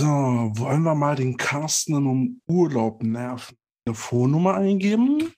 [0.00, 3.54] So, wollen wir mal den Carsten um Urlaub nerven?
[3.84, 5.34] Telefonnummer eingeben?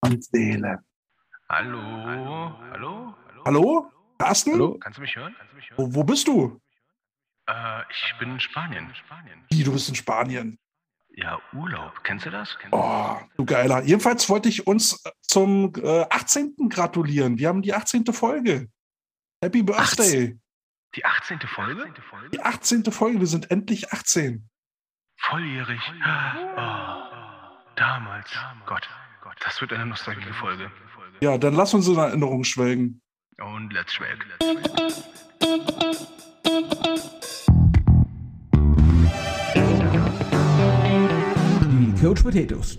[0.00, 0.80] Und Seele.
[1.48, 3.14] Hallo, hallo, hallo.
[3.44, 3.92] Hallo?
[4.18, 4.54] Carsten?
[4.54, 5.36] Hallo, kannst du mich hören?
[5.48, 5.78] Du mich hören?
[5.78, 6.60] Wo, wo bist du?
[7.48, 8.92] Äh, ich bin in Spanien.
[8.96, 9.44] Spanien.
[9.48, 10.58] Wie, du bist in Spanien.
[11.10, 12.02] Ja, Urlaub.
[12.02, 12.58] Kennst du das?
[12.58, 13.84] Kennst du Oh, du Geiler.
[13.84, 16.56] Jedenfalls wollte ich uns zum äh, 18.
[16.68, 17.38] gratulieren.
[17.38, 18.06] Wir haben die 18.
[18.06, 18.68] Folge.
[19.40, 20.36] Happy Birthday.
[20.94, 21.40] Die 18.
[21.40, 21.92] Folge?
[22.32, 22.84] Die 18.
[22.90, 23.20] Folge.
[23.20, 24.48] Wir sind endlich 18.
[25.18, 25.80] Volljährig.
[25.90, 26.60] Oh,
[27.76, 28.30] damals.
[28.66, 28.88] Gott,
[29.22, 30.70] Gott, das wird eine nostalgische Folge.
[31.20, 33.02] Ja, dann lass uns in Erinnerung schwelgen.
[33.38, 34.24] Und let's schwelg.
[41.62, 42.78] Die Coach Potatoes.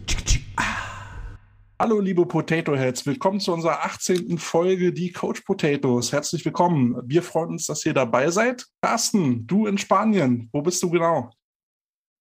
[1.80, 3.05] Hallo, liebe Potato Heads.
[3.05, 4.40] Willkommen zu unserer 18.
[4.40, 6.12] Folge, die Coach Potatoes.
[6.12, 6.99] Herzlich willkommen.
[7.05, 8.66] Wir freuen uns, dass ihr dabei seid.
[8.81, 10.49] Carsten, du in Spanien.
[10.52, 11.30] Wo bist du genau?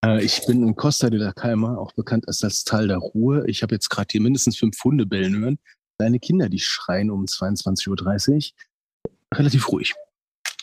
[0.04, 3.44] Äh, ich bin in Costa de la Calma, auch bekannt als das Tal der Ruhe.
[3.46, 5.58] Ich habe jetzt gerade hier mindestens fünf Hunde bellen hören.
[5.98, 9.38] Kleine Kinder, die schreien um 22.30 Uhr.
[9.38, 9.94] Relativ ruhig.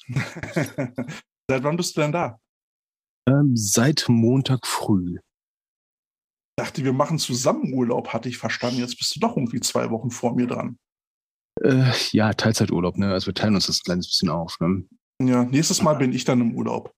[1.50, 2.39] Seit wann bist du denn da?
[3.28, 5.17] Ähm, seit Montag früh.
[6.56, 8.80] Ich dachte, wir machen zusammen Urlaub, hatte ich verstanden.
[8.80, 10.78] Jetzt bist du doch irgendwie zwei Wochen vor mir dran.
[11.62, 13.12] Äh, ja, Teilzeiturlaub, ne?
[13.12, 14.60] Also wir teilen uns das ein kleines bisschen auf.
[14.60, 14.86] Ne?
[15.22, 16.94] Ja, nächstes Mal bin ich dann im Urlaub.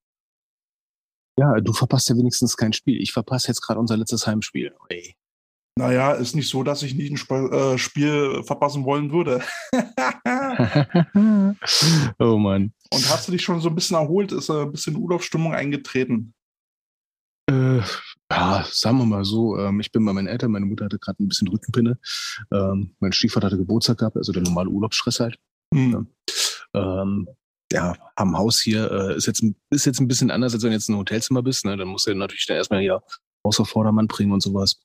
[1.40, 3.02] Ja, du verpasst ja wenigstens kein Spiel.
[3.02, 4.74] Ich verpasse jetzt gerade unser letztes Heimspiel.
[4.90, 5.16] Ey.
[5.78, 9.42] Naja, ist nicht so, dass ich nicht ein Sp äh, Spiel verpassen wollen würde.
[12.20, 12.74] oh Mann.
[12.92, 14.34] Und hast du dich schon so ein bisschen erholt?
[14.34, 16.34] Ist äh, ein bisschen Urlaubsstimmung eingetreten?
[17.56, 17.82] Äh,
[18.32, 21.24] ja, sagen wir mal so, ähm, ich bin bei meinen Eltern, meine Mutter hatte gerade
[21.24, 21.98] ein bisschen Rückenpinne.
[22.52, 25.38] Ähm, mein Stiefvater hatte Geburtstag gehabt, also der normale Urlaubsstress halt.
[25.74, 26.08] Hm.
[26.74, 27.28] Ähm,
[27.72, 30.72] ja, am Haus hier äh, ist, jetzt, ein- ist jetzt ein bisschen anders, als wenn
[30.72, 31.66] du jetzt ein Hotelzimmer bist.
[31.66, 31.78] Ne?
[31.78, 33.02] Dann musst du natürlich dann erstmal hier
[33.46, 34.82] Haus auf Vordermann bringen und sowas.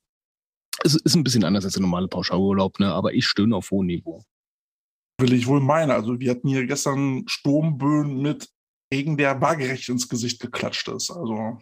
[0.83, 2.91] Es ist ein bisschen anders als der normale Pauschalurlaub, ne?
[2.91, 4.23] aber ich stöhne auf hohem Niveau.
[5.19, 5.91] Will ich wohl meinen.
[5.91, 8.49] Also wir hatten hier gestern Sturmböen mit
[8.91, 11.11] Regen, der waagerecht ins Gesicht geklatscht ist.
[11.11, 11.59] Also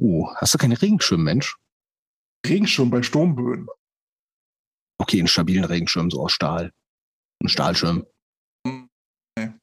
[0.00, 1.56] Oh, hast du keine Regenschirm, Mensch?
[2.46, 3.66] Regenschirm bei Sturmböen.
[5.00, 6.72] Okay, einen stabilen Regenschirm, so aus Stahl.
[7.42, 8.06] Ein Stahlschirm.
[8.64, 9.54] Nee.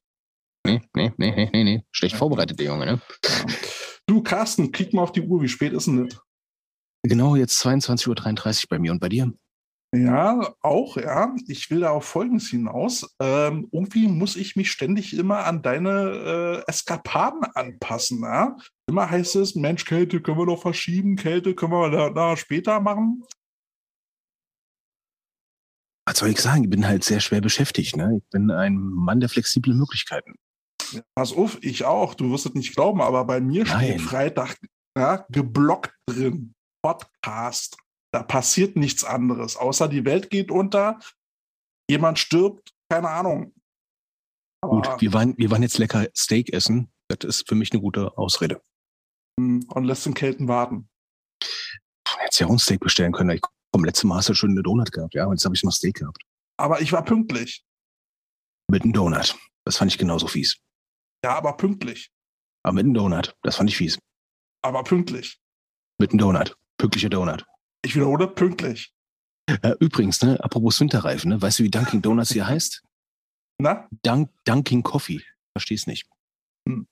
[0.66, 1.86] Nee, nee, nee, nee, nee, nee.
[1.92, 2.20] Schlecht Ja.
[2.20, 3.02] vorbereitet, der Junge, ne?
[4.08, 5.42] Du, Carsten, klick mal auf die Uhr.
[5.42, 6.20] Wie spät ist denn das?
[7.04, 9.32] Genau, jetzt 22.33 Uhr bei mir und bei dir.
[9.94, 11.34] Ja, auch, ja.
[11.48, 13.16] Ich will da auf Folgendes hinaus.
[13.22, 18.22] Ähm, irgendwie muss ich mich ständig immer an deine äh, Eskapaden anpassen.
[18.22, 18.58] Ja?
[18.90, 22.80] Immer heißt es, Mensch, Kälte können wir doch verschieben, Kälte können wir da, da später
[22.82, 23.24] machen.
[26.08, 26.66] Was soll ich sagen?
[26.66, 28.18] Ich bin halt sehr schwer beschäftigt, ne?
[28.18, 30.36] Ich bin ein Mann der flexiblen Möglichkeiten.
[30.92, 32.14] Ja, pass auf, ich auch.
[32.14, 33.86] Du wirst es nicht glauben, aber bei mir Nein.
[33.86, 34.58] steht Freitag
[34.96, 36.54] ja, geblockt drin.
[36.84, 37.78] Podcast.
[38.16, 41.02] Da passiert nichts anderes, außer die Welt geht unter,
[41.90, 43.54] jemand stirbt, keine Ahnung.
[44.62, 46.90] Gut, Aber, wir waren, wir waren jetzt lecker Steak essen.
[47.10, 48.62] Das ist für mich eine gute Ausrede.
[49.38, 50.88] hm, und lässt den Kelten warten.
[52.08, 53.32] Hättest ja auch ein Steak bestellen können.
[53.32, 53.42] Ich
[53.74, 55.30] komm, letztes Mal hast du schon eine Donut gehabt, ja.
[55.30, 56.24] Jetzt habe ich noch Steak gehabt.
[56.56, 57.66] Aber ich war pünktlich.
[58.72, 59.38] Mit einem Donut.
[59.66, 60.56] Das fand ich genauso fies.
[61.22, 62.14] Ja, aber pünktlich.
[62.64, 63.36] Aber mit einem Donut.
[63.44, 64.00] Das fand ich fies.
[64.62, 65.38] Aber pünktlich.
[66.00, 66.56] Mit einem Donut.
[66.78, 67.46] Pünktlicher Donut.
[67.86, 68.92] Ich wiederhole, pünktlich.
[69.48, 72.82] Äh, übrigens, ne, apropos Winterreifen, ne, weißt du, wie Dunkin' Donuts hier heißt?
[73.60, 73.88] Na?
[74.02, 75.22] Dunk, Dunkin' Coffee.
[75.56, 76.10] Versteh's nicht.
[76.68, 76.88] Hm.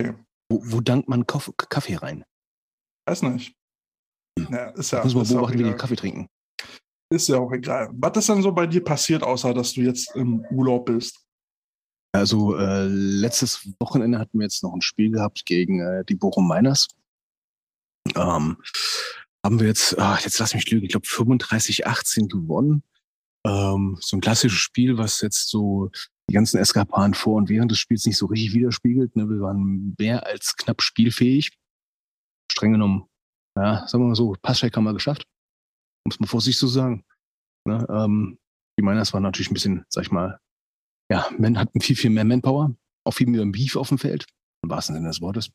[0.00, 0.14] Okay.
[0.48, 2.24] Wo, wo dankt man Koff Kaffee rein?
[3.06, 3.56] Weiß nicht.
[4.38, 4.46] Hm.
[4.52, 5.74] Ja, ist ja, Muss man beobachten, wie die.
[5.74, 6.28] Kaffee trinken.
[7.12, 7.90] ist ja auch egal.
[7.94, 11.18] Was ist denn so bei dir passiert, außer dass du jetzt im Urlaub bist?
[12.14, 16.46] Also äh, letztes Wochenende hatten wir jetzt noch ein Spiel gehabt gegen äh, die Bochum
[16.46, 16.86] Miners.
[18.14, 18.58] Ähm,
[19.44, 22.82] haben wir jetzt, ah, jetzt lass mich lügen, ich glaube 35-18 gewonnen.
[23.44, 25.90] Ähm, so ein klassisches Spiel, was jetzt so
[26.30, 29.16] die ganzen Eskapaden vor und während des Spiels nicht so richtig widerspiegelt.
[29.16, 29.28] Ne?
[29.28, 31.50] Wir waren mehr als knapp spielfähig.
[32.50, 33.08] Streng genommen,
[33.56, 35.26] ja, sagen wir mal so, Passcheck haben wir geschafft.
[36.04, 37.04] Um es mal vorsichtig zu sagen.
[37.66, 37.84] Ne?
[37.90, 38.38] Ähm,
[38.78, 40.38] die Miners waren natürlich ein bisschen, sag ich mal,
[41.12, 42.74] ja, Man hatten viel, viel mehr Manpower,
[43.04, 44.24] auch viel mehr Beef auf dem Feld,
[44.62, 45.50] im wahrsten Sinne des Wortes.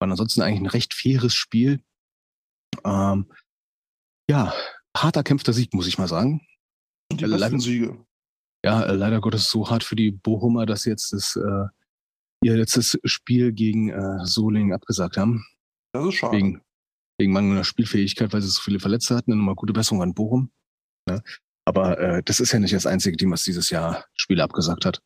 [0.00, 1.84] War ansonsten eigentlich ein recht faires Spiel.
[2.86, 3.30] Ähm,
[4.30, 4.52] ja,
[4.96, 6.40] hart erkämpfter Sieg, muss ich mal sagen.
[7.10, 8.06] Und die Ja, besten leider- Siege.
[8.64, 11.66] Ja, äh, leider Gottes so hart für die Bochumer, dass sie jetzt das, äh,
[12.42, 15.44] ihr letztes Spiel gegen äh, Solingen abgesagt haben.
[15.92, 16.36] Das ist schade.
[16.36, 16.62] Wegen,
[17.20, 19.36] wegen mangelnder Spielfähigkeit, weil sie so viele Verletzte hatten.
[19.36, 20.50] Nochmal gute Besserung an Bochum.
[21.08, 21.22] Ne?
[21.66, 25.02] Aber äh, das ist ja nicht das einzige Team, was dieses Jahr Spiele abgesagt hat.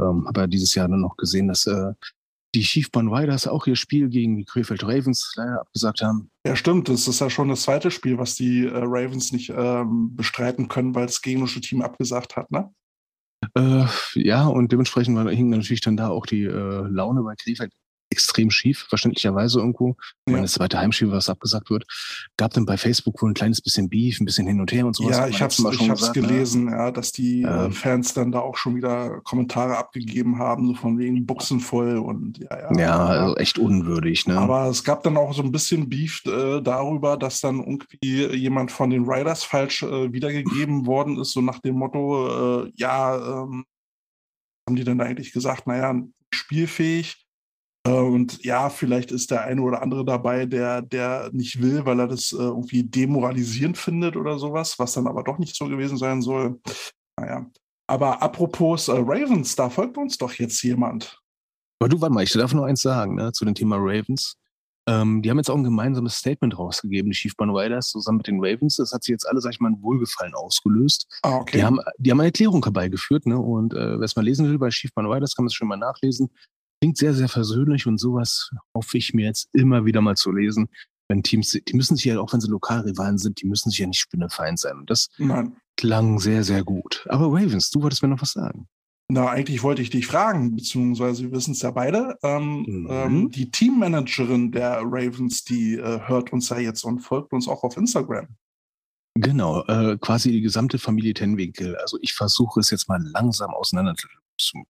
[0.00, 1.92] Ähm, Habe ja dieses Jahr dann noch gesehen, dass äh,
[2.56, 6.30] die Schiefbahn Riders auch ihr Spiel gegen die Krefeld Ravens leider abgesagt haben.
[6.46, 6.88] Ja, stimmt.
[6.88, 10.94] Das ist ja schon das zweite Spiel, was die äh, Ravens nicht ähm, bestreiten können,
[10.94, 12.70] weil das gegnerische Team abgesagt hat, ne?
[13.54, 17.72] Äh, ja, und dementsprechend hing natürlich dann da auch die äh, Laune bei Krefeld
[18.16, 19.96] extrem schief, verständlicherweise irgendwo.
[20.00, 20.42] Ich meine, Ja.
[20.42, 21.84] das zweite Heimspiel, was abgesagt wird.
[22.36, 24.96] Gab dann bei Facebook wohl ein kleines bisschen Beef, ein bisschen hin und her und
[24.96, 25.16] sowas.
[25.16, 26.22] Ja, ich habe es hab's gesagt, ne?
[26.22, 27.72] gelesen, ja, dass die äh, Ähm.
[27.72, 32.38] Fans dann da auch schon wieder Kommentare abgegeben haben, so von wegen Buchsen voll und
[32.38, 32.78] ja, ja.
[32.78, 34.38] Ja, also echt unwürdig, ne?
[34.38, 38.72] Aber es gab dann auch so ein bisschen Beef äh, darüber, dass dann irgendwie jemand
[38.72, 43.64] von den Riders falsch äh, wiedergegeben worden ist, so nach dem Motto, äh, ja, ähm,
[44.68, 45.94] haben die dann eigentlich gesagt, naja,
[46.32, 47.25] spielfähig.
[47.86, 52.00] Äh, und ja, vielleicht ist der eine oder andere dabei, der, der nicht will, weil
[52.00, 55.96] er das äh, irgendwie demoralisierend findet oder sowas, was dann aber doch nicht so gewesen
[55.96, 56.60] sein soll.
[57.18, 57.46] Naja.
[57.88, 61.20] Aber apropos äh, Ravens, da folgt uns doch jetzt jemand.
[61.78, 64.36] Aber du, warte mal, ich darf nur eins sagen, ne, zu dem Thema Ravens.
[64.88, 68.38] Ähm, die haben jetzt auch ein gemeinsames Statement rausgegeben, die Schiefbahn Riders, zusammen mit den
[68.38, 68.76] Ravens.
[68.76, 71.06] Das hat sie jetzt alle, sag ich mal, ein Wohlgefallen ausgelöst.
[71.22, 71.58] Ah, okay.
[71.58, 73.36] Die, haben, die haben eine Erklärung herbeigeführt, ne?
[73.38, 75.76] Und äh, wer es mal lesen will bei Schiefbahn Riders, kann man es schon mal
[75.76, 76.30] nachlesen.
[76.80, 80.68] Klingt sehr, sehr versöhnlich und sowas hoffe ich mir jetzt immer wieder mal zu lesen.
[81.08, 83.86] Wenn Teams, die müssen sich ja, auch wenn sie Lokalrivalen sind, die müssen sich ja
[83.86, 84.76] nicht spinnefeind sein.
[84.78, 85.56] Und das Nein.
[85.76, 87.06] klang sehr, sehr gut.
[87.08, 88.66] Aber Ravens, du wolltest mir noch was sagen.
[89.08, 92.18] Na, eigentlich wollte ich dich fragen, beziehungsweise wir wissen es ja beide.
[92.24, 92.88] Ähm, Mhm.
[92.90, 97.62] ähm, die Teammanagerin der Ravens, die äh, hört uns ja jetzt und folgt uns auch
[97.62, 98.26] auf Instagram.
[99.14, 101.76] Genau, äh, quasi die gesamte Familie Tenwinkel.
[101.76, 104.08] Also ich versuche es jetzt mal langsam auseinander zu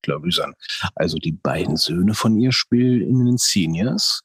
[0.02, 0.54] klavüsern.
[0.94, 4.22] Also die beiden Söhne von ihr spielen in den Seniors.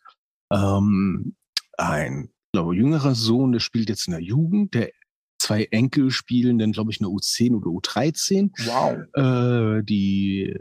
[0.52, 1.36] Ähm,
[1.78, 4.74] ein, glaube jüngerer Sohn, der spielt jetzt in der Jugend.
[4.74, 4.92] Der
[5.40, 8.52] zwei Enkel spielen dann, glaube ich, in der U10 oder U13.
[8.66, 9.80] Wow.
[9.80, 10.58] Äh, die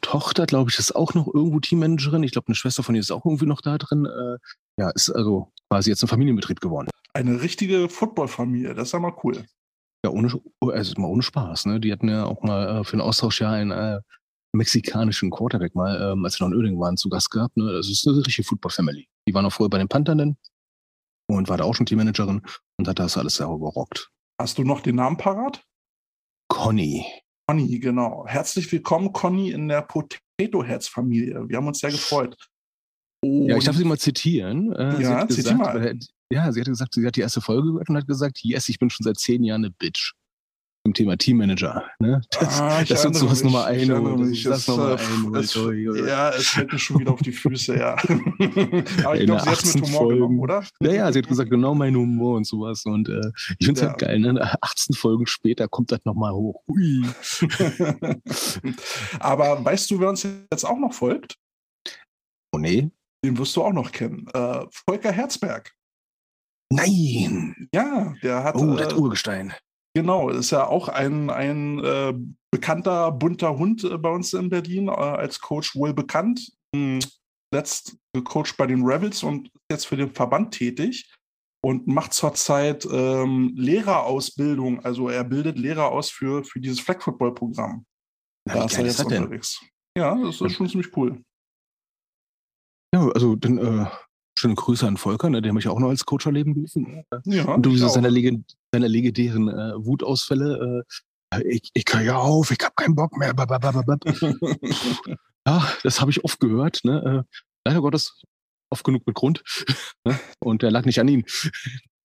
[0.00, 2.22] Tochter, glaube ich, ist auch noch irgendwo Teammanagerin.
[2.22, 4.06] Ich glaube, eine Schwester von ihr ist auch irgendwie noch da drin.
[4.06, 4.38] Äh,
[4.80, 6.88] ja, ist also quasi jetzt ein Familienbetrieb geworden.
[7.12, 9.44] Eine richtige Footballfamilie, das ist ja mal cool.
[10.04, 11.66] Ja, ohne, also mal ohne Spaß.
[11.66, 11.80] Ne?
[11.80, 14.00] Die hatten ja auch mal äh, für ein Austauschjahr einen äh,
[14.52, 17.56] mexikanischen Quarterback mal, ähm, als wir noch in Öding waren, zu Gast gehabt.
[17.56, 17.72] Ne?
[17.72, 19.08] Das ist eine richtige Football-Family.
[19.28, 20.36] Die war noch vorher bei den Panthern
[21.28, 22.42] und war da auch schon Teammanagerin
[22.78, 24.10] und hat das alles selber gerockt.
[24.40, 25.62] Hast du noch den Namen parat?
[26.48, 27.04] Conny.
[27.48, 28.26] Conny, genau.
[28.26, 31.48] Herzlich willkommen, Conny, in der Potato Heads Familie.
[31.48, 32.36] Wir haben uns sehr gefreut.
[33.24, 34.72] Ja, ich darf Und- sie mal zitieren.
[34.72, 35.86] Äh, sie Ja, zitier gesagt, mal.
[35.86, 35.98] äh,
[36.32, 38.78] ja, sie hat gesagt, sie hat die erste Folge gehört und hat gesagt, yes, ich
[38.78, 40.14] bin schon seit zehn Jahren eine Bitch.
[40.86, 41.84] Zum Thema Teammanager.
[41.98, 42.22] Ne?
[42.40, 44.18] Das, Ah, ich dass uns erinnere sowas einholt.
[44.20, 44.42] mich.
[44.44, 45.44] Das nochmal äh, einholt.
[45.44, 46.08] es-.
[46.08, 47.92] Ja, es fällt mir schon wieder auf die Füße, ja.
[49.04, 50.40] Aber ich glaube, sie hat es 18 mit Humor genommen, Folgen.
[50.40, 50.64] oder?
[50.80, 52.84] Ja, ja, sie hat gesagt, genau mein Humor und sowas.
[52.86, 53.20] Und äh,
[53.58, 53.88] ich finde es Ja.
[53.90, 54.56] halt geil, ne?
[54.62, 56.62] 18 Folgen später kommt das nochmal hoch.
[56.68, 57.04] Ui.
[59.20, 61.36] Aber weißt du, wer uns jetzt auch noch folgt?
[62.52, 62.90] Oh nee.
[63.24, 64.26] Den wirst du auch noch kennen.
[64.32, 65.74] Äh, Volker Herzberg.
[66.72, 67.68] Nein!
[67.74, 68.54] Ja, der hat.
[68.56, 69.52] Oh, äh, das Urgestein.
[69.96, 72.14] Genau, ist ja auch ein, ein äh,
[72.52, 76.52] bekannter, bunter Hund äh, bei uns in Berlin, äh, als Coach wohl bekannt.
[76.74, 77.00] Hm,
[77.52, 81.12] letzt gecoacht bei den Rebels und ist jetzt für den Verband tätig
[81.64, 84.84] und macht zurzeit ähm, Lehrerausbildung.
[84.84, 87.84] Also er bildet Lehrer aus für, für dieses Flag Football Programm.
[88.46, 89.22] Na, Da ist er jetzt das denn?
[89.24, 89.60] unterwegs.
[89.98, 91.20] Ja, das ist schon ziemlich cool.
[92.94, 93.86] Ja, also dann äh,
[94.38, 95.42] schöne Grüße an Volker, ne?
[95.42, 97.04] den habe ich auch noch als Coach erleben dürfen.
[97.24, 97.88] Ja, Und du ich auch.
[97.88, 100.84] seine, legend seine legendären äh, Wutausfälle.
[101.32, 103.32] Äh, ich, ich höre ja auf, ich habe keinen Bock mehr.
[105.46, 106.80] ja, das habe ich oft gehört.
[106.84, 107.24] Ne?
[107.26, 108.22] Äh, leider Gottes
[108.70, 109.42] oft genug mit Grund.
[110.04, 110.18] ne?
[110.40, 111.24] Und der lag nicht an ihm.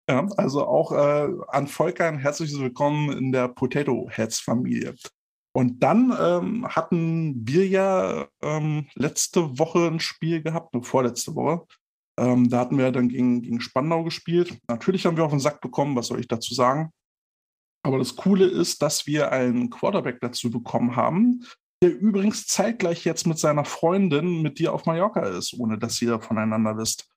[0.09, 4.95] Ja, also auch äh, an Volker ein herzliches Willkommen in der Potato Heads Familie.
[5.53, 11.65] Und dann ähm, hatten wir ja ähm, letzte Woche ein Spiel gehabt, ne, vorletzte Woche.
[12.19, 14.59] Ähm, da hatten wir dann gegen, gegen Spandau gespielt.
[14.67, 16.91] Natürlich haben wir auf den Sack bekommen, was soll ich dazu sagen.
[17.85, 21.45] Aber das Coole ist, dass wir einen Quarterback dazu bekommen haben,
[21.83, 26.19] der übrigens zeitgleich jetzt mit seiner Freundin mit dir auf Mallorca ist, ohne dass ihr
[26.19, 27.07] voneinander wisst.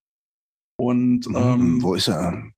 [0.78, 2.50] Und ähm, Hm, Wo ist er?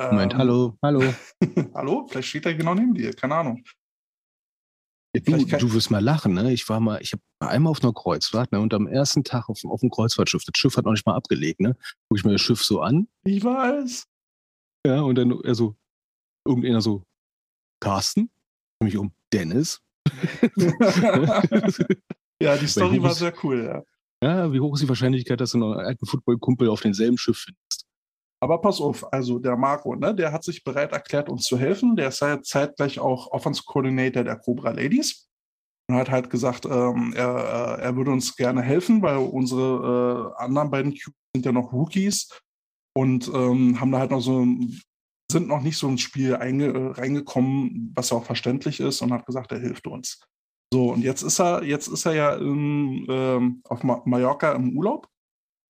[0.00, 1.02] Moment, ähm, hallo, hallo.
[1.74, 2.06] Hallo?
[2.08, 3.62] Vielleicht steht er genau neben dir, keine Ahnung.
[5.12, 6.52] Du, du wirst mal lachen, ne?
[6.52, 8.60] Ich war mal, ich habe einmal auf einer Kreuzfahrt, ne?
[8.60, 11.58] Und am ersten Tag auf, auf dem Kreuzfahrtschiff, das Schiff hat noch nicht mal abgelegt,
[11.60, 11.76] ne?
[12.08, 14.06] Guck ich mir das Schiff so an, Ich weiß.
[14.86, 15.74] ja, und dann er so,
[16.46, 17.02] irgendeiner so,
[17.80, 18.30] Carsten,
[18.80, 19.82] ich mich um, Dennis.
[22.40, 23.82] ja, die Story war sehr cool, ja.
[24.22, 27.38] ja, wie hoch ist die Wahrscheinlichkeit, dass du noch einen alten Footballkumpel auf demselben Schiff
[27.38, 27.89] findest?
[28.42, 31.96] Aber pass auf, also der Marco, ne, der hat sich bereit erklärt, uns zu helfen.
[31.96, 35.28] Der ist ja zeitgleich auch Offense Coordinator der Cobra Ladies.
[35.88, 40.42] und hat halt gesagt, ähm, er, äh, er würde uns gerne helfen, weil unsere äh,
[40.42, 42.30] anderen beiden Cubes sind ja noch Rookies
[42.96, 44.46] und ähm, haben da halt noch so
[45.30, 49.26] sind noch nicht so ins Spiel einge, äh, reingekommen, was auch verständlich ist, und hat
[49.26, 50.20] gesagt, er hilft uns.
[50.72, 54.76] So, und jetzt ist er, jetzt ist er ja in, ähm, auf Ma Mallorca im
[54.76, 55.08] Urlaub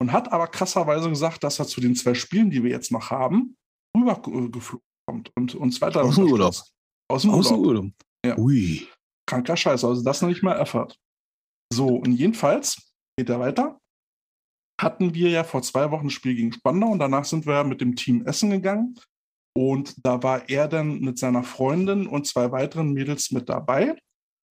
[0.01, 3.11] und hat aber krasserweise gesagt, dass er zu den zwei Spielen, die wir jetzt noch
[3.11, 3.57] haben,
[3.97, 6.03] rübergeflogen kommt und uns weiter.
[6.03, 6.55] Aus dem Urlaub.
[7.11, 7.59] Aus dem Urlaub.
[7.59, 7.93] Urlaub.
[8.25, 8.37] Ja.
[8.39, 8.87] Ui.
[9.27, 10.99] Kranker Scheiß, also das noch nicht mal erfahrt.
[11.73, 13.79] So, und jedenfalls geht er weiter.
[14.81, 17.81] Hatten wir ja vor zwei Wochen ein Spiel gegen Spandau und danach sind wir mit
[17.81, 18.99] dem Team Essen gegangen.
[19.57, 23.97] Und da war er dann mit seiner Freundin und zwei weiteren Mädels mit dabei.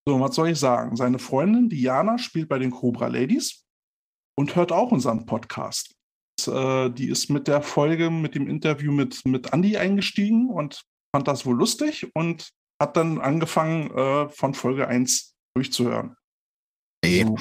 [0.08, 0.96] So, was soll ich sagen?
[0.96, 3.66] Seine Freundin Diana spielt bei den Cobra Ladies
[4.40, 5.96] und hört auch unseren Podcast.
[6.48, 11.28] Äh, die ist mit der Folge, mit dem Interview mit, mit Andy eingestiegen und fand
[11.28, 12.50] das wohl lustig und
[12.82, 16.16] hat dann angefangen, äh, von Folge 1 durchzuhören.
[17.02, 17.26] Ey.
[17.26, 17.36] So,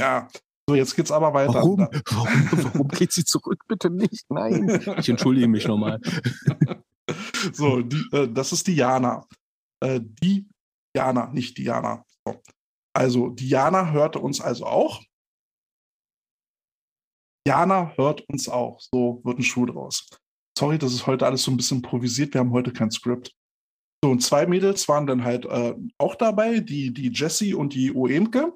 [0.00, 0.26] ja,
[0.68, 1.54] so jetzt geht's aber weiter.
[1.54, 1.86] Warum?
[2.06, 3.62] Warum, warum geht sie zurück?
[3.68, 4.24] Bitte nicht.
[4.28, 4.82] Nein.
[4.98, 6.00] Ich entschuldige mich nochmal.
[7.52, 9.28] so, die, äh, das ist Diana.
[9.78, 10.48] Äh, die
[10.96, 12.04] Diana, nicht Diana.
[12.26, 12.42] So.
[12.94, 15.02] Also, Diana hörte uns also auch.
[17.46, 18.80] Diana hört uns auch.
[18.80, 20.08] So wird ein Schuh draus.
[20.56, 22.34] Sorry, das ist heute alles so ein bisschen improvisiert.
[22.34, 23.32] Wir haben heute kein Skript.
[24.04, 27.92] So, und zwei Mädels waren dann halt äh, auch dabei, die, die Jessie und die
[27.92, 28.52] Oemke.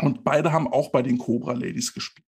[0.00, 2.26] Und beide haben auch bei den Cobra Ladies gespielt.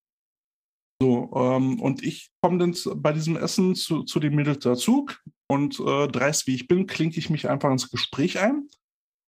[1.02, 5.06] So, ähm, und ich komme dann bei diesem Essen zu, zu den Mädels dazu
[5.48, 8.68] und äh, dreist wie ich bin, klinke ich mich einfach ins Gespräch ein.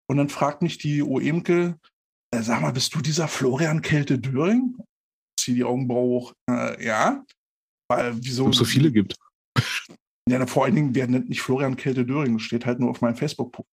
[0.08, 1.78] Und dann fragt mich die Oemke,
[2.30, 4.76] äh, sag mal, bist du dieser Florian Kälte Döring?
[5.42, 6.32] Zieh die Augenbraue hoch.
[6.48, 7.24] Äh, ja.
[7.90, 8.48] Weil, wieso?
[8.48, 9.16] es so viele gibt.
[10.28, 12.34] Ja, vor allen Dingen, wer nennt nicht Florian Kälte Döring?
[12.34, 13.68] Das steht halt nur auf meinem Facebook-Post.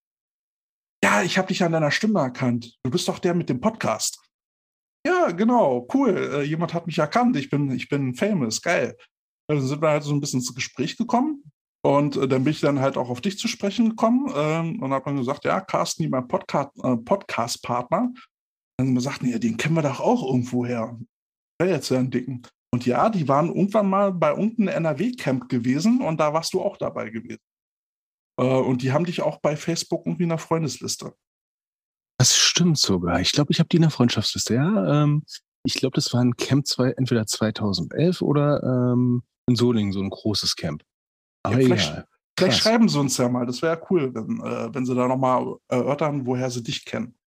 [1.03, 2.75] Ja, ich habe dich an deiner Stimme erkannt.
[2.81, 4.19] Du bist doch der mit dem Podcast.
[5.05, 6.17] Ja, genau, cool.
[6.17, 7.38] Äh, jemand hat mich erkannt.
[7.38, 8.97] Ich bin, ich bin famous, geil.
[9.47, 11.43] Dann sind wir halt so ein bisschen ins Gespräch gekommen.
[11.85, 14.91] Und äh, dann bin ich dann halt auch auf dich zu sprechen gekommen ähm, und
[14.91, 18.11] habe dann gesagt, ja, Carsten, mein Podcast, äh, Podcast-Partner.
[18.77, 20.65] Dann haben wir gesagt, ja, den kennen wir doch auch irgendwo
[21.65, 22.43] ja einen dicken.
[22.71, 26.77] Und ja, die waren irgendwann mal bei unten NRW-Camp gewesen und da warst du auch
[26.77, 27.41] dabei gewesen.
[28.39, 31.13] Äh, und die haben dich auch bei Facebook irgendwie in der Freundesliste.
[32.19, 33.21] Das stimmt sogar.
[33.21, 34.53] Ich glaube, ich habe die in der Freundschaftsliste.
[34.53, 35.23] Ja, ähm,
[35.63, 40.09] ich glaube, das war ein Camp zwei, entweder 2011 oder ähm, in Solingen, so ein
[40.09, 40.83] großes Camp.
[41.43, 42.07] Aber ja, vielleicht, egal.
[42.37, 43.45] vielleicht schreiben sie uns ja mal.
[43.45, 47.18] Das wäre cool, wenn, äh, wenn sie da nochmal erörtern, woher sie dich kennen.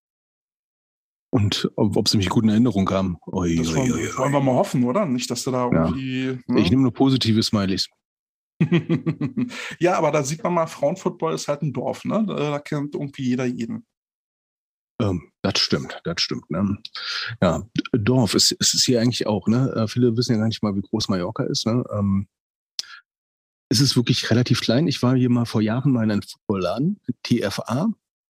[1.34, 3.16] Und ob, ob sie mich gut in Erinnerung haben.
[3.26, 4.16] Ui, Das wollen, ui.
[4.18, 5.06] wollen wir mal hoffen, oder?
[5.06, 5.86] Nicht, dass du da Ja.
[5.86, 6.38] irgendwie.
[6.46, 6.60] ne?
[6.60, 7.88] Ich nehme nur positive Smileys.
[9.80, 12.24] ja, aber da sieht man mal, Frauenfootball ist halt ein Dorf, ne?
[12.26, 13.86] Da, kennt irgendwie jeder jeden.
[15.00, 16.50] Ähm, das stimmt, das stimmt.
[16.50, 16.78] Ne?
[17.40, 19.48] Ja, Dorf ist, ist es hier eigentlich auch.
[19.48, 19.72] Ne?
[19.74, 21.66] Äh, viele wissen ja gar nicht mal, wie groß Mallorca ist.
[21.66, 21.82] Ne?
[21.92, 22.28] Ähm,
[23.70, 24.86] es ist wirklich relativ klein.
[24.86, 27.88] Ich war hier mal vor Jahren mal in einem Footballladen, TFA,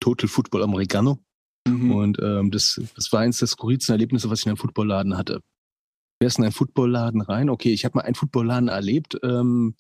[0.01, 1.19] Total Football Americano.
[1.67, 1.93] Mhm.
[1.93, 5.41] Und ähm, das, das war eins der skurrilsten Erlebnisse, was ich in einem Footballladen hatte.
[6.21, 7.51] Wer ist in einen Footballladen rein?
[7.51, 9.19] Okay, ich habe mal einen Footballladen erlebt.
[9.23, 9.77] Ähm,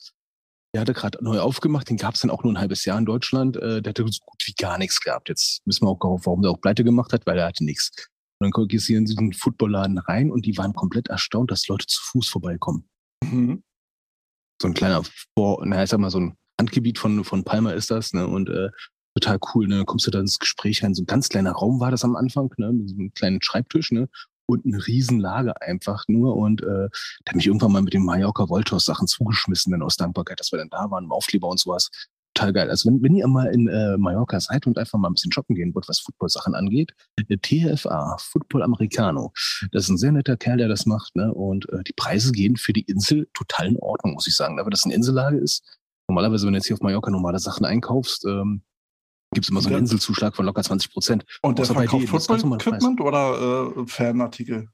[0.74, 3.04] der hatte gerade neu aufgemacht, den gab es dann auch nur ein halbes Jahr in
[3.04, 3.56] Deutschland.
[3.56, 5.28] Äh, der hatte so gut wie gar nichts gehabt.
[5.28, 8.10] Jetzt wissen wir auch, warum der auch pleite gemacht hat, weil er hatte nichts.
[8.40, 11.68] Und dann gehst du hier in diesen Footballladen rein und die waren komplett erstaunt, dass
[11.68, 12.88] Leute zu Fuß vorbeikommen.
[13.22, 13.62] Mhm.
[14.60, 15.02] So ein kleiner
[15.38, 18.26] Vor, na, ich sag mal, so ein Handgebiet von, von Palma ist das, ne?
[18.26, 18.70] Und äh,
[19.14, 19.84] total cool, ne?
[19.84, 20.94] Kommst du da ins Gespräch rein.
[20.94, 22.72] So ein ganz kleiner Raum war das am Anfang, ne?
[22.72, 24.08] Mit so einem kleinen Schreibtisch, ne?
[24.46, 26.36] Und eine Riesenlage einfach nur.
[26.36, 26.90] Und äh, der
[27.28, 30.58] hat mich irgendwann mal mit den Mallorca Voltos Sachen zugeschmissen, dann aus Dankbarkeit, dass wir
[30.58, 31.90] dann da waren, im Aufkleber und sowas.
[32.34, 32.70] Total geil.
[32.70, 35.54] Also wenn, wenn ihr mal in äh, Mallorca seid und einfach mal ein bisschen shoppen
[35.54, 36.92] gehen wollt, was Football-Sachen angeht,
[37.28, 39.32] äh, TFA, Football Americano,
[39.70, 41.14] das ist ein sehr netter Kerl, der das macht.
[41.14, 41.32] Ne?
[41.32, 44.58] Und äh, die Preise gehen für die Insel total in Ordnung, muss ich sagen.
[44.58, 45.62] Aber das eine Insellage ist,
[46.08, 48.62] normalerweise, wenn du jetzt hier auf Mallorca normale Sachen einkaufst, ähm,
[49.34, 49.78] gibt es immer so einen.
[49.78, 51.24] Inselzuschlag von locker 20 Prozent.
[51.42, 52.08] Und der Außer verkauft.
[52.08, 54.68] Football-Equipment oder äh, Fanartikel?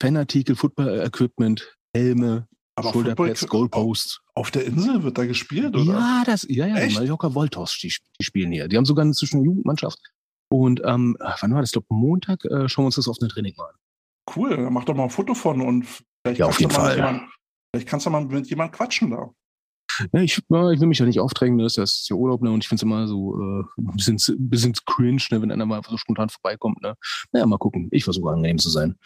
[0.00, 4.20] Fanartikel, Football-Equipment, Helme, Aber Schulterpads, Goalposts.
[4.34, 5.84] Auf der Insel wird da gespielt, oder?
[5.92, 6.96] Ja, das, ja, ja, die Echt?
[6.98, 7.88] Mallorca Voltos, die,
[8.20, 8.68] die spielen hier.
[8.68, 9.98] Die haben sogar inzwischen eine Jugendmannschaft.
[10.50, 11.70] Und ähm, wann war das?
[11.70, 13.74] Ich glaube, Montag äh, schauen wir uns das auf eine Training mal an.
[14.36, 15.84] Cool, dann mach doch mal ein Foto von und
[16.24, 17.12] vielleicht Ja, auf kannst du jeden mal mit Fall.
[17.16, 17.32] jemand-
[17.74, 19.28] Vielleicht kannst du mal mit jemand quatschen da.
[20.12, 22.16] Ja, ich, ja, ich will mich ja nicht aufdrängen, das ist ja- das ist ja
[22.16, 22.50] Urlaub, ne?
[22.50, 25.66] Und ich finde es immer so äh, ein, bisschen, ein bisschen cringe, ne, wenn einer
[25.66, 26.80] mal so spontan vorbeikommt.
[26.82, 26.94] Ne?
[27.32, 27.88] Naja, mal gucken.
[27.90, 28.96] Ich versuche angenehm zu sein.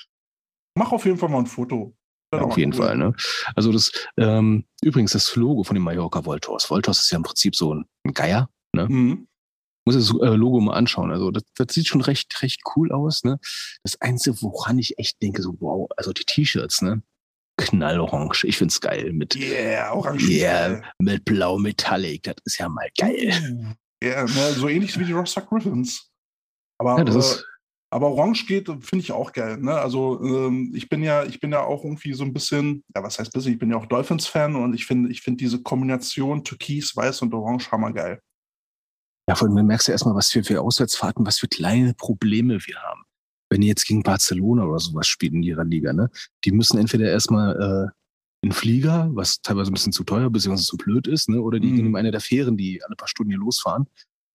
[0.77, 1.95] Mach auf jeden Fall mal ein Foto.
[2.35, 2.79] Ja, auf jeden cool.
[2.79, 3.15] Fall, ne?
[3.55, 6.71] Also das, ähm, übrigens das Logo von dem Mallorca Voltos.
[6.71, 7.85] Voltos ist ja im Prinzip so ein,
[8.15, 9.29] Geier, Mhm.
[9.87, 11.11] muss das äh, Logo mal anschauen.
[11.11, 13.23] Also das, das sieht schon recht, recht cool aus.
[13.23, 13.39] Ne?
[13.83, 17.03] Das Einzige, woran ich echt denke, so wow, also die T-Shirts, ne?
[17.65, 18.45] Knallorange.
[18.45, 19.13] Ich find's geil.
[19.13, 20.29] Mit, Yeah, orange.
[20.29, 22.25] yeah, mit Blau Metallic.
[22.25, 23.77] Das ist ja mal geil.
[24.03, 26.11] Ja, ne, so ähnlich wie die Rostock Griffins.
[26.79, 27.47] Aber, Ja, das äh, ist,
[27.91, 29.59] aber Orange geht, finde ich auch geil.
[29.59, 29.73] Ne?
[29.73, 33.19] Also ähm, ich bin ja, ich bin ja auch irgendwie so ein bisschen, ja, was
[33.19, 36.97] heißt bisschen, ich bin ja auch Dolphins-Fan und ich finde, ich finde diese Kombination Türkis,
[36.97, 38.21] Weiß und Orange hammergeil.
[39.29, 42.77] ja, vor allem merkst du erstmal, was wir für Auswärtsfahrten, was für kleine Probleme wir
[42.83, 43.05] haben.
[43.53, 46.11] Wenn die jetzt gegen Barcelona oder sowas spielen in ihrer Liga, ne?
[46.45, 50.79] Die müssen entweder erstmal äh, in Flieger, was teilweise ein bisschen zu teuer, beziehungsweise zu
[50.79, 51.43] blöd ist, ne?
[51.43, 51.87] Oder die Mhm.
[51.89, 53.87] in eine der Fähren, die alle paar Stunden hier losfahren.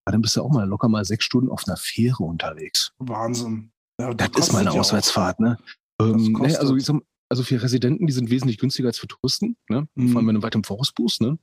[0.05, 2.91] Aber dann bist du auch mal locker mal sechs Stunden auf einer Fähre unterwegs.
[3.00, 3.71] Wahnsinn.
[4.00, 4.77] Ja, Das kostet ist mal eine auch.
[4.81, 5.57] Auswärtsfahrt, ne?
[5.97, 6.53] Das Ähm, kostet.
[6.53, 9.88] ne, also, sag, also für Residenten, die sind wesentlich günstiger als für Touristen, ne?
[9.95, 10.09] Mhm.
[10.09, 11.39] Vor allem, wenn du weit im Voraus buchst, ne?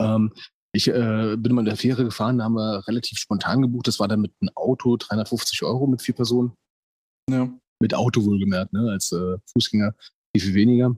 [0.00, 0.32] Ähm,
[0.72, 3.86] ich äh, bin mal in der Fähre gefahren, da haben wir relativ spontan gebucht.
[3.88, 6.52] Das war dann mit einem Auto 350 Euro mit vier Personen.
[7.30, 7.48] Ja.
[7.80, 8.90] Mit Auto wohlgemerkt, ne?
[8.90, 9.94] Als äh, Fußgänger
[10.34, 10.96] viel, viel weniger.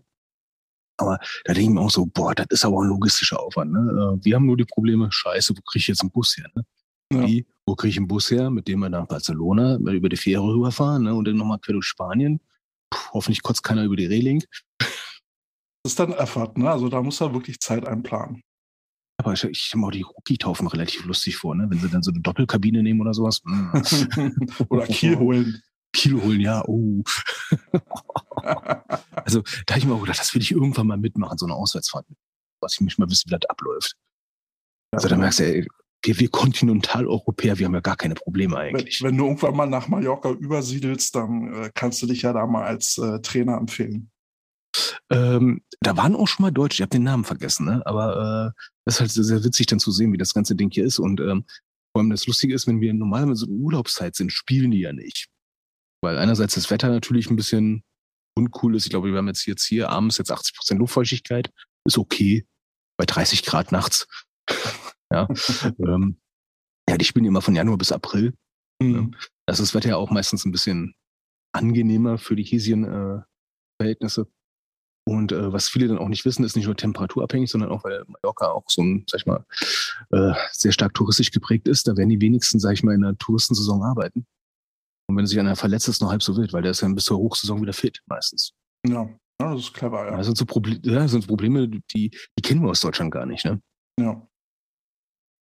[0.99, 3.73] Aber da denke ich mir auch so, boah, das ist aber ein logistischer Aufwand.
[3.73, 3.78] Ne?
[3.80, 6.49] Äh, wir haben nur die Probleme, scheiße, wo kriege ich jetzt einen Bus her?
[6.54, 6.64] Ne?
[7.12, 7.26] Ja.
[7.26, 10.16] Wie, wo kriege ich einen Bus her, mit dem wir nach Barcelona mal über die
[10.16, 11.14] Fähre rüberfahren ne?
[11.14, 12.40] und dann nochmal quer durch Spanien?
[12.90, 14.42] Puh, hoffentlich kotzt keiner über die Reling.
[14.78, 16.71] Das ist dann Effort, ne?
[16.71, 18.42] Also da muss er wirklich Zeit einplanen.
[19.18, 21.66] Aber ich, ich mir auch die Rookie-Taufen relativ lustig vor, ne?
[21.68, 23.40] wenn sie dann so eine Doppelkabine nehmen oder sowas.
[23.45, 23.71] Mm.
[24.68, 25.62] Oder Kiel holen.
[25.96, 27.02] Kilo holen, ja, oh.
[29.24, 31.54] Also da habe ich mir auch gedacht, das will ich irgendwann mal mitmachen, so eine
[31.54, 32.06] Auswärtsfahrt.
[32.60, 33.96] Was ich mich mal wissen, wie das abläuft.
[34.92, 35.66] Also da merkst du, ey,
[36.04, 39.02] wir, wir Kontinentaleuropäer, wir haben ja gar keine Probleme wenn, eigentlich.
[39.02, 42.64] wenn du irgendwann mal nach Mallorca übersiedelst, dann äh, kannst du dich ja da mal
[42.64, 44.10] als äh, Trainer empfehlen.
[45.10, 47.82] Ähm, da waren auch schon mal Deutsche, ich habe den Namen vergessen, ne?
[47.84, 50.70] aber äh, das ist halt sehr, sehr witzig dann zu sehen, wie das ganze Ding
[50.70, 50.98] hier ist.
[50.98, 51.44] Und ähm,
[51.92, 55.28] vor allem das Lustige ist, wenn wir normalerweise in Urlaubszeit sind, spielen die ja nicht.
[56.06, 57.82] Weil einerseits das Wetter natürlich ein bisschen
[58.36, 58.84] uncool ist.
[58.84, 61.50] Ich glaube, wir haben jetzt, jetzt hier abends jetzt 80% Luftfeuchtigkeit.
[61.84, 62.46] Ist okay.
[62.96, 64.06] Bei 30 Grad nachts.
[65.12, 65.26] ja.
[65.80, 66.21] ähm,
[66.88, 68.34] ja, die spielen immer von Januar bis April.
[68.80, 69.16] Mhm.
[69.47, 70.95] Das ist das Wetter ja auch meistens ein bisschen
[71.52, 73.23] angenehmer für die hiesigen äh,
[73.80, 74.28] Verhältnisse.
[75.08, 78.04] Und äh, was viele dann auch nicht wissen, ist nicht nur temperaturabhängig, sondern auch, weil
[78.06, 79.45] Mallorca auch so ein, sag ich mal,
[80.12, 81.88] äh, sehr stark touristisch geprägt ist.
[81.88, 84.25] Da werden die wenigsten, sag ich mal, in der Touristensaison arbeiten.
[85.08, 87.04] Und wenn sich einer verletzt, ist noch halb so wild, weil der ist dann bis
[87.04, 88.52] zur Hochsaison wieder fit, meistens.
[88.86, 89.08] Ja.
[89.40, 90.16] ja, das ist clever, Ja.
[90.16, 93.45] Das, sind so Proble ja, sind Probleme, die, die kennen wir aus Deutschland gar nicht,
[93.45, 93.60] ne?
[94.00, 94.26] ja.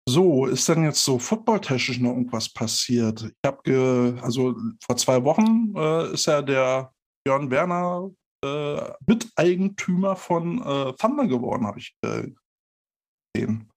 [0.08, 3.22] So, ist denn jetzt so footballtechnisch noch irgendwas passiert?
[3.22, 6.92] Ich habe, ge also vor zwei Wochen äh, ist ja der
[7.24, 8.10] Björn Werner
[8.44, 12.32] äh, Miteigentümer von äh, Thunder geworden, habe ich äh,
[13.32, 13.70] gesehen.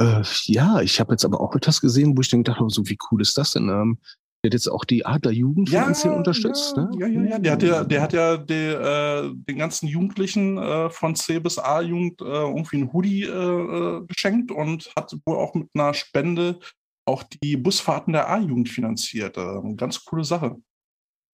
[0.00, 2.86] Äh, ja, ich habe jetzt aber auch etwas gesehen, wo ich dann gedacht habe, so
[2.86, 3.70] wie cool ist das denn?
[3.70, 3.98] Ähm,
[4.42, 6.90] der hat jetzt auch die Adler Jugend finanziell unterstützt, ja, ne?
[6.98, 7.38] Ja, ja, ja.
[7.38, 11.58] Der hat ja, der hat ja die, äh, den ganzen Jugendlichen äh, von C bis
[11.58, 16.58] A-Jugend äh, irgendwie ein Hoodie äh, äh, geschenkt und hat wohl auch mit einer Spende
[17.06, 19.36] auch die Busfahrten der A-Jugend finanziert.
[19.36, 20.56] Äh, ganz coole Sache.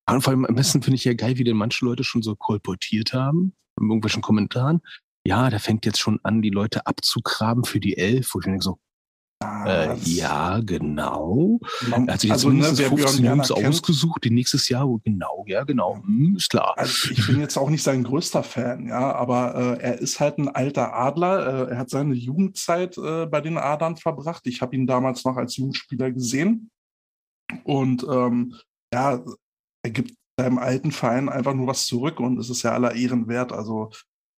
[0.09, 2.35] Und vor allem am besten finde ich ja geil, wie denn manche Leute schon so
[2.35, 4.81] kolportiert haben, in irgendwelchen Kommentaren.
[5.25, 8.53] Ja, der fängt jetzt schon an, die Leute abzugraben für die Elf, wo ich mir
[8.53, 8.79] denke so,
[9.43, 11.59] äh, ja, genau.
[11.89, 14.67] man- Er hat sich jetzt also, ne, mindestens Björn 15 Werner Jungs ausgesucht, die nächstes
[14.69, 16.73] Jahr, genau, ja, genau, hm, ist klar.
[16.77, 20.37] Also ich bin jetzt auch nicht sein größter Fan, ja, aber äh, er ist halt
[20.39, 21.67] ein alter Adler.
[21.67, 24.47] Äh, er hat seine Jugendzeit äh, bei den Adlern verbracht.
[24.47, 26.69] Ich habe ihn damals noch als Jugendspieler gesehen.
[27.63, 28.55] Und ähm,
[28.93, 29.23] ja,
[29.83, 33.27] er gibt seinem alten Verein einfach nur was zurück und es ist ja aller Ehren
[33.27, 33.51] wert.
[33.51, 33.91] Also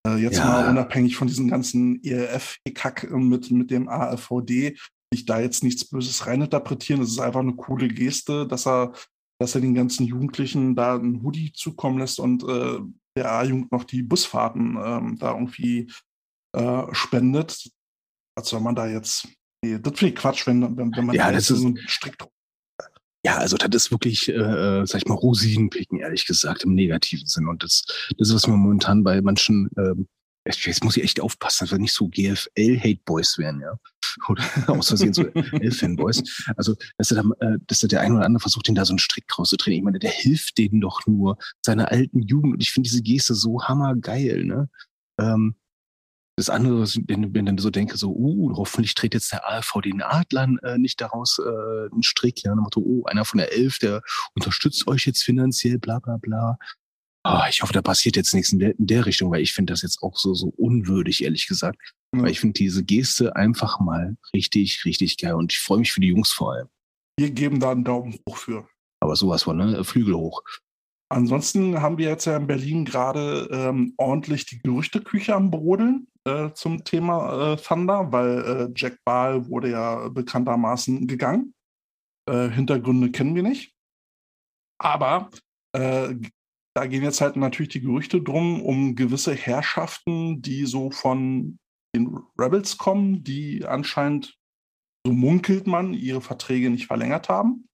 [0.08, 0.46] jetzt Ja.
[0.46, 4.78] mal unabhängig von diesem ganzen ERF-Kack mit, mit dem AFVD,
[5.14, 7.02] ich da jetzt nichts Böses reininterpretieren.
[7.02, 8.94] Es ist einfach eine coole Geste, dass er
[9.42, 12.80] dass er den ganzen Jugendlichen da einen Hoodie zukommen lässt und äh,
[13.18, 15.90] der A-Jugend noch die Busfahrten ähm, da irgendwie
[16.58, 17.70] äh, spendet.
[18.38, 19.30] Was soll man da jetzt?
[19.64, 21.68] Nee, das finde ich Quatsch, wenn, wenn, wenn man Ja, da das jetzt ist- so
[21.68, 22.30] einen Strick drauf.
[23.26, 27.48] Ja, also das ist wirklich, äh, sag ich mal, Rosinenpicken, ehrlich gesagt, im negativen Sinn.
[27.48, 27.84] Und das,
[28.18, 30.08] das ist, was mir momentan bei manchen, ähm,
[30.46, 33.78] jetzt muss ich echt aufpassen, dass wir nicht so GFL-Hate-Boys werden, ja.
[34.30, 36.24] Oder aus Versehen so L-Fanboys.
[36.56, 38.94] Also, dass er, da, äh, dass er der ein oder andere versucht, den da so
[38.94, 39.74] einen Strick draus zu drehen.
[39.74, 42.54] Ich meine, der hilft denen doch nur seiner alten Jugend.
[42.54, 44.70] Und ich finde diese Geste so hammergeil, ne?
[45.20, 45.56] Ähm,
[46.39, 49.82] das andere, wenn wenn ich dann so denke, so, uh, hoffentlich dreht jetzt der AFV
[49.84, 53.54] den Adlern äh, nicht daraus äh, einen Strick, ja, nach Motto, oh, einer von der
[53.54, 54.02] Elf, der
[54.36, 56.58] unterstützt euch jetzt finanziell, bla bla bla.
[57.23, 59.73] Ah, ich hoffe, da passiert jetzt nichts in der, in der Richtung, weil ich finde
[59.73, 61.78] das jetzt auch so, so unwürdig, ehrlich gesagt.
[62.15, 62.23] Ja.
[62.23, 65.34] Weil ich finde diese Geste einfach mal richtig, richtig geil.
[65.34, 66.69] Und ich freue mich für die Jungs vor allem.
[67.19, 68.67] Wir geben da einen Daumen hoch für.
[69.02, 69.84] Aber sowas von, ne?
[69.84, 70.41] Flügel hoch.
[71.12, 76.52] Ansonsten haben wir jetzt ja in Berlin gerade ähm, ordentlich die Gerüchteküche am Brodeln äh,
[76.54, 81.56] zum Thema äh, Thunder, weil äh, Jack Ball wurde ja bekanntermaßen gegangen.
[82.30, 83.74] Äh, Hintergründe kennen wir nicht.
[84.78, 85.32] Aber
[85.74, 86.13] äh,
[86.76, 91.58] da gehen jetzt halt natürlich die Gerüchte drum um gewisse Herrschaften, die so von
[91.95, 94.38] den Rebels kommen, die anscheinend,
[95.06, 97.69] so munkelt man, ihre Verträge nicht verlängert haben.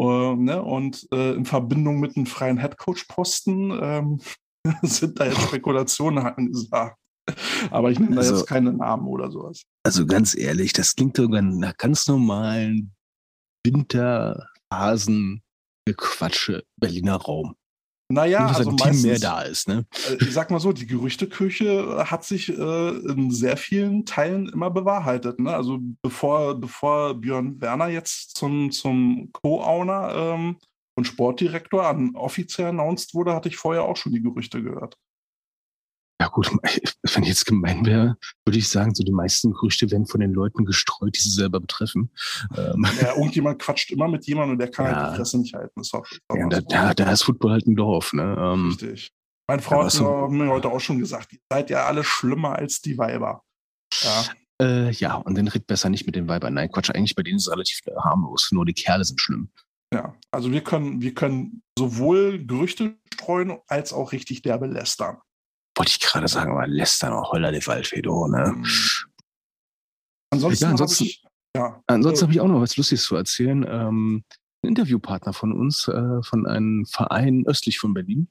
[0.00, 0.62] Äh, ne?
[0.62, 4.20] Und äh, in Verbindung mit einem freien Headcoach-Posten ähm,
[4.82, 6.96] sind da jetzt Spekulationen angesagt.
[7.70, 9.62] Aber ich nenne da Also- jetzt keine Namen oder sowas.
[9.84, 12.92] Also ganz ehrlich, das klingt sogar nach ganz normalen
[13.64, 15.42] Winterphasen
[15.86, 17.56] Gequatsche Berliner Raum.
[18.12, 19.86] Naja, Nur, dass also ein Team mehr meistens, da ist, ne?
[20.08, 24.68] äh, ich sag mal so, die Gerüchteküche hat sich äh, in sehr vielen Teilen immer
[24.68, 25.38] bewahrheitet.
[25.38, 25.54] Ne?
[25.54, 30.56] Also bevor, bevor Björn Werner jetzt zum, zum Co-Owner ähm,
[30.96, 34.96] und Sportdirektor an offiziell announced wurde, hatte ich vorher auch schon die Gerüchte gehört.
[36.20, 36.50] Ja gut,
[37.14, 40.32] wenn ich jetzt gemein wäre, würde ich sagen, so die meisten Gerüchte werden von den
[40.34, 42.10] Leuten gestreut, die sie selber betreffen.
[42.56, 44.96] Ähm, Ja, irgendjemand quatscht immer mit jemandem und der kann Ja.
[45.02, 45.80] halt die Fresse nicht halten.
[45.80, 48.36] Ist doch ja, da, da, da ist Football halt ein Dorf, ne?
[48.38, 49.10] Ähm, Richtig.
[49.48, 52.80] Meine Frau hat so- mir heute auch schon gesagt, ihr seid ja alle schlimmer als
[52.82, 53.42] die Weiber.
[54.02, 54.24] Ja,
[54.62, 56.54] äh, ja, und dann red besser nicht mit den Weibern.
[56.54, 58.50] Nein, Quatsch, eigentlich bei denen ist es relativ äh, harmlos.
[58.52, 59.50] Nur die Kerle sind schlimm.
[59.92, 60.14] ja.
[60.30, 65.16] Also wir können, wir können sowohl Gerüchte streuen als auch richtig derbe lästern.
[65.76, 68.52] Wollte ich gerade sagen, aber lästern auch Holler de Waldfedo, ne?
[68.56, 68.64] Mhm.
[70.32, 71.24] Ansonsten, Ja, ansonsten- ich,
[71.56, 73.64] ja, Ansonsten habe ich auch noch was Lustiges zu erzählen.
[73.68, 74.24] Ähm,
[74.62, 78.28] ein Interviewpartner von uns, äh, von einem Verein östlich von Berlin.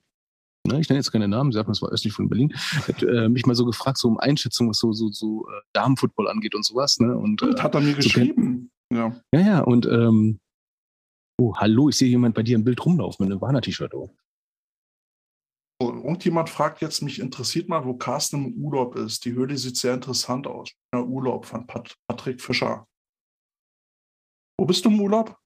[0.68, 2.54] Ne, ich nenne jetzt keine Namen, sie sagten, es war östlich von Berlin.
[2.88, 6.28] Hat äh, mich mal so gefragt, so um Einschätzung, was so, so, so äh, Damenfootball
[6.28, 7.00] angeht und sowas.
[7.00, 7.18] Ne?
[7.18, 8.70] Und, und äh, hat er mir so geschrieben.
[8.94, 9.16] Ja.
[9.34, 10.40] ja, ja, und ähm,
[11.40, 13.94] oh, hallo, ich sehe jemand bei dir im Bild rumlaufen mit einem Warner-T-Shirt.
[13.94, 14.10] Oh.
[15.82, 19.24] Irgendjemand fragt jetzt, mich interessiert mal, wo Carsten im Urlaub ist.
[19.24, 20.70] Die Höhle sieht sehr interessant aus.
[20.94, 22.86] Ja, Urlaub von Pat Patrick Fischer.
[24.60, 25.38] Wo bist du im Urlaub?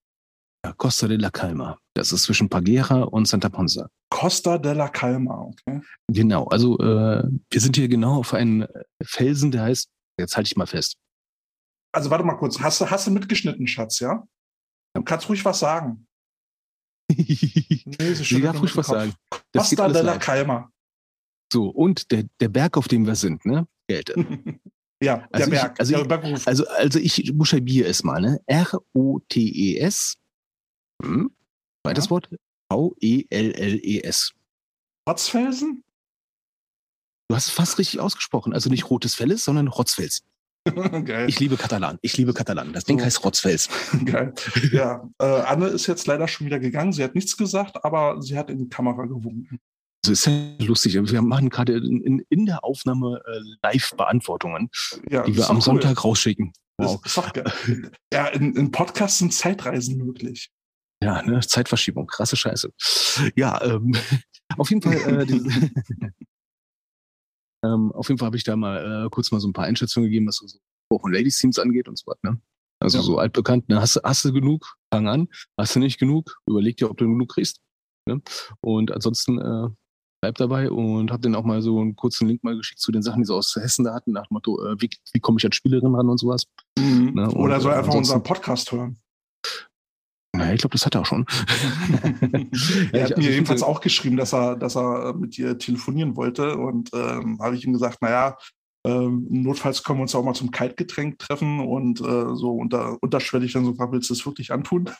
[0.66, 1.78] Ja, Costa de la Calma.
[1.94, 3.90] Das ist zwischen Pagera und Santa Ponsa.
[4.10, 5.82] Costa della Calma, okay.
[6.08, 8.68] Genau, also äh, wir sind hier genau auf einem
[9.04, 10.98] Felsen, der heißt, jetzt halte ich mal fest.
[11.94, 14.24] Also warte mal kurz, hast du, hast du mitgeschnitten, Schatz, ja?
[14.96, 16.08] Du kannst ruhig was sagen.
[17.18, 19.14] Nee, sie Sie schüttelt darf ruhig was sagen.
[19.52, 20.18] Das alles della.
[20.18, 20.72] Calma.
[21.52, 23.68] So, und der, der Berg, auf dem wir sind, ne?
[23.88, 24.14] Gelte.
[25.04, 25.80] ja, der Also ich- Berg.
[25.80, 26.48] also der ich-.
[26.48, 28.42] Also, also ich buchstabiere es mal, ne?
[28.48, 30.16] R-O-T-E-S.
[31.04, 31.36] Hm?
[31.86, 32.12] Zweites Ja.
[32.12, 32.30] Wort.
[32.32, 32.38] E
[32.72, 34.34] V-E-L-L-E-S.
[35.08, 35.84] Rotzfelsen?
[37.30, 38.54] Du hast es fast richtig ausgesprochen.
[38.54, 40.24] Also nicht rotes Felles, sondern Rotzfels.
[41.06, 41.28] Geil.
[41.30, 41.98] Ich liebe Katalan.
[42.02, 42.72] Ich liebe Katalan.
[42.74, 43.06] Das Ding So.
[43.06, 43.70] heißt Rotzfels.
[44.06, 44.34] Geil.
[44.72, 46.94] Ja, äh, Anne ist jetzt leider schon wieder gegangen.
[46.94, 49.60] Sie hat nichts gesagt, aber sie hat in die Kamera gewunken.
[50.06, 50.94] Also ist ja lustig.
[50.96, 54.70] Wir machen gerade in, in, der Aufnahme äh, Live-Beantwortungen,
[55.10, 55.62] Ja, die ist wir am cool.
[55.62, 56.54] Sonntag rausschicken.
[56.78, 57.06] Das Wow.
[57.06, 57.92] ist doch geil.
[58.12, 60.50] Ja, in, in Podcasts sind Zeitreisen möglich.
[61.04, 61.40] Ja, ne?
[61.42, 62.72] Zeitverschiebung, krasse Scheiße.
[63.36, 63.96] Ja, ähm,
[64.58, 65.42] auf jeden Fall, äh, die,
[67.64, 70.10] ähm, auf jeden Fall habe ich da mal äh, kurz mal so ein paar Einschätzungen
[70.10, 70.60] gegeben, was so so
[70.92, 72.18] Frauen- und Ladies Teams angeht und so was.
[72.24, 72.40] Ne?
[72.82, 73.04] Also Ja.
[73.04, 73.70] so altbekannt.
[73.70, 73.80] Ne?
[73.82, 74.76] Hast, du- hast du genug?
[74.94, 75.28] Fang an.
[75.58, 76.38] Hast du nicht genug?
[76.48, 77.60] Überleg dir, ob du genug kriegst.
[78.08, 78.22] Ne?
[78.62, 79.70] Und ansonsten äh,
[80.22, 83.02] bleib dabei und habe dann auch mal so einen kurzen Link mal geschickt zu den
[83.02, 85.46] Sachen, die sie aus Hessen da hatten, nach dem Motto, äh, wie, wie komme ich
[85.46, 86.44] als Spielerin ran und sowas.
[86.78, 88.98] Ne, und, Oder soll äh, einfach unseren Podcast hören.
[90.54, 91.26] Ich glaube, das hat er auch schon.
[92.92, 95.58] er Ja, hat also mir ich jedenfalls auch geschrieben, dass er, dass er mit dir
[95.58, 96.58] telefonieren wollte.
[96.58, 98.38] Und ähm, habe ich ihm gesagt, naja,
[98.86, 103.54] ähm, notfalls können wir uns auch mal zum Kaltgetränk treffen und äh, so unter, unterschwellig
[103.54, 104.90] dann so, willst du es wirklich antun?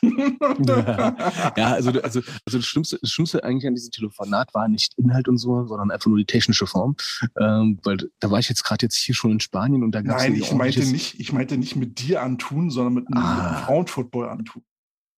[1.56, 5.28] Ja, also, also, also das, Schlimmste, das Schlimmste eigentlich an diesem Telefonat war nicht Inhalt
[5.28, 6.96] und so, sondern einfach nur die technische Form.
[7.38, 10.16] Ähm, weil da war ich jetzt gerade jetzt hier schon in Spanien und da gab
[10.16, 13.62] es Nein, ich meinte nicht, ich meinte nicht mit dir antun, sondern mit, einem- Ah.
[13.66, 14.62] Frauenfootball antun.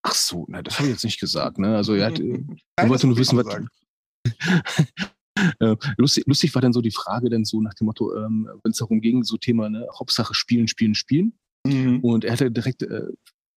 [0.08, 1.58] Ach so, na, das habe ich jetzt nicht gesagt.
[1.58, 1.74] Ne?
[1.76, 2.22] Also er hat, äh,
[2.78, 3.60] Nein, wollte das nur wissen, was-
[5.60, 8.70] äh, lustig, lustig war dann so die Frage dann so nach dem Motto, ähm, wenn
[8.70, 11.38] es darum ging, so Thema, ne, Hauptsache spielen, spielen, spielen.
[11.66, 12.00] Mhm.
[12.00, 13.08] Und er hatte direkt, äh,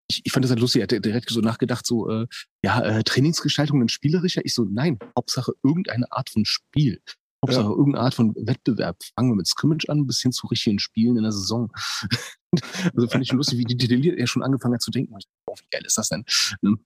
[0.10, 2.26] ich, ich fand das halt lustig, er hatte direkt so nachgedacht, so, äh,
[2.64, 4.44] ja, äh, Trainingsgestaltung dann spielerischer.
[4.44, 7.00] Ich so, nein, Hauptsache irgendeine Art von Spiel.
[7.42, 8.98] Hauptsache irgendeine Art von Wettbewerb.
[9.16, 11.72] Fangen wir mit Scrimmage an, bis hin zu richtigen Spielen in der Saison.
[12.96, 15.16] also fand ich schon lustig, wie detailliert er schon angefangen hat zu denken.
[15.18, 16.26] Ich Oh, wie geil ist das denn?
[16.62, 16.78] Ne?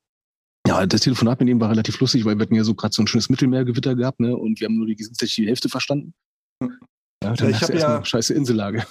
[0.65, 3.01] Ja, das Telefonat mit ihm war relativ lustig, weil wir hatten ja so gerade so
[3.03, 4.35] ein schönes Mittelmeergewitter gehabt, ne?
[4.35, 6.13] Und wir haben nur die gesetzliche Hälfte verstanden.
[6.61, 8.85] Ja, dann ich hast hab du erstmal ja- scheiße Insellage.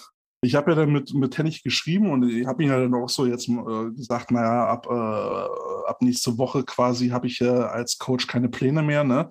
[0.45, 3.09] Ich habe ja dann mit, mit Hennig geschrieben und ich habe ihm ja dann auch
[3.09, 7.97] so jetzt äh, gesagt, naja, ab, äh, ab nächste Woche quasi habe ich äh, als
[7.97, 9.31] Coach keine Pläne mehr, ne?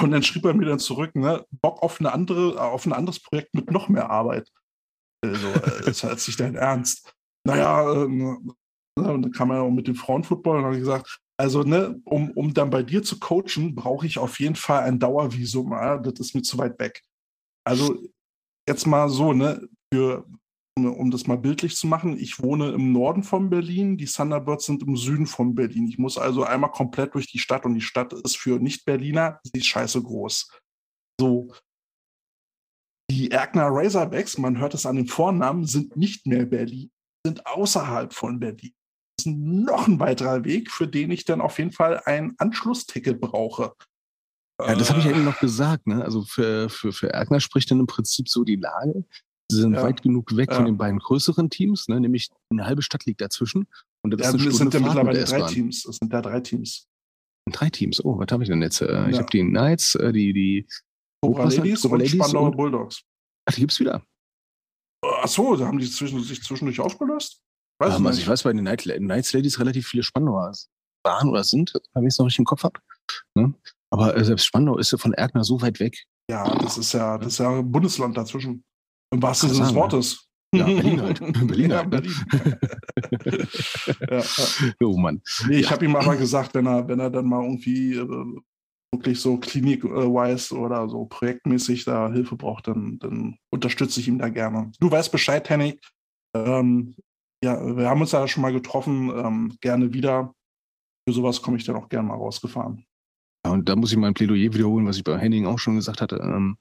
[0.00, 3.20] Und dann schrieb er mir dann zurück, ne, Bock auf eine andere, auf ein anderes
[3.20, 4.50] Projekt mit noch mehr Arbeit.
[5.24, 7.12] Also, äh, ist halt nicht dein Ernst.
[7.44, 8.52] Naja, ähm,
[8.96, 12.52] und dann kam er auch mit dem Frauenfootball und habe gesagt, also, ne, um, um
[12.52, 15.70] dann bei dir zu coachen, brauche ich auf jeden Fall ein Dauervisum.
[15.72, 15.96] Ja?
[15.98, 17.02] Das ist mir zu weit weg.
[17.64, 17.96] Also,
[18.68, 20.26] jetzt mal so, ne, für,
[20.86, 24.82] um, das mal bildlich zu machen, ich wohne im Norden von Berlin, die Thunderbirds sind
[24.82, 25.88] im Süden von Berlin.
[25.88, 29.58] Ich muss also einmal komplett durch die Stadt und die Stadt ist für Nicht-Berliner, sie
[29.58, 30.50] ist scheiße groß.
[31.20, 31.52] So.
[33.10, 36.90] Die Erkner Razorbacks, man hört es an den Vornamen, sind nicht mehr Berlin,
[37.24, 38.74] sind außerhalb von Berlin.
[39.16, 43.20] Das ist noch ein weiterer Weg, für den ich dann auf jeden Fall ein Anschlussticket
[43.20, 43.72] brauche.
[44.60, 45.86] Ja, das habe ich ja Äh, eben noch gesagt.
[45.86, 46.04] Ne?
[46.04, 49.04] Also für, für, für Erkner spricht dann im Prinzip so die Lage.
[49.50, 49.82] Sie sind Ja.
[49.82, 50.56] weit genug weg Ja.
[50.56, 52.00] von den beiden größeren Teams, ne?
[52.00, 53.66] nämlich eine halbe Stadt liegt dazwischen.
[54.02, 55.52] Und das ja, ist eine es Stunde sind ja mittlerweile drei.
[55.52, 55.84] Teams.
[55.86, 56.86] Es sind ja drei Teams.
[57.50, 58.04] Drei Teams.
[58.04, 58.80] Oh, was habe ich denn jetzt?
[58.82, 59.18] Äh, Ich Ja.
[59.22, 60.66] habe die Knights, äh, die, die
[61.22, 61.56] Cobra was?
[61.56, 63.02] Ladies Cobra und Ladies Spandauer Bulldogs.
[63.48, 64.02] Ach, die gibt's wieder.
[65.22, 67.40] Achso, da haben die zwischen, sich zwischendurch aufgelöst?
[67.80, 70.52] Weiß Ähm, ich also ich weiß bei den Night, Knights Ladies relativ viele Spandauer
[71.04, 72.80] waren oder sind, wenn ich es noch richtig im Kopf habe.
[73.34, 73.54] Ne?
[73.90, 76.04] Aber äh, selbst Spandau ist ja von Erkner so weit weg.
[76.30, 78.64] Ja, das ist ja, das ist ja ein Bundesland dazwischen.
[79.10, 80.28] Im wahrsten Sinne des Wortes.
[80.54, 81.20] Ja, Berlin halt.
[81.46, 82.00] Berlin ja, halt, ne?
[82.00, 83.46] Berlin.
[84.10, 84.24] ja, ja.
[84.82, 85.20] Oh Mann.
[85.46, 88.40] Nee, ich habe ihm aber gesagt, wenn er, wenn er dann mal irgendwie äh,
[88.92, 94.28] wirklich so klinik-wise oder so projektmäßig da Hilfe braucht, dann, dann unterstütze ich ihn da
[94.28, 94.72] gerne.
[94.80, 95.78] Du weißt Bescheid, Henning.
[96.34, 96.94] Ähm,
[97.44, 100.34] ja, wir haben uns ja schon mal getroffen, ähm, gerne wieder.
[101.06, 102.84] Für sowas komme ich dann auch gerne mal rausgefahren.
[103.46, 106.00] Ja, und da muss ich mein Plädoyer wiederholen, was ich bei Henning auch schon gesagt
[106.00, 106.16] hatte.
[106.16, 106.56] Ähm,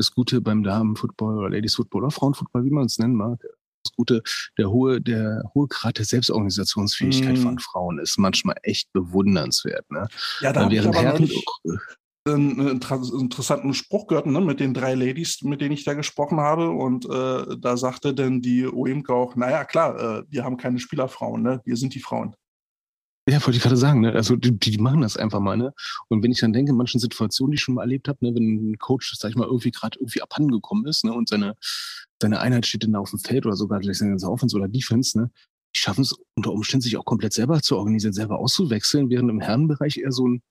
[0.00, 3.40] das Gute beim Damenfootball oder Ladies Football oder Frauenfootball, wie man es nennen mag,
[3.84, 4.22] das Gute,
[4.58, 7.42] der hohe, der hohe Grad der Selbstorganisationsfähigkeit Mm.
[7.42, 9.90] von Frauen ist manchmal echt bewundernswert.
[9.90, 10.08] Ne?
[10.40, 11.44] Ja, da Während Herren, neulich
[12.26, 16.38] einen inter interessanten Spruch gehört, ne, mit den drei Ladies, mit denen ich da gesprochen
[16.38, 16.70] habe.
[16.70, 21.42] Und äh, da sagte dann die OEMK auch, naja, klar, äh, wir haben keine Spielerfrauen,
[21.42, 21.60] ne?
[21.64, 22.34] wir sind die Frauen.
[23.28, 24.12] Ja, wollte ich gerade sagen, ne?
[24.12, 25.72] Also die, die machen das einfach mal, ne?
[26.08, 28.34] Und wenn ich dann denke, in manchen Situationen, die ich schon mal erlebt habe, ne,
[28.34, 31.54] wenn ein Coach, sag ich mal, irgendwie gerade irgendwie abhanden gekommen ist, ne, und seine,
[32.20, 35.18] seine Einheit steht dann auf dem Feld oder sogar vielleicht seine ganze Offense oder Defense,
[35.18, 35.30] ne,
[35.74, 39.40] die schaffen es unter Umständen sich auch komplett selber zu organisieren, selber auszuwechseln, während im
[39.40, 40.42] Herrenbereich eher so ein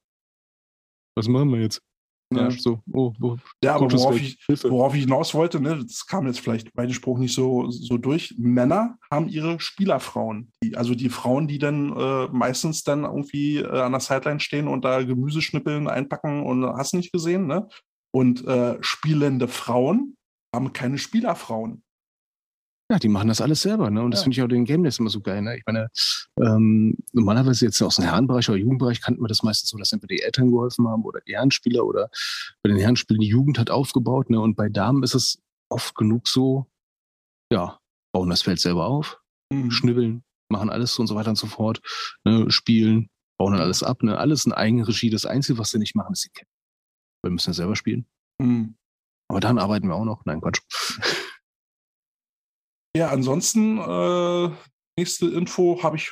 [1.16, 1.82] Was machen wir jetzt?
[2.32, 2.52] Ja.
[2.52, 6.40] so, oh, oh, Ja, aber worauf ich, worauf ich hinaus wollte, ne, das kam jetzt
[6.40, 8.36] vielleicht bei dem Spruch nicht so, so durch.
[8.38, 10.52] Männer haben ihre Spielerfrauen.
[10.64, 14.68] Die, also die Frauen, die dann äh, meistens dann irgendwie äh, an der Sideline stehen
[14.68, 17.68] und da Gemüse schnippeln, einpacken und hast nicht gesehen, ne?
[18.12, 20.16] Und äh, spielende Frauen
[20.54, 21.84] haben keine Spielerfrauen.
[22.92, 24.02] Ja, die machen das alles selber, ne?
[24.02, 24.24] Und das Ja.
[24.24, 25.58] finde ich auch den Game immer so geil, ne?
[25.58, 25.90] Ich meine,
[26.42, 30.16] ähm, normalerweise jetzt aus dem Herrenbereich oder Jugendbereich kannten wir das meistens so, dass entweder
[30.16, 32.10] die Eltern geholfen haben oder die Herrenspieler oder
[32.64, 34.40] bei den Herrenspielen die Jugend hat aufgebaut, ne?
[34.40, 36.66] Und bei Damen ist es oft genug so,
[37.52, 37.80] ja,
[38.12, 39.20] bauen das Feld selber auf,
[39.54, 39.70] Mhm.
[39.70, 41.82] schnibbeln, machen alles und so weiter und so fort,
[42.26, 42.50] ne?
[42.50, 44.18] spielen, bauen dann alles ab, ne?
[44.18, 45.12] Alles in Eigenregie.
[45.12, 46.50] Das Einzige, was sie nicht machen, ist die Kette.
[47.24, 48.08] Wir müssen ja selber spielen.
[48.42, 48.76] Mhm.
[49.30, 50.26] Aber dann arbeiten wir auch noch.
[50.26, 50.62] Nein, Quatsch.
[53.00, 54.50] Ja, ansonsten, äh,
[54.98, 56.12] nächste Info habe ich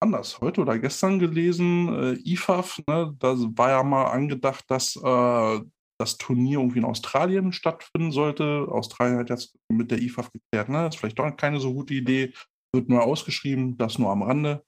[0.00, 2.16] anders, heute oder gestern gelesen.
[2.16, 5.60] Äh, IFAF, ne, da war ja mal angedacht, dass äh,
[6.00, 8.68] das Turnier irgendwie in Australien stattfinden sollte.
[8.70, 10.86] Australien hat jetzt mit der IFAF geklärt, ne?
[10.86, 12.32] Ist vielleicht doch keine so gute Idee.
[12.72, 14.64] Wird nur ausgeschrieben, das nur am Rande.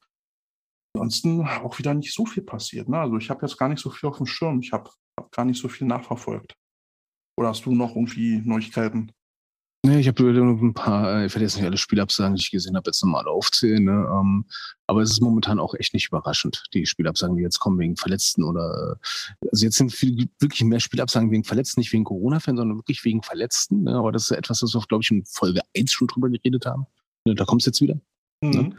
[0.94, 2.90] Ansonsten auch wieder nicht so viel passiert.
[2.90, 3.00] Ne?
[3.00, 4.60] Also ich habe jetzt gar nicht so viel auf dem Schirm.
[4.60, 6.54] Ich habe hab gar nicht so viel nachverfolgt.
[7.38, 9.10] Oder hast du noch irgendwie Neuigkeiten?
[9.82, 12.76] Nee, ich habe ein paar, äh, ich werde jetzt nicht alle Spielabsagen, die ich gesehen
[12.76, 13.82] habe, jetzt nochmal aufzählen.
[13.82, 14.06] Ne?
[14.12, 14.44] Ähm,
[14.86, 18.44] aber es ist momentan auch echt nicht überraschend, die Spielabsagen, die jetzt kommen wegen Verletzten
[18.44, 18.98] oder
[19.40, 23.02] äh, also jetzt sind viel, wirklich mehr Spielabsagen wegen Verletzten, nicht wegen Corona-Fans, sondern wirklich
[23.06, 23.84] wegen Verletzten.
[23.84, 23.94] Ne?
[23.94, 26.84] Aber das ist etwas, was wir, glaube ich, in Folge 1 schon drüber geredet haben.
[27.24, 27.34] Ne?
[27.34, 27.98] Da kommt es jetzt wieder.
[28.42, 28.76] Mhm.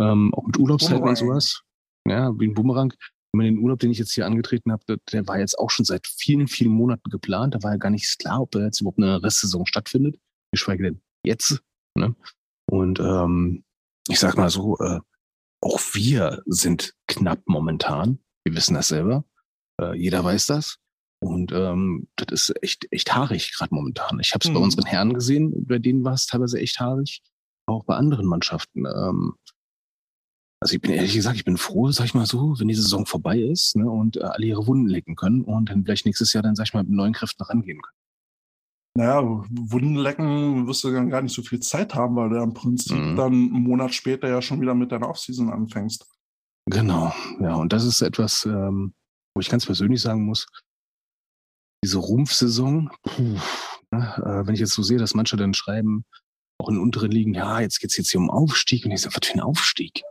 [0.00, 1.62] Ähm, auch mit Urlaubszeiten und sowas.
[2.06, 2.92] Ja, wie ein Bumerang.
[2.92, 5.70] Ich meine, den Urlaub, den ich jetzt hier angetreten habe, der, der war jetzt auch
[5.70, 7.54] schon seit vielen, vielen Monaten geplant.
[7.54, 10.16] Da war ja gar nicht klar, ob da jetzt überhaupt eine Restsaison stattfindet.
[10.52, 11.62] Geschweige denn jetzt.
[11.96, 12.14] Ne?
[12.70, 13.64] Und ähm,
[14.08, 15.00] ich sag mal so, äh,
[15.62, 18.18] auch wir sind knapp momentan.
[18.44, 19.24] Wir wissen das selber.
[19.80, 20.78] Äh, jeder weiß das.
[21.22, 24.18] Und ähm, das ist echt, echt haarig gerade momentan.
[24.20, 24.64] Ich habe es bei Mhm.
[24.64, 27.22] unseren Herren gesehen, bei denen war es teilweise echt haarig.
[27.66, 28.86] Auch bei anderen Mannschaften.
[28.86, 29.34] Ähm,
[30.60, 33.06] also ich bin ehrlich gesagt, ich bin froh, sag ich mal so, wenn die Saison
[33.06, 36.42] vorbei ist ne, und äh, alle ihre Wunden lecken können und dann vielleicht nächstes Jahr
[36.42, 37.96] dann, sag ich mal, mit neuen Kräften rangehen können.
[38.94, 42.52] Naja, Wundenlecken wirst du dann gar nicht so viel Zeit haben, weil du ja im
[42.52, 43.16] Prinzip Mhm.
[43.16, 46.06] dann einen Monat später ja schon wieder mit deiner Offseason anfängst.
[46.66, 48.94] Genau, ja, und das ist etwas, ähm,
[49.34, 50.46] wo ich ganz persönlich sagen muss,
[51.84, 53.38] diese Rumpfsaison, puh,
[53.90, 56.04] ne, äh, wenn ich jetzt so sehe, dass manche dann schreiben,
[56.60, 58.84] auch in unteren Ligen, ja, jetzt geht's jetzt hier um Aufstieg.
[58.84, 60.02] Und ich sage, was für ein Aufstieg?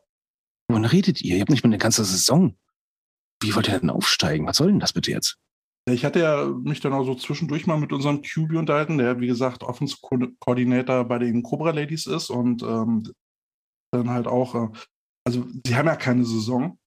[0.67, 1.35] Wovon redet ihr?
[1.35, 2.57] Ihr habt nicht mal eine ganze Saison.
[3.41, 4.47] Wie wollt ihr denn aufsteigen?
[4.47, 5.37] Was soll denn das bitte jetzt?
[5.89, 9.27] Ich hatte ja mich dann auch so zwischendurch mal mit unserem QB unterhalten, der wie
[9.27, 13.11] gesagt Offensive Co- Coordinator bei den Cobra Ladies ist und ähm,
[13.91, 14.69] dann halt auch, äh,
[15.25, 16.77] also sie haben ja keine Saison.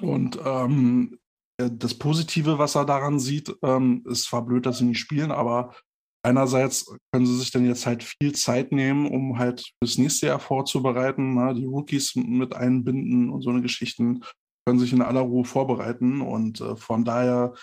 [0.00, 1.18] Und ähm,
[1.58, 5.30] äh, das Positive, was er daran sieht, ähm, ist zwar blöd, dass sie nicht spielen,
[5.32, 5.74] aber
[6.22, 10.38] einerseits können sie sich dann jetzt halt viel Zeit nehmen, um halt fürs nächste Jahr
[10.40, 11.54] vorzubereiten, ne?
[11.54, 14.22] die Rookies mit einbinden und so eine Geschichten
[14.70, 17.54] können sich in aller Ruhe vorbereiten und äh, von daher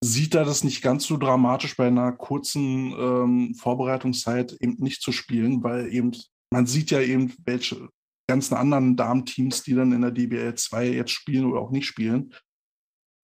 [0.00, 5.10] sieht er das nicht ganz so dramatisch bei einer kurzen ähm, Vorbereitungszeit eben nicht zu
[5.10, 6.12] spielen, weil eben
[6.52, 7.88] man sieht ja eben, welche
[8.30, 12.32] ganzen anderen Damenteams, die dann in der DBL 2 jetzt spielen oder auch nicht spielen,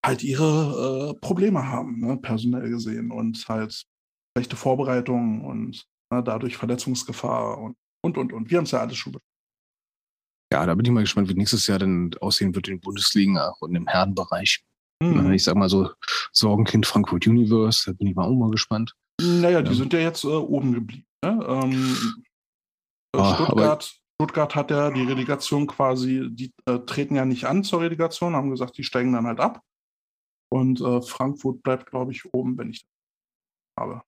[0.05, 3.85] halt ihre äh, Probleme haben, ne, personell gesehen und halt
[4.37, 8.51] schlechte Vorbereitungen und ne, dadurch Verletzungsgefahr und und und und.
[8.51, 9.17] Wir haben es ja alles schon.
[10.53, 13.39] Ja, da bin ich mal gespannt, wie nächstes Jahr dann aussehen wird in den Bundesligen,
[13.39, 14.65] auch in dem Herrenbereich.
[15.03, 15.33] Mhm.
[15.33, 15.91] Ich sag mal so,
[16.33, 18.95] Sorgenkind Frankfurt Universe, da bin ich mal auch mal gespannt.
[19.21, 19.77] Naja, die Ja.
[19.77, 21.07] sind ja jetzt äh, oben geblieben.
[21.25, 21.45] Ne?
[21.47, 21.97] Ähm,
[23.15, 27.63] äh, Ah, Stuttgart, Stuttgart hat ja die Relegation quasi, die äh, treten ja nicht an
[27.65, 29.63] zur Relegation, haben gesagt, die steigen dann halt ab.
[30.51, 32.89] Und äh, Frankfurt bleibt, glaube ich, oben, wenn ich das
[33.85, 34.03] habe.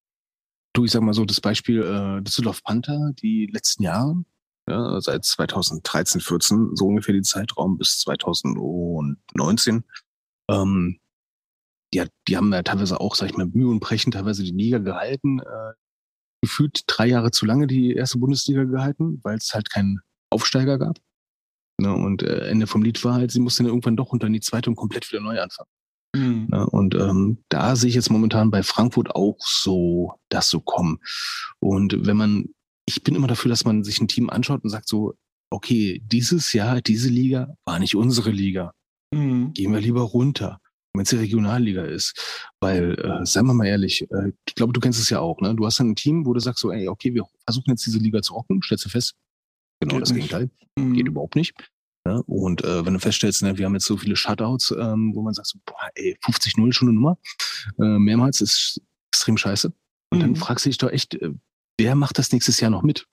[0.74, 4.24] Du, ich sag mal so, das Beispiel äh, Düsseldorf Panther, die letzten Jahre,
[4.68, 9.84] ja, seit 2013, 14, so ungefähr die Zeitraum bis 2019,
[10.50, 10.98] ähm,
[11.92, 14.78] ja, die haben ja teilweise auch, sag ich mal, Mühe und Brechen teilweise die Liga
[14.78, 15.40] gehalten.
[15.40, 15.72] Äh,
[16.42, 20.98] gefühlt drei Jahre zu lange die erste Bundesliga gehalten, weil es halt keinen Aufsteiger gab.
[21.78, 24.34] Ne, und äh, Ende vom Lied war halt, sie mussten dann irgendwann doch unter in
[24.34, 25.70] die zweite und komplett wieder neu anfangen.
[26.14, 26.66] Ne?
[26.66, 30.98] Und ähm, da sehe ich jetzt momentan bei Frankfurt auch so das so kommen.
[31.60, 32.48] Und wenn man,
[32.96, 35.14] ich bin immer dafür, dass man sich ein Team anschaut und sagt so,
[35.50, 38.72] okay, dieses Jahr, diese Liga war nicht unsere Liga.
[39.14, 39.52] Mhm.
[39.54, 40.60] Gehen wir lieber runter,
[40.94, 42.48] wenn es die Regionalliga ist.
[42.60, 45.54] Weil, äh, seien wir mal ehrlich, äh, ich glaube, du kennst es ja auch, ne?
[45.54, 47.98] Du hast dann ein Team, wo du sagst so, ey, okay, wir versuchen jetzt diese
[47.98, 49.14] Liga zu rocken, stellst du fest,
[49.80, 50.28] genau Geht das nicht.
[50.30, 50.94] Gegenteil Mhm.
[50.94, 51.52] geht überhaupt nicht.
[52.06, 55.22] Ja, und äh, wenn du feststellst, ne, wir haben jetzt so viele Shutouts, ähm, wo
[55.22, 57.18] man sagt, so, boah, ey, 50-0 schon eine Nummer,
[57.78, 58.80] äh, mehrmals ist
[59.12, 59.72] extrem scheiße.
[60.12, 60.36] Und dann Mhm.
[60.36, 61.32] fragst du dich doch echt, äh,
[61.80, 63.06] wer macht das nächstes Jahr noch mit?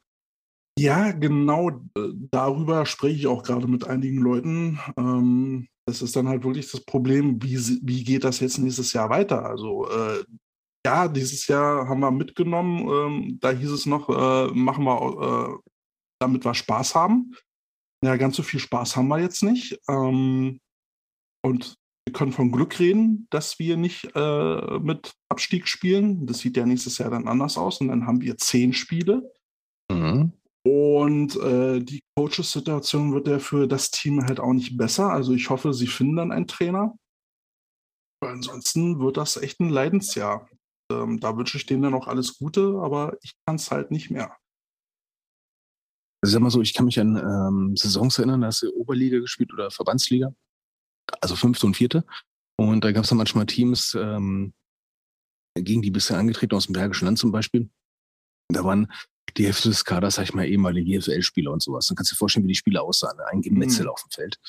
[0.78, 4.80] Ja, genau äh, darüber spreche ich auch gerade mit einigen Leuten.
[4.98, 9.10] Ähm, das ist dann halt wirklich das Problem, wie, wie geht das jetzt nächstes Jahr
[9.10, 9.46] weiter?
[9.46, 10.24] Also äh,
[10.86, 15.70] ja, dieses Jahr haben wir mitgenommen, ähm, da hieß es noch, äh, machen wir, äh,
[16.20, 17.34] damit wir Spaß haben.
[18.04, 19.80] Ja, ganz so viel Spaß haben wir jetzt nicht.
[19.90, 20.60] Ähm,
[21.44, 21.76] und
[22.08, 26.26] wir können von Glück reden, dass wir nicht äh, mit Abstieg spielen.
[26.26, 27.82] Das sieht ja nächstes Jahr dann anders aus.
[27.82, 29.30] Und dann haben wir zehn Spiele.
[29.92, 30.32] Mhm.
[30.66, 35.10] Und äh, die Coaches-Situation wird ja für das Team halt auch nicht besser.
[35.12, 36.98] Also ich hoffe, sie finden dann einen Trainer.
[38.22, 40.48] Weil ansonsten wird das echt ein Leidensjahr.
[40.90, 44.12] Ähm, da wünsche ich denen dann auch alles Gute, aber ich kann es halt nicht
[44.12, 44.34] mehr.
[46.24, 49.20] Also sag mal so, ich kann mich an ähm, Saisons erinnern, da hast du Oberliga
[49.20, 50.34] gespielt oder Verbandsliga,
[51.22, 52.06] also fünfte und vierte.
[52.60, 54.54] Und da gab es dann manchmal Teams, ähm,
[55.56, 57.70] gegen die bisher angetreten aus dem Bergischen Land zum Beispiel.
[58.50, 58.92] Da waren
[59.38, 61.88] die Hälfte des Kaders, sag ich mal, ehemalige GFL-Spieler und sowas.
[61.88, 63.20] Dann kannst du dir vorstellen, wie die Spieler aussahen.
[63.32, 63.90] Ein Gemetzel Mhm.
[63.92, 64.40] auf dem Feld.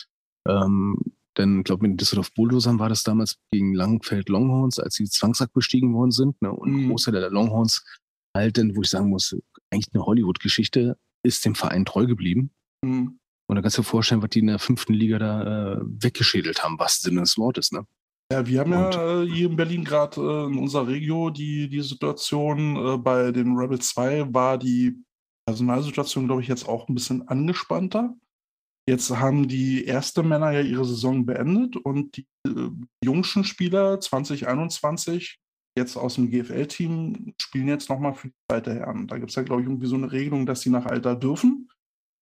[0.47, 0.97] Ähm,
[1.35, 5.53] dann, glaube mit den Düsseldorf Bulldozern war das damals gegen Langfeld Longhorns, als sie Zwangssack
[5.53, 6.41] bestiegen worden sind.
[6.43, 6.51] Ne?
[6.51, 6.89] Und ein Mhm.
[6.91, 7.85] Großteil der Longhorns
[8.37, 9.37] halt dann, wo ich sagen muss,
[9.71, 12.51] eigentlich eine Hollywood-Geschichte, ist dem Verein treu geblieben.
[12.85, 13.18] Hm.
[13.49, 16.63] Und da kannst du dir vorstellen, was die in der fünften Liga da äh, weggeschädelt
[16.63, 17.85] haben, was Sinne des Wortes, ne?
[18.31, 21.69] Ja, wir haben Und- ja äh, hier in Berlin gerade äh, in unserer Regio die,
[21.69, 22.77] die Situation.
[22.77, 25.03] Äh, bei den Rebel 2 war die
[25.49, 28.15] Personalsituation, glaube ich, jetzt auch ein bisschen angespannter.
[28.87, 32.69] Jetzt haben die erste Männer ja ihre Saison beendet und die äh,
[33.03, 35.39] jungschen Spieler 2021
[35.79, 39.07] jetzt aus dem GFL-Team spielen jetzt nochmal für die zweite Herren.
[39.07, 41.69] Da gibt es ja, glaube ich, irgendwie so eine Regelung, dass sie nach Alter dürfen.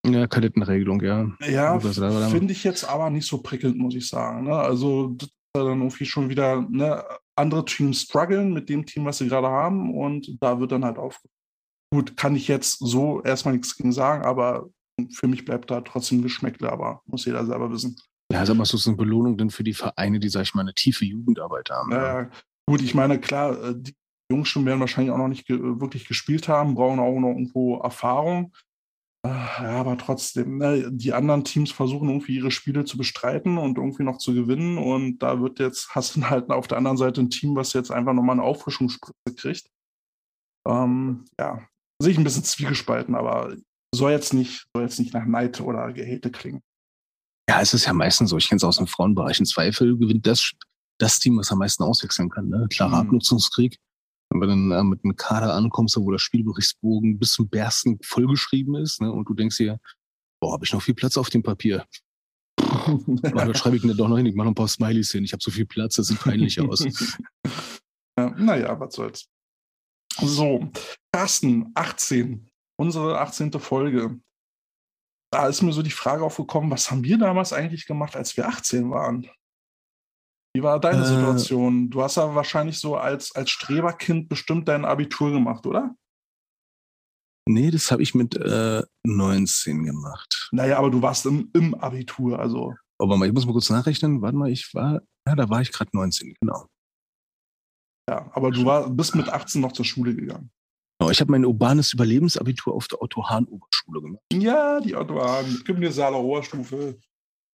[0.06, 1.30] Ja, Kadettenregelung, ja.
[1.48, 4.44] Ja, finde ich jetzt aber nicht so prickelnd, muss ich sagen.
[4.44, 4.54] Ne?
[4.54, 7.04] Also das ist ja dann irgendwie schon wieder ne,
[7.34, 10.98] andere Teams strugglen mit dem Team, was sie gerade haben und da wird dann halt
[10.98, 11.20] auf.
[11.92, 14.68] Gut, kann ich jetzt so erstmal nichts gegen sagen, aber
[15.12, 17.96] für mich bleibt da trotzdem Geschmäckle, aber muss jeder selber wissen.
[18.32, 20.62] Ja, sag mal, so ist eine Belohnung denn für die Vereine, die, sag ich mal,
[20.62, 21.90] eine tiefe Jugendarbeit haben.
[21.90, 22.30] Naja,
[22.68, 23.94] gut, ich meine, klar, äh, die
[24.30, 27.78] Jungs schon werden wahrscheinlich auch noch nicht ge wirklich gespielt haben, brauchen auch noch irgendwo
[27.78, 28.52] Erfahrung.
[29.24, 34.04] Ja, aber trotzdem, ne, die anderen Teams versuchen irgendwie ihre Spiele zu bestreiten und irgendwie
[34.04, 34.78] noch zu gewinnen.
[34.78, 37.90] Und da wird jetzt, hast du halt auf der anderen Seite ein Team, was jetzt
[37.90, 39.70] einfach nochmal eine Auffrischungsspritze kriegt.
[40.68, 41.66] Ähm, ja,
[42.00, 43.56] sehe ich ein bisschen zwiegespalten, aber
[43.94, 46.62] soll jetzt nicht, soll jetzt nicht nach Neid oder Gehate klingen.
[47.48, 48.36] Ja, es ist ja meistens so.
[48.36, 49.38] Ich kenne es aus dem Frauenbereich.
[49.38, 50.52] Im Zweifel gewinnt das,
[50.98, 52.48] das Team, was am meisten auswechseln kann.
[52.48, 52.66] Ne?
[52.70, 53.08] Klarer Mhm.
[53.08, 53.78] Abnutzungskrieg.
[54.30, 58.74] Wenn du dann äh, mit einem Kader ankommst, wo der Spielberichtsbogen bis zum Bersten vollgeschrieben
[58.76, 59.10] ist, ne?
[59.12, 59.78] und du denkst dir,
[60.40, 61.86] boah, habe ich noch viel Platz auf dem Papier.
[62.58, 64.26] Was schreibe ich denn doch noch hin?
[64.26, 65.24] Ich mache noch ein paar Smileys hin.
[65.24, 66.84] Ich habe so viel Platz, das sieht peinlich aus.
[68.18, 69.28] ja, naja, was soll's.
[70.18, 70.70] So,
[71.12, 72.48] Carsten, 18.
[72.78, 73.52] Unsere 18.
[73.52, 74.18] Folge.
[75.30, 78.48] Da ist mir so die Frage aufgekommen, was haben wir damals eigentlich gemacht, als wir
[78.48, 79.28] 18 waren?
[80.56, 81.06] Wie war deine Äh.
[81.06, 81.90] Situation?
[81.90, 85.94] Du hast ja wahrscheinlich so als, als Streberkind bestimmt dein Abitur gemacht, oder?
[87.46, 90.48] Nee, das habe ich mit äh, 19 gemacht.
[90.52, 92.72] Naja, aber du warst im, im Abitur, also.
[92.98, 94.22] Aber mal, ich muss mal kurz nachrechnen.
[94.22, 96.66] Warte mal, ich war, ja, da war ich gerade 19, genau.
[98.08, 100.50] Ja, aber du war, bist mit 18 noch zur Schule gegangen.
[100.98, 104.22] genau ich habe mein urbanes Überlebensabitur auf der Otto-Hahn-Oberschule gemacht.
[104.32, 106.98] Ja, die Autobahn mit Gymnasialer Oberstufe.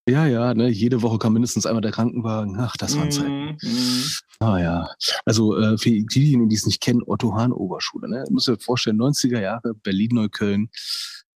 [0.08, 2.56] Ja, ja, ne, jede Woche kam mindestens einmal der Krankenwagen.
[2.58, 3.44] Ach, das waren Zeiten.
[3.44, 4.04] Mhm, mhm.
[4.40, 4.90] Ah ja.
[5.24, 8.08] Also äh, für diejenigen, die es nicht kennen, Otto Hahn Oberschule.
[8.08, 8.24] Ne?
[8.30, 10.70] Muss dir vorstellen, 90er Jahre, Berlin-Neukölln.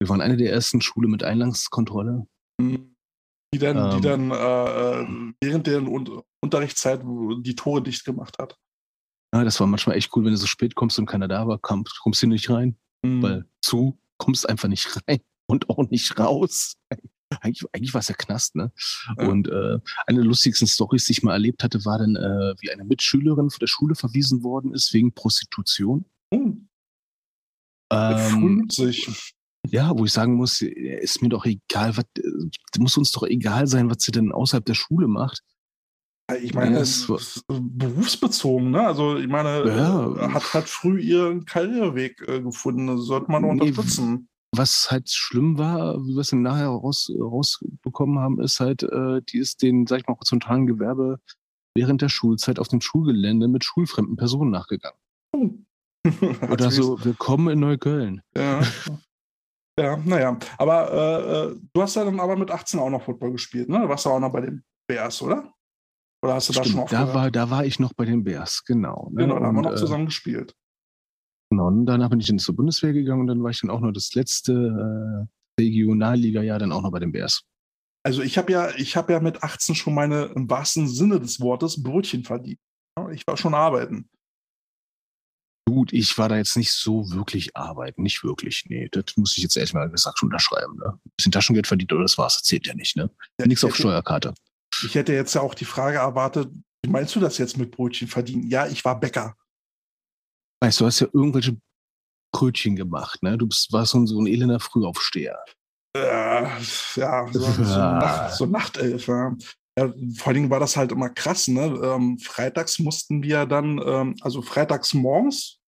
[0.01, 2.27] Wir waren eine der ersten Schule mit Einlangskontrolle.
[2.61, 4.03] Die dann, die Ähm.
[4.03, 8.57] dann äh, äh, während der Un Unterrichtszeit die Tore dicht gemacht hat.
[9.33, 11.59] Ja, das war manchmal echt cool, wenn du so spät kommst und keiner da war,
[11.59, 13.23] kommst, kommst du nicht rein, Mhm.
[13.23, 16.75] weil zu kommst einfach nicht rein und auch nicht raus.
[17.41, 18.73] Eigentlich, eigentlich war es ja Knast, ne?
[19.19, 19.27] Ja.
[19.29, 22.71] Und äh, eine der lustigsten Storys, die ich mal erlebt hatte, war dann, äh, wie
[22.71, 26.05] eine Mitschülerin von der Schule verwiesen worden ist wegen Prostitution.
[26.31, 26.53] Oh,
[27.93, 29.35] Ähm, 50.
[29.69, 30.69] Ja, wo ich sagen muss, äh,
[31.01, 34.65] ist mir doch egal, was, äh, muss uns doch egal sein, was sie denn außerhalb
[34.65, 35.43] der Schule macht.
[36.43, 38.85] Ich meine, es ist berufsbezogen, ne?
[38.85, 40.13] Also ich meine, Ja.
[40.17, 42.89] äh, hat halt früh ihren Karriereweg äh, gefunden.
[42.89, 44.29] Das sollte man unterstützen.
[44.57, 49.21] Was halt schlimm war, wie wir es dann nachher raus, rausbekommen haben, ist halt, äh,
[49.23, 51.21] die ist den, sag ich mal, horizontalen Gewerbe
[51.77, 54.99] während der Schulzeit auf dem Schulgelände mit schulfremden Personen nachgegangen.
[56.51, 58.23] Oder so, willkommen in Neukölln.
[58.35, 58.63] Ja.
[59.79, 60.39] ja, naja.
[60.57, 63.81] Aber äh, äh, du hast ja dann aber mit 18 auch noch Football gespielt, ne?
[63.81, 65.53] Du warst ja auch noch bei den Bears, oder?
[66.23, 67.09] Oder hast du da schon Stimmt, aufgehört?
[67.09, 69.11] da war, da war ich noch bei den Bears, genau.
[69.13, 69.25] ne?
[69.25, 70.55] genau, da haben wir noch äh, zusammen gespielt.
[71.51, 73.81] Genau, und danach bin ich dann zur Bundeswehr gegangen und dann war ich dann auch
[73.81, 77.43] noch das letzte äh, Regionalliga-Jahr dann auch noch bei den Bears.
[78.05, 81.41] Also ich habe ja, ich habe ja mit 18 schon meine im wahrsten Sinne des
[81.41, 82.59] Wortes Brötchen verdient.
[83.13, 84.09] Ich war schon arbeiten.
[85.69, 88.65] Gut, ich war da jetzt nicht so wirklich arbeiten, nicht wirklich.
[88.69, 90.77] Nee, das muss ich jetzt erstmal gesagt schon unterschreiben.
[90.79, 90.93] Ne?
[91.05, 92.97] Ein bisschen Taschengeld verdient oder das war's, das zählt ja nicht.
[92.97, 93.11] Ne?
[93.41, 94.35] Ja, Nichts ich auf hätte- Steuerkarte.
[94.85, 96.51] Ich hätte jetzt ja auch die Frage erwartet,
[96.85, 98.49] wie meinst du das jetzt mit Brötchen verdienen?
[98.49, 99.37] Ja, ich war Bäcker.
[100.63, 101.57] Weißt du, du hast ja irgendwelche
[102.33, 103.39] Brötchen gemacht, ne?
[103.39, 105.39] Du bist, warst so ein, so ein elender Frühaufsteher.
[105.97, 106.43] Äh,
[106.97, 107.63] ja, so, so.
[107.63, 109.07] Nacht, so Nachtelf.
[109.07, 109.35] Ja.
[109.79, 111.49] Ja, vor allen Dingen war das halt immer krass.
[111.49, 111.65] Ne?
[111.65, 115.61] Ähm, freitags mussten wir dann, ähm, also freitags morgens,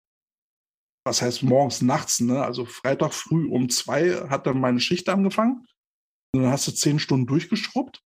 [1.05, 2.43] was heißt morgens, nachts, ne?
[2.43, 5.67] also Freitag früh um zwei hat dann meine Schicht angefangen.
[6.33, 8.01] Und dann hast du zehn Stunden durchgeschrubbt,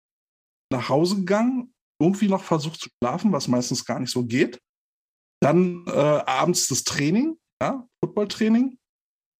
[0.72, 4.58] nach Hause gegangen, irgendwie noch versucht zu schlafen, was meistens gar nicht so geht.
[5.42, 8.78] Dann äh, abends das Training, ja, Footballtraining.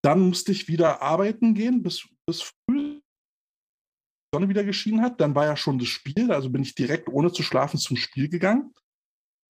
[0.03, 3.01] Dann musste ich wieder arbeiten gehen bis, bis früh.
[3.01, 5.21] Die Sonne wieder geschienen hat.
[5.21, 8.29] Dann war ja schon das Spiel, also bin ich direkt ohne zu schlafen zum Spiel
[8.29, 8.73] gegangen.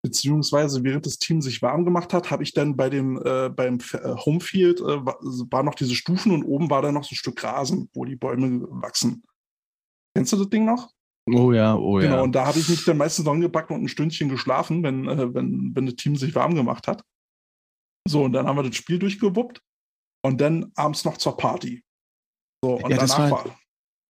[0.01, 3.79] Beziehungsweise während das Team sich warm gemacht hat, habe ich dann bei dem äh, beim
[3.91, 7.43] äh, Homefield äh, war noch diese Stufen und oben war dann noch so ein Stück
[7.43, 9.23] Rasen, wo die Bäume wachsen.
[10.15, 10.89] Kennst du das Ding noch?
[11.33, 12.21] Oh ja, oh Genau, ja.
[12.21, 15.75] und da habe ich mich dann meistens angepackt und ein Stündchen geschlafen, wenn, äh, wenn,
[15.75, 17.03] wenn das Team sich warm gemacht hat.
[18.07, 19.61] So, und dann haben wir das Spiel durchgewuppt
[20.25, 21.83] und dann abends noch zur Party.
[22.63, 23.59] So, und Ja, danach war-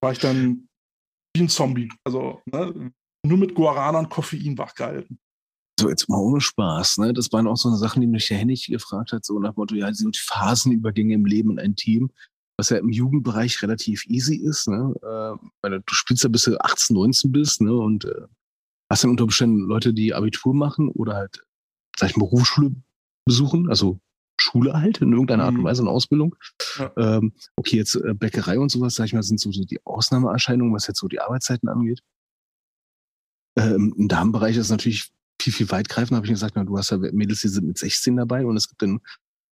[0.02, 0.68] war, ich dann
[1.36, 1.90] wie ein Zombie.
[2.04, 2.92] Also ne,
[3.26, 5.20] nur mit Guarana und Koffein wachgehalten.
[5.80, 7.14] So, jetzt mal ohne Spaß, ne?
[7.14, 9.76] Das waren auch so Sachen, die mich der Hennig gefragt hat, so nach dem Motto,
[9.76, 12.12] ja, so die Phasenübergänge im Leben in ein Team,
[12.60, 14.94] was ja im Jugendbereich relativ easy ist, ne?
[15.02, 17.74] Äh, weil du spielst ja bis du 18, 19 bist, ne?
[17.74, 18.28] Und äh,
[18.90, 21.44] hast dann unter Umständen Leute, die Abitur machen oder halt,
[21.98, 22.76] sag ich mal, Berufsschule
[23.26, 24.00] besuchen, also
[24.40, 25.66] Schule halt in irgendeiner Art und Mhm.
[25.66, 26.36] Weise eine Ausbildung.
[26.78, 26.92] Ja.
[26.98, 30.88] Ähm, okay, jetzt äh, Bäckerei und sowas, sag ich mal, sind so, die Ausnahmeerscheinungen, was
[30.88, 32.02] jetzt so die Arbeitszeiten angeht.
[33.58, 36.92] Ähm, Im Damenbereich ist es natürlich viel, viel weitgreifend habe ich gesagt, na, du hast
[36.92, 39.00] ja Mädels, die sind mit 16 dabei und es gibt dann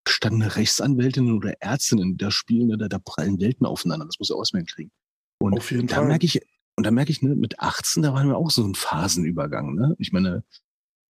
[0.08, 4.06] gestandene Rechtsanwältinnen oder Ärztinnen, da spielen, ne, da, da prallen Welten aufeinander.
[4.06, 4.92] Das muss er auswählen kriegen.
[5.40, 6.08] Und Auf jeden da Fall.
[6.08, 6.42] merke ich,
[6.76, 9.96] und da merke ich, ne, mit 18, da waren wir auch so ein Phasenübergang, ne?
[10.00, 10.44] Ich meine,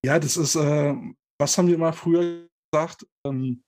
[0.04, 0.94] Ja, das ist, äh,
[1.40, 3.06] was haben wir immer früher gesagt?
[3.26, 3.62] Ähm,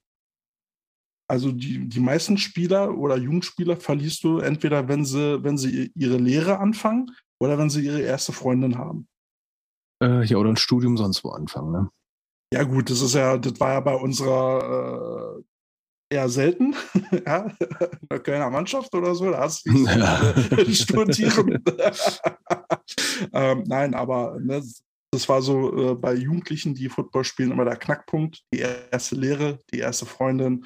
[1.28, 6.16] also die, die meisten Spieler oder Jugendspieler verlierst du entweder, wenn sie, wenn sie ihre
[6.18, 7.10] Lehre anfangen
[7.40, 9.06] oder wenn sie ihre erste Freundin haben.
[10.02, 11.90] äh, ja, oder ein Studium sonst wo anfangen, ne?
[12.52, 16.74] Ja, gut, das ist ja, das war ja bei unserer äh, eher selten,
[17.26, 20.34] ja, in der Kölner Mannschaft oder so, da hast du Ja.
[20.72, 21.62] studieren.
[23.32, 24.62] ähm, nein, aber ne,
[25.12, 29.58] das war so äh, bei Jugendlichen, die Football spielen, immer der Knackpunkt, die erste Lehre,
[29.72, 30.64] die erste Freundin.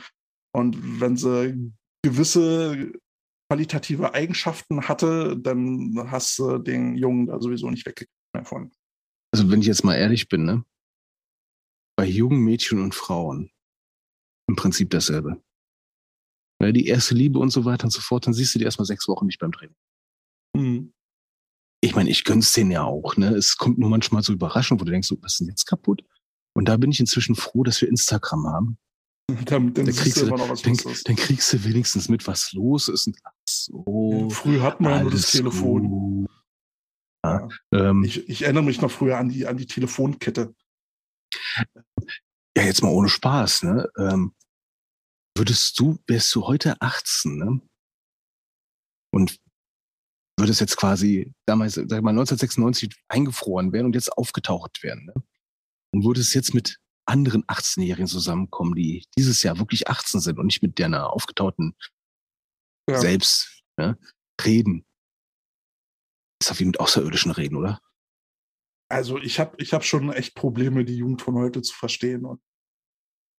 [0.54, 1.72] Und wenn sie
[2.02, 2.92] gewisse
[3.50, 8.70] qualitative Eigenschaften hatte, dann hast du den Jungen da sowieso nicht weggekriegt mehr von.
[9.34, 10.64] Also wenn ich jetzt mal ehrlich bin, ne?
[11.96, 13.50] Bei jungen Mädchen und Frauen
[14.48, 15.42] im Prinzip dasselbe.
[16.60, 18.86] Weil die erste Liebe und so weiter und so fort, dann siehst du die erstmal
[18.86, 19.76] sechs Wochen nicht beim Training.
[20.56, 20.92] Mhm.
[21.82, 23.34] Ich meine, ich gönn's denen ja auch, ne?
[23.34, 26.02] Es kommt nur manchmal so überraschend, wo du denkst, so, was ist denn jetzt kaputt?
[26.56, 28.78] Und da bin ich inzwischen froh, dass wir Instagram haben.
[29.46, 30.56] Dann, dann Da siehst kriegst du du, dann,
[31.04, 33.06] dann kriegst du wenigstens mit, was los ist.
[33.06, 36.26] Und ach so, Früher hat man ja nur das Telefon.
[37.24, 37.48] Ja.
[37.72, 40.54] Ähm, Ich, ich erinnere mich noch früher an die, an die Telefonkette.
[42.56, 43.88] Ja, jetzt mal ohne Spaß, ne?
[43.98, 44.34] Ähm,
[45.36, 47.60] würdest du, wärst du heute 18, ne?
[49.12, 49.38] Und
[50.38, 55.14] würdest jetzt quasi damals, sag ich mal, 1996 eingefroren werden und jetzt aufgetaucht werden, ne?
[55.92, 60.62] Und würdest jetzt mit anderen 18-Jährigen zusammenkommen, die dieses Jahr wirklich 18 sind und nicht
[60.62, 61.76] mit deiner aufgetauchten
[62.88, 62.98] Ja.
[62.98, 63.98] selbst ne?
[64.42, 64.84] reden.
[66.40, 67.80] Ist doch wie mit Außerirdischen reden, oder?
[68.94, 72.24] Also ich habe ich hab schon echt Probleme, die Jugend von heute zu verstehen.
[72.24, 72.40] Und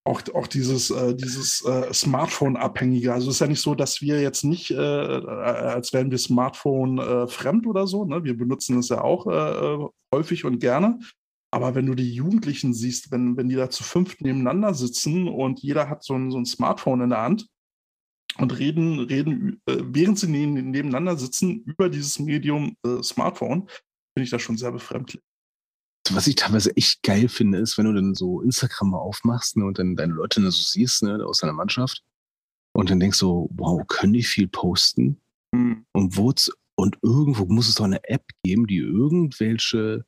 [0.05, 3.13] auch, auch dieses, äh, dieses äh, Smartphone-Abhängige.
[3.13, 6.17] Also es ist ja nicht so, dass wir jetzt nicht, äh, äh, als wären wir
[6.17, 8.03] Smartphone äh, fremd oder so.
[8.03, 8.25] Ne?
[8.25, 10.99] Wir benutzen es ja auch äh, äh, häufig und gerne.
[11.51, 15.61] Aber wenn du die Jugendlichen siehst, wenn, wenn die da zu fünft nebeneinander sitzen und
[15.61, 17.47] jeder hat so ein, so ein Smartphone in der Hand
[18.39, 23.69] und reden, reden äh, während sie neben, nebeneinander sitzen, über dieses Medium Smartphone,
[24.13, 25.23] finde ich das schon sehr befremdlich.
[26.11, 29.65] Was ich teilweise echt geil finde, ist, wenn du dann so Instagram mal aufmachst ne,
[29.65, 32.03] und dann deine Leute dann so siehst ne, aus deiner Mannschaft
[32.75, 35.19] und dann denkst so, wow, können die viel posten?
[35.55, 35.85] Hm.
[35.93, 40.05] Und, wo's, und irgendwo muss es doch eine App geben, die irgendwelche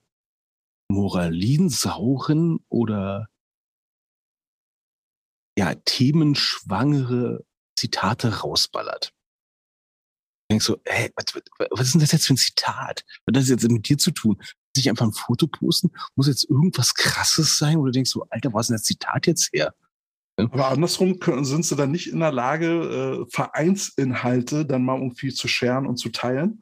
[0.89, 3.27] moralinsauren oder
[5.57, 7.43] ja, themenschwangere
[7.77, 9.13] Zitate rausballert.
[10.49, 13.03] Du denkst so, hä, was, was was ist denn das jetzt für ein Zitat?
[13.25, 14.41] Was hat das jetzt mit dir zu tun?
[14.77, 15.89] Muss ich einfach ein Foto posten?
[16.15, 17.77] Muss jetzt irgendwas krasses sein?
[17.77, 19.73] Oder denkst du, Alter, wo ist denn das Zitat jetzt her?
[20.39, 25.33] Aber andersrum können, sind sie dann nicht in der Lage, äh, Vereinsinhalte dann mal irgendwie
[25.33, 26.61] zu scheren und zu teilen.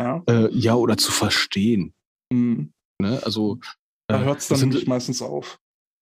[0.00, 1.92] Ja, Äh, ja, oder zu verstehen.
[2.32, 2.72] Hm.
[2.98, 3.20] Ne?
[3.24, 3.58] Also
[4.08, 5.58] da äh, hört es dann sind- nicht meistens auf.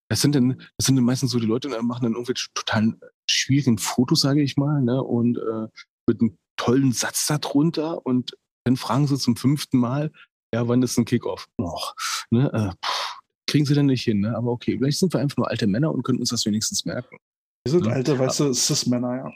[0.08, 2.96] Das sind dann, das sind dann meistens so die Leute, die machen dann irgendwelche total
[3.28, 5.02] schwierigen Fotos, sage ich mal, ne?
[5.02, 5.66] Und äh,
[6.06, 10.12] mit einem tollen Satz darunter und dann fragen sie zum fünften Mal,
[10.54, 11.46] ja, wann ist ein Kickoff?
[11.60, 11.94] Och,
[12.30, 12.50] ne?
[12.52, 14.36] Äh, pff, kriegen sie dann nicht hin, ne?
[14.36, 17.16] Aber okay, vielleicht sind wir einfach nur alte Männer und können uns das wenigstens merken.
[17.64, 17.92] Wir sind Hm.
[17.92, 19.32] alte, weißt du, Cis-Männer, ja.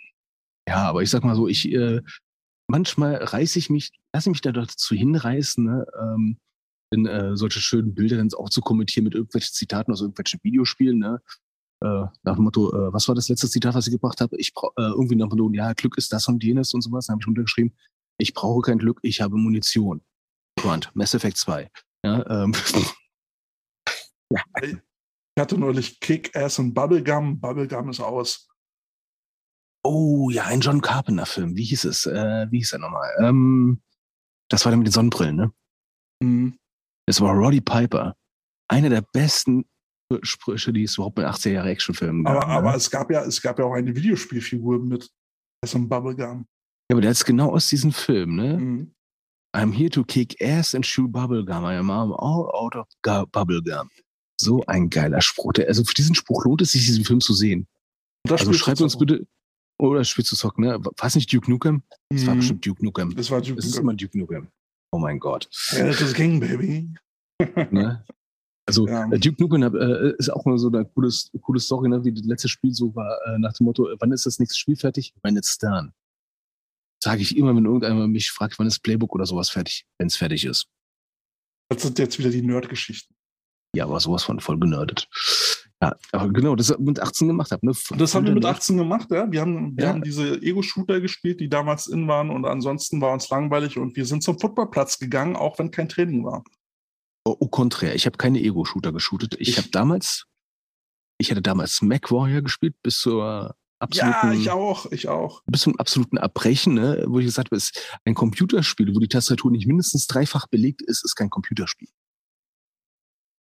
[0.69, 2.01] Ja, aber ich sag mal so, ich äh,
[2.69, 6.39] manchmal reiße ich mich, lasse mich da dazu hinreißen, ne, ähm,
[6.93, 10.99] in, äh, solche schönen Bilder dann auch zu kommentieren mit irgendwelchen Zitaten aus irgendwelchen Videospielen,
[10.99, 11.21] ne?
[11.83, 14.37] Äh, nach dem Motto, äh, was war das letzte Zitat, was ich gebracht habe?
[14.39, 17.07] Ich brauche äh, irgendwie nach dem Motto, ja, Glück ist das und jenes und sowas.
[17.07, 17.75] Dann habe ich untergeschrieben,
[18.19, 20.03] ich brauche kein Glück, ich habe Munition.
[20.63, 21.69] Grunt, Mass Effect 2.
[22.05, 22.53] Ja, ähm,
[24.31, 27.41] ja, Ich hatte neulich Kick-Ass und Bubblegum.
[27.41, 28.49] Bubblegum ist aus.
[29.85, 31.57] Oh ja, ein John Carpenter-Film.
[31.57, 32.07] Wie hieß es?
[32.07, 33.11] Äh, wie hieß er nochmal?
[33.19, 33.83] Ähm,
[34.49, 35.53] das war der mit den Sonnenbrillen, ne?
[36.23, 36.57] Hm.
[37.09, 38.15] Es war Roddy Piper.
[38.69, 39.65] Einer der besten
[40.23, 42.37] Sprüche, die es überhaupt in 80er Jahre Actionfilmen gab.
[42.37, 42.53] Aber, ne?
[42.53, 45.11] aber es gab ja, es gab ja auch eine Videospielfigur mit
[45.65, 46.47] Ass und Bubblegum.
[46.89, 48.57] ja, aber der ist genau aus diesem Film, ne?
[48.57, 48.95] Hm.
[49.55, 51.65] I'm here to kick ass and chew bubblegum.
[51.65, 53.89] I am all out of gu- bubblegum.
[54.41, 55.53] So ein geiler Spruch.
[55.67, 57.67] Also für diesen Spruch lohnt es sich, diesen Film zu sehen.
[58.25, 59.27] Das Also schreibt uns bitte,
[59.79, 60.79] oder spielst du Zocken, ne?
[60.83, 61.83] War es nicht Duke Nukem?
[62.09, 62.39] Es war Hm.
[62.41, 63.15] bestimmt Duke Nukem.
[63.15, 63.83] Das war Duke Es ist Nukem.
[63.91, 64.49] immer Duke Nukem.
[64.93, 65.49] Oh mein Gott.
[65.73, 66.89] Ja, das ist King, Baby.
[67.73, 68.05] Ne?
[68.67, 69.11] Also Ja.
[69.11, 71.11] äh, Duke Nukem äh, ist auch mal so eine coole,
[71.43, 72.05] coole Story, ne?
[72.05, 74.77] wie das letzte Spiel so war, äh, nach dem Motto, wann ist das nächste Spiel
[74.77, 75.13] fertig?
[75.23, 75.93] When it's done.
[77.03, 80.17] Sage ich immer, wenn irgendeiner mich fragt, wann ist Playbook oder sowas fertig, wenn es
[80.17, 80.69] fertig ist.
[81.69, 83.15] Das sind jetzt wieder die Nerd-Geschichten.
[83.75, 85.09] Ja, aber sowas von voll genördet.
[85.83, 87.67] Ja, aber genau, das mit 18 gemacht habe.
[87.67, 87.73] Ne?
[87.97, 89.33] Das haben wir mit 18 gemacht, ja.
[89.33, 89.91] Wir haben, wir Ja.
[89.91, 94.05] haben diese Ego-Shooter gespielt, die damals in waren und ansonsten war uns langweilig und wir
[94.07, 96.45] sind zum Footballplatz gegangen, auch wenn kein Training war.
[97.27, 99.35] Au au contraire, ich habe keine Ego-Shooter geshootet.
[99.41, 100.27] Ich, Ich- habe damals,
[101.19, 105.43] ich hatte damals Mac Warrior gespielt bis zur absoluten, Ja, ich auch, ich auch.
[105.47, 107.05] bis zum absoluten Erbrechen, ne?
[107.09, 110.83] wo ich gesagt habe, es ist ein Computerspiel, wo die Tastatur nicht mindestens dreifach belegt
[110.83, 111.89] ist, ist kein Computerspiel.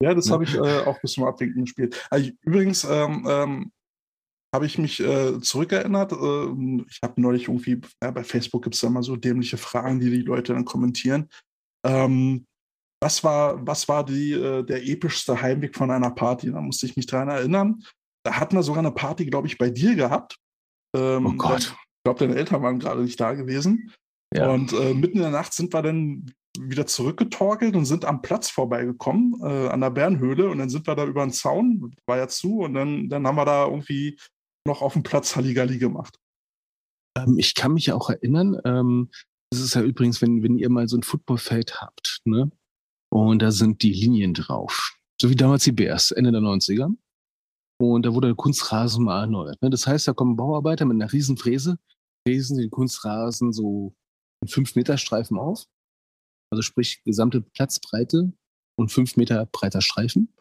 [0.03, 0.33] Ja, das Ja.
[0.35, 2.07] habe ich äh, auch bis zum Abwinken gespielt.
[2.11, 3.73] Also, übrigens ähm, ähm,
[4.55, 6.13] habe ich mich äh, zurückerinnert.
[6.13, 10.11] Äh, ich habe neulich irgendwie, bei Facebook gibt es da immer so dämliche Fragen, die
[10.11, 11.29] die Leute dann kommentieren.
[11.85, 12.47] Ähm,
[13.03, 16.51] was war, was war die, äh, der epischste Heimweg von einer Party?
[16.51, 17.83] Da musste ich mich dran erinnern.
[18.27, 20.37] Da hatten wir sogar eine Party, glaube ich, bei dir gehabt.
[20.97, 21.77] Ähm, Oh Gott.
[21.77, 23.93] Ich glaube, deine Eltern waren gerade nicht da gewesen.
[24.35, 24.51] Ja.
[24.51, 28.51] Und äh, mitten in der Nacht sind wir dann wieder zurückgetorkelt und sind am Platz
[28.51, 30.49] vorbeigekommen, äh, an der Bärenhöhle.
[30.49, 33.37] Und dann sind wir da über den Zaun, war ja zu, und dann, dann haben
[33.37, 34.19] wir da irgendwie
[34.67, 36.19] noch auf dem Platz Halligalli gemacht.
[37.17, 39.11] Ähm, ich kann mich ja auch erinnern, ähm,
[39.51, 42.51] das ist ja übrigens, wenn, wenn ihr mal so ein Footballfeld habt, ne?
[43.13, 44.97] Und da sind die Linien drauf.
[45.21, 46.93] So wie damals die Bears, Ende der 90er.
[47.79, 49.61] Und da wurde der Kunstrasen mal erneuert.
[49.63, 49.71] Ne?
[49.71, 51.79] Das heißt, da kommen Bauarbeiter mit einer riesen Fräse,
[52.27, 53.95] fräsen den Kunstrasen so
[54.43, 55.65] in 5 Meter Streifen auf.
[56.51, 58.33] Also sprich gesamte Platzbreite
[58.79, 60.33] und 5 Meter breiter Streifen.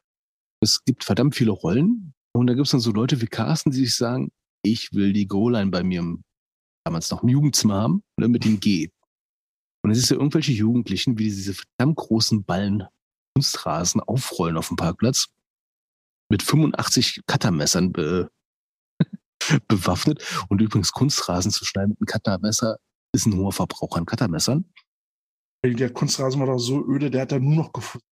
[0.61, 2.13] Es gibt verdammt viele Rollen.
[2.33, 4.31] Und da gibt es dann so Leute wie Carsten, die sich sagen,
[4.63, 6.17] ich will die Goal-Line bei mir
[6.85, 8.89] damals noch im Jugendzimmer haben, ne, mit dem G.
[9.83, 12.83] Und es ist ja irgendwelche Jugendlichen, wie diese verdammt großen Ballen
[13.35, 15.27] Kunstrasen aufrollen auf dem Parkplatz,
[16.29, 18.29] mit 85 Cuttermessern be
[19.67, 20.23] bewaffnet.
[20.49, 22.77] Und übrigens Kunstrasen zu schneiden mit einem Cuttermesser
[23.13, 24.65] ist ein hoher Verbrauch an Cuttermessern.
[25.65, 28.05] Der Kunstrasen war doch so öde, der hat da nur noch gefunden.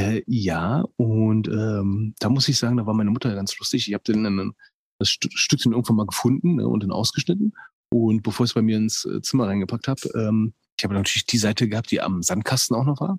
[0.00, 3.86] Äh, ja, und ähm, da muss ich sagen, da war meine Mutter ganz lustig.
[3.86, 4.52] Ich habe den dann
[4.98, 7.52] das St Stückchen irgendwann mal gefunden ne, und dann ausgeschnitten.
[7.92, 11.26] Und bevor ich es bei mir ins äh, Zimmer reingepackt habe, ähm, ich habe natürlich
[11.26, 13.18] die Seite gehabt, die am Sandkasten auch noch war.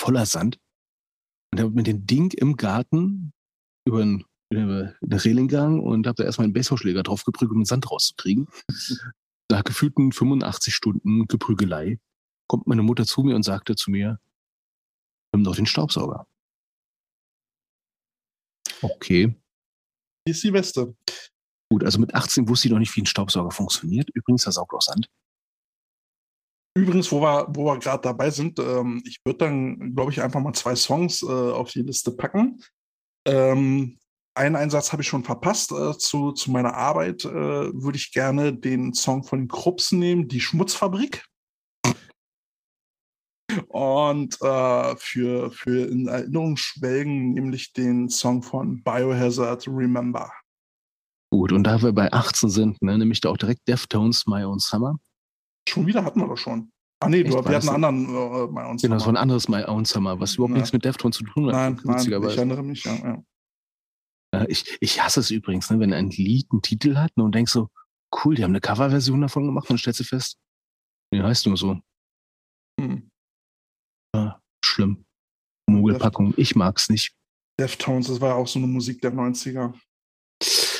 [0.00, 0.58] Voller Sand.
[1.56, 3.32] Und habe mit dem Ding im Garten
[3.86, 4.02] über
[4.52, 7.90] über eine Reling gegangen und habe da erstmal einen Baseballschläger drauf geprügelt, um den Sand
[7.90, 8.46] rauszukriegen.
[9.50, 11.98] Nach gefühlten 85 Stunden Geprügelei
[12.46, 14.20] kommt meine Mutter zu mir und sagte zu mir,
[15.34, 16.26] nimm doch den Staubsauger.
[18.82, 19.34] Okay,
[20.28, 20.94] Die ist die Beste.
[21.72, 21.84] gut.
[21.84, 24.10] Also mit 18 wusste ich noch nicht, wie ein Staubsauger funktioniert.
[24.10, 25.08] Übrigens, der saugt auch Sand.
[26.76, 30.40] Übrigens, wo wir, wo wir gerade dabei sind, ähm, ich würde dann, glaube ich, einfach
[30.40, 32.62] mal zwei Songs äh, auf die Liste packen.
[33.26, 33.98] Ähm,
[34.34, 35.72] einen Einsatz habe ich schon verpasst.
[35.72, 40.28] Äh, zu, zu meiner Arbeit äh, würde ich gerne den Song von den Krups nehmen,
[40.28, 41.24] Die Schmutzfabrik.
[43.68, 50.30] Und äh, für, für in Erinnerung schwelgen, nämlich den Song von Biohazard Remember.
[51.32, 54.44] Gut, und da wir bei 18 sind, ne, nehme ich da auch direkt Deftones My
[54.44, 54.98] Own Summer.
[55.68, 56.70] Schon wieder hatten wir doch schon.
[57.00, 58.82] Ah, nee, Echt, du, wir hatten einen anderen äh, bei uns.
[58.82, 60.58] Genau, das war ein anderes My Own Summer, was überhaupt Ja.
[60.58, 61.52] nichts mit Deftones zu tun hat.
[61.52, 63.22] Nein, nein, ich erinnere mich, ja.
[64.32, 64.44] ja.
[64.48, 67.52] Ich, ich hasse es übrigens, ne, wenn ein Lied einen Titel hat ne, und denkst
[67.52, 67.68] so,
[68.24, 70.38] cool, die haben eine Coverversion davon gemacht und dann stellst du fest,
[71.12, 71.80] nee, heißt nur so.
[72.80, 73.10] Hm.
[74.14, 75.04] Ja, schlimm.
[75.68, 77.14] Mogelpackung, ich mag's nicht.
[77.58, 79.74] Deftones, das war ja auch so eine Musik der 90er.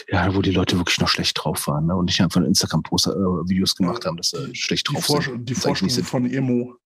[0.09, 1.97] Ja, wo die Leute wirklich noch schlecht drauf waren ne?
[1.97, 5.49] und nicht einfach Instagram-Poster-Videos gemacht haben, dass sie schlecht Die, drauf Forsch sind.
[5.49, 6.77] die Forschung nicht von Emo.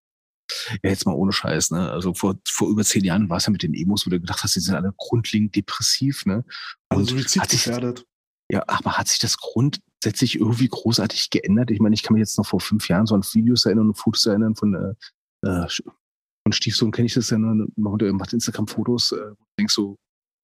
[0.82, 1.90] Ja, jetzt mal ohne Scheiß, ne?
[1.92, 4.42] Also vor, vor über zehn Jahren war es ja mit den Emos, wo du gedacht
[4.42, 6.44] hast, die sind alle grundlegend depressiv, ne?
[6.88, 8.04] Also Und sich, suizidgefährdet.
[8.50, 11.70] ja, aber hat sich das grundsätzlich irgendwie großartig geändert?
[11.70, 13.94] Ich meine, ich kann mich jetzt noch vor fünf Jahren so an Videos erinnern und
[13.98, 17.68] Fotos erinnern von, äh, äh, von Stiefsohn kenne ich das ja, ne?
[17.76, 19.98] Macht Instagram-Fotos, äh, wo du denkst so,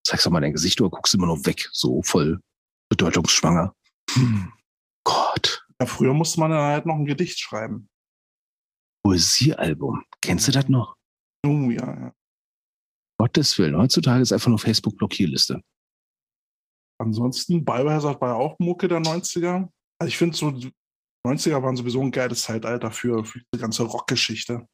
[0.07, 2.39] zeigst doch mal dein Gesicht oder guckst immer nur weg, so voll
[2.89, 3.75] bedeutungsschwanger.
[4.11, 4.53] Hm.
[5.05, 5.67] Gott.
[5.81, 7.89] Ja, früher musste man dann halt noch ein Gedicht schreiben.
[9.05, 10.05] Poesiealbum.
[10.21, 10.97] Kennst du das noch?
[11.45, 12.13] Oh ja, ja.
[13.19, 13.77] Gottes Willen.
[13.77, 15.63] Heutzutage ist einfach nur Facebook-Blockierliste.
[16.99, 19.69] Ansonsten, Biohazard war ja auch Mucke der 90er.
[19.99, 20.73] Also ich finde so, die
[21.27, 24.67] 90er waren sowieso ein geiles Zeitalter für, für die ganze Rockgeschichte.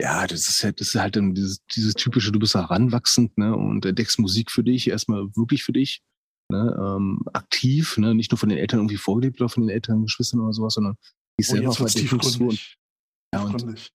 [0.00, 3.84] Ja, das ist halt, das ist halt dieses, dieses typische, du bist heranwachsend, ne, und
[3.86, 6.02] entdeckst Musik für dich, erstmal wirklich für dich,
[6.50, 10.02] ne, ähm, aktiv, ne, nicht nur von den Eltern irgendwie vorgelebt oder von den Eltern,
[10.02, 10.96] Geschwistern oder sowas, sondern
[11.40, 12.78] die Oh, selber du und, tiefgründig.
[13.34, 13.90] ja, und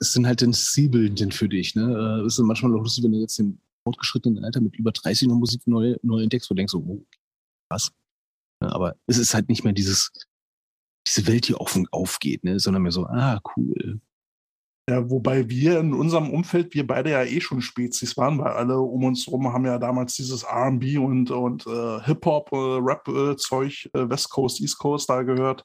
[0.00, 3.12] es sind halt dann Siebelnden für dich, ne, äh, es ist manchmal auch lustig, wenn
[3.12, 6.58] du jetzt im fortgeschrittenen Alter mit über 30 noch Musik neu, neu entdeckst, wo du
[6.58, 7.06] denkst so, oh,
[7.70, 7.92] was?
[8.60, 10.10] Aber es ist halt nicht mehr dieses,
[11.06, 14.00] diese Welt, die offen aufgeht, ne, sondern mehr so, ah, cool,
[14.88, 18.78] Ja, wobei wir in unserem Umfeld, wir beide ja eh schon Spezies waren, weil alle
[18.78, 24.10] um uns rum haben ja damals dieses RB und, und äh, Hip-Hop, äh, Rap-Zeug, äh,
[24.10, 25.64] West Coast, East Coast da gehört.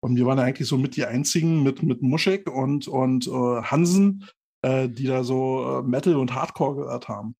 [0.00, 3.62] Und wir waren ja eigentlich so mit die einzigen mit, mit Muschek und, und äh,
[3.62, 4.28] Hansen,
[4.62, 7.34] äh, die da so äh, Metal und Hardcore gehört haben.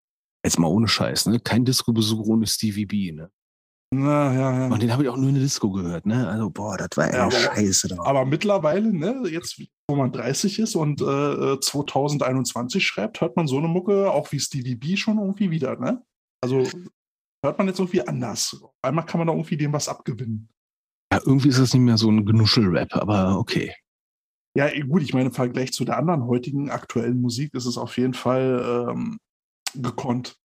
[0.44, 1.38] Jetzt mal ohne Scheiß, ne?
[1.38, 3.30] Kein Disco-Besuch ohne Stevie B, ne?
[3.94, 4.66] Na, ja, ja.
[4.68, 6.26] Und den habe ich auch nur in der Disco gehört, ne?
[6.26, 7.88] Also, boah, das war Ja, aber- scheiße.
[7.88, 7.96] Da.
[8.02, 13.58] Aber mittlerweile, ne, jetzt wo man 30 ist und äh, 2021 schreibt, hört man so
[13.58, 16.02] eine Mucke auch wie Stevie B schon irgendwie wieder, ne?
[16.42, 16.66] Also
[17.44, 18.58] hört man jetzt irgendwie anders.
[18.80, 20.48] Einmal kann man da irgendwie dem was abgewinnen.
[21.12, 23.74] Ja, irgendwie ist das nicht mehr so ein Genuschel-Rap, aber okay.
[24.56, 27.76] Ja, eh, gut, ich meine, im Vergleich zu der anderen heutigen aktuellen Musik ist es
[27.76, 29.18] auf jeden Fall ähm,
[29.74, 30.36] gekonnt.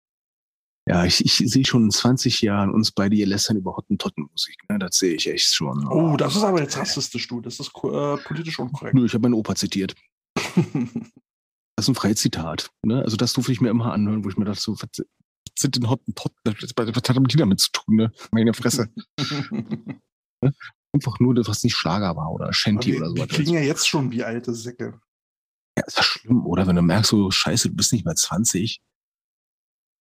[0.88, 4.56] Ja, ich, ich sehe schon in 20 Jahren uns beide hier lästern über Hottentottenmusik.
[4.68, 4.78] Ne?
[4.78, 5.84] Das sehe ich echt schon.
[5.88, 7.40] Oh, das ist aber jetzt rassistisch, du.
[7.40, 8.94] Das ist äh, politisch unkorrekt.
[8.94, 9.94] Nö, ich habe meinen Opa zitiert.
[11.78, 12.70] Das ist ein freies Zitat.
[12.82, 13.02] Ne?
[13.02, 15.04] Also das durfte ich mir immer anhören, wo ich mir dachte, so, was
[15.58, 16.34] sind denn Hottentotten?
[16.44, 17.96] Was hat die damit zu tun?
[17.96, 18.12] Ne?
[18.32, 18.88] Meine Fresse.
[20.94, 23.16] Einfach nur, was nicht Schlager war oder Shanty wir, oder so.
[23.16, 24.98] wir klingen ja jetzt schon wie alte Säcke.
[25.76, 26.66] Ja, ist das schlimm, oder?
[26.66, 28.80] Wenn du merkst, so, scheiße, du bist nicht mehr 20.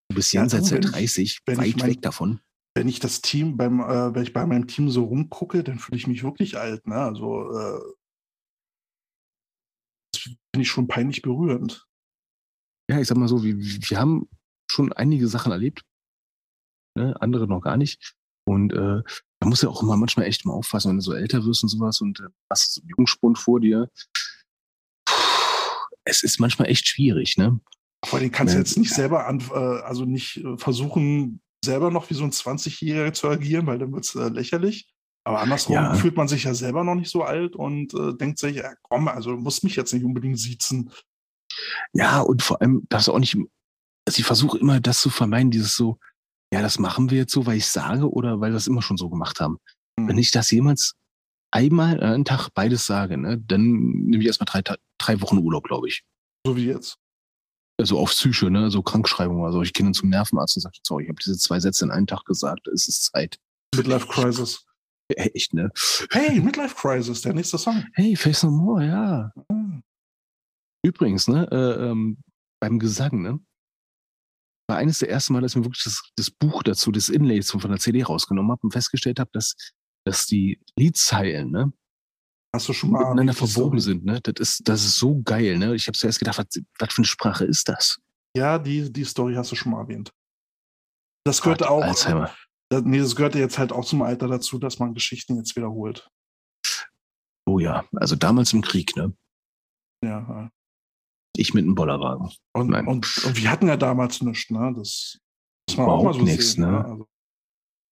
[0.09, 2.39] Du bist Ja, jenseits du, der wenn ich- 30, wenn weit ich mein- weg davon.
[2.77, 5.97] Wenn ich das Team beim, äh, wenn ich bei meinem Team so rumgucke, dann fühle
[5.97, 6.95] ich mich wirklich alt, ne?
[6.95, 7.79] Also äh,
[10.13, 11.87] das finde ich schon peinlich berührend.
[12.89, 14.29] Ja, ich sag mal so, wir, wir haben
[14.69, 15.83] schon einige Sachen erlebt.
[16.97, 17.15] Ne?
[17.21, 18.13] Andere noch gar nicht.
[18.47, 19.01] Und äh,
[19.39, 21.69] da muss ja auch immer manchmal echt mal aufpassen, wenn du so älter wirst und
[21.69, 23.89] sowas und äh, hast so einen Jungspund vor dir.
[25.07, 25.15] Puh,
[26.03, 27.59] Es ist manchmal echt schwierig, ne?
[28.05, 32.09] Vor allem kannst du jetzt nicht selber an, äh, also nicht äh, versuchen, selber noch
[32.09, 34.87] wie so ein 20-Jähriger zu agieren, weil dann wird es äh, lächerlich.
[35.23, 35.93] Aber andersrum Ja.
[35.95, 39.07] fühlt man sich ja selber noch nicht so alt und äh, denkt sich, ja, komm,
[39.07, 40.91] also du musst mich jetzt nicht unbedingt siezen.
[41.93, 45.49] Ja, und vor allem darfst du auch nicht, also ich versuche immer das zu vermeiden,
[45.49, 45.97] dieses so,
[46.53, 48.97] ja, das machen wir jetzt so, weil ich sage oder weil wir das immer schon
[48.97, 49.57] so gemacht haben.
[49.99, 50.07] Hm.
[50.07, 50.93] Wenn ich das jemals
[51.51, 55.87] einmal einen Tag beides sage, ne, dann nehme ich erstmal drei, drei Wochen Urlaub, glaube
[55.87, 56.03] ich.
[56.45, 56.97] So wie jetzt.
[57.77, 59.61] Also auf Psyche, ne, so Krankschreibung oder so.
[59.61, 62.07] Ich gehe dann zum Nervenarzt und sage, sorry, ich habe diese zwei Sätze in einem
[62.07, 63.37] Tag gesagt, es ist Zeit.
[63.75, 64.65] Midlife Crisis.
[65.09, 65.71] Echt, ne?
[66.11, 67.85] Hey, Midlife Crisis, der nächste Song.
[67.93, 69.31] Hey, Face No More, ja.
[69.51, 69.83] Hm.
[70.83, 72.17] Übrigens, ne, äh, ähm,
[72.61, 73.39] beim Gesang, ne,
[74.67, 77.41] war eines der ersten Mal, dass ich mir wirklich das, das Buch dazu, das Inlay
[77.41, 79.55] von der CD rausgenommen habe und festgestellt habe, dass,
[80.05, 81.73] dass die Liedzeilen, ne,
[82.55, 84.21] Hast du schon mal miteinander verwoben sind, ne?
[84.21, 85.75] Das ist, das ist so geil, ne?
[85.75, 86.47] Ich habe zuerst gedacht, was,
[86.79, 87.99] was für eine Sprache ist das?
[88.35, 90.11] Ja, die, die Story hast du schon mal erwähnt.
[91.25, 91.81] Das gehört Gott, auch.
[91.83, 92.33] Alzheimer.
[92.69, 96.09] Das, nee, das gehört jetzt halt auch zum Alter dazu, dass man Geschichten jetzt wiederholt.
[97.45, 99.13] Oh ja, also damals im Krieg, ne?
[100.01, 100.49] Ja.
[101.35, 102.31] Ich mit einem Bollerwagen.
[102.53, 102.87] Und, Nein.
[102.87, 104.73] und, und wir hatten ja damals nichts, ne?
[104.77, 105.19] Das
[105.69, 106.63] muss man auch mal so nichts, sehen.
[106.63, 106.71] ne?
[106.71, 106.85] Ne?
[106.85, 107.07] Also,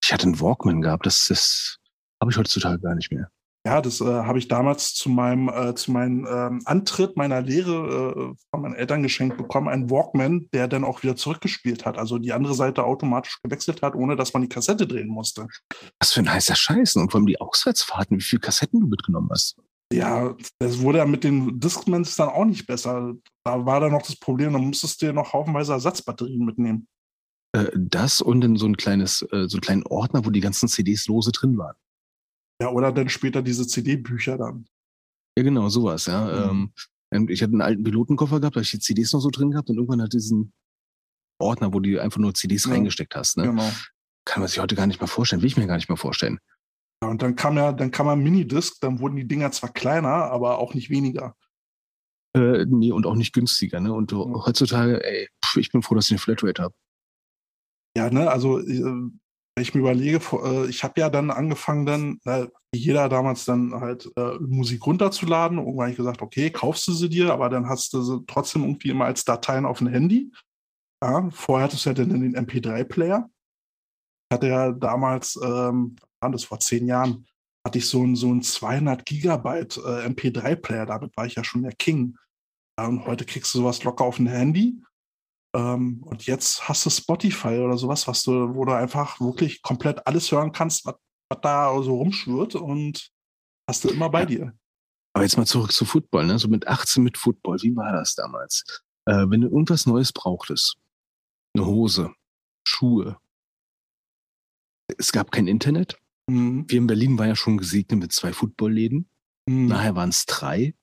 [0.02, 1.80] Ich hatte einen Walkman gehabt, das, das
[2.22, 3.30] habe ich heutzutage gar nicht mehr.
[3.66, 8.34] Ja, das äh, habe ich damals zu meinem, äh, zu meinem ähm, Antritt meiner Lehre
[8.34, 11.98] äh, von meinen Eltern geschenkt bekommen, einen Walkman, der dann auch wieder zurückgespielt hat.
[11.98, 15.48] Also die andere Seite automatisch gewechselt hat, ohne dass man die Kassette drehen musste.
[16.00, 16.98] Was für ein heißer Scheiß.
[16.98, 19.56] Und vor allem die Auswärtsfahrten, wie viele Kassetten du mitgenommen hast.
[19.94, 23.14] Ja, das wurde ja mit den Discmans dann auch nicht besser.
[23.46, 26.88] Da war dann noch das Problem, da musstest du dir noch haufenweise Ersatzbatterien mitnehmen.
[27.56, 30.68] Äh, das und dann so ein kleines, äh, so einen kleinen Ordner, wo die ganzen
[30.68, 31.76] CDs lose drin waren.
[32.64, 34.66] Ja, oder dann später diese CD-Bücher dann.
[35.38, 36.54] Ja, genau, sowas, ja.
[36.54, 36.72] Mhm.
[37.14, 39.52] Ähm, ich hatte einen alten Pilotenkoffer gehabt, da hab ich die CDs noch so drin
[39.52, 40.54] gehabt und irgendwann hat diesen
[41.42, 42.72] Ordner, wo du einfach nur CDs Ja.
[42.72, 43.36] reingesteckt hast.
[43.36, 43.44] Ne?
[43.48, 43.70] Genau.
[44.26, 46.40] Kann man sich heute gar nicht mehr vorstellen, will ich mir gar nicht mehr vorstellen.
[47.04, 50.08] Ja, und dann kam ja, dann kam ja Minidisc, dann wurden die Dinger zwar kleiner,
[50.32, 51.36] aber auch nicht weniger.
[52.34, 53.92] Äh, nee, und auch nicht günstiger, ne?
[53.94, 54.20] Und Ja.
[54.20, 56.76] heutzutage, ey, pf, ich bin froh, dass ich eine Flatrate habe.
[57.98, 59.10] Ja, ne, also äh,
[59.60, 62.20] ich mir überlege, äh, ich habe ja dann angefangen, dann,
[62.74, 65.60] wie jeder damals dann halt äh, Musik runterzuladen.
[65.60, 68.64] Irgendwann habe ich gesagt, okay, kaufst du sie dir, aber dann hast du sie trotzdem
[68.64, 70.32] irgendwie immer als Dateien auf dem Handy.
[71.04, 73.30] Ja, vorher hattest du ja dann den MP3-Player.
[74.32, 77.28] Ich hatte ja damals, ähm, das vor zehn Jahren,
[77.66, 80.86] hatte ich so einen so einen 200 Gigabyte äh, MP3-Player.
[80.86, 82.18] Damit war ich ja schon der King.
[82.80, 84.82] Ja, und heute kriegst du sowas locker auf ein Handy.
[85.56, 90.06] Ähm, und jetzt hast du Spotify oder sowas, was du, wo du einfach wirklich komplett
[90.08, 90.96] alles hören kannst, was,
[91.30, 93.10] was da so rumschwirrt und
[93.70, 94.26] hast du immer bei Ja.
[94.26, 94.54] dir.
[95.16, 96.40] Aber jetzt mal zurück zu Football, ne?
[96.40, 98.64] So mit 18 mit Football, wie war das damals?
[99.06, 100.78] Äh, wenn du irgendwas Neues brauchtest,
[101.56, 102.12] eine Hose,
[102.68, 103.18] Schuhe,
[104.98, 106.00] es gab kein Internet.
[106.28, 106.66] Mhm.
[106.68, 109.08] Wir in Berlin waren ja schon gesegnet mit zwei Footballläden.
[109.48, 109.68] Mhm.
[109.68, 110.74] Nachher waren es drei.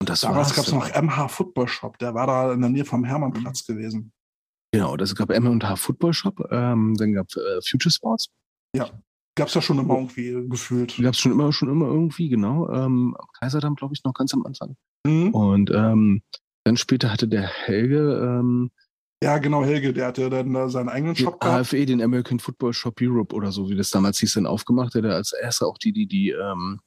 [0.00, 0.88] Und das Damals gab es noch.
[0.94, 4.12] MH Football Shop, der war da in der Nähe vom Hermannplatz gewesen.
[4.72, 8.30] Genau, das gab M&H Football Shop, ähm, dann gab äh, Future Sports.
[9.36, 10.96] Gab es ja schon immer irgendwie gefühlt.
[11.00, 12.68] Gab es schon immer, schon immer irgendwie, genau.
[12.70, 14.76] Ähm, am Kaiserdamm, glaube ich, noch ganz am Anfang.
[15.06, 15.30] Mhm.
[15.30, 16.22] Und ähm,
[16.64, 18.70] dann später hatte der Helge ähm,
[19.22, 21.60] Ja, genau, Helge, der hatte dann da seinen eigenen Shop gehabt.
[21.60, 25.02] AFE, den American Football Shop Europe oder so, wie das damals hieß, dann aufgemacht, der
[25.02, 26.80] da als erster auch die, die, die ähm,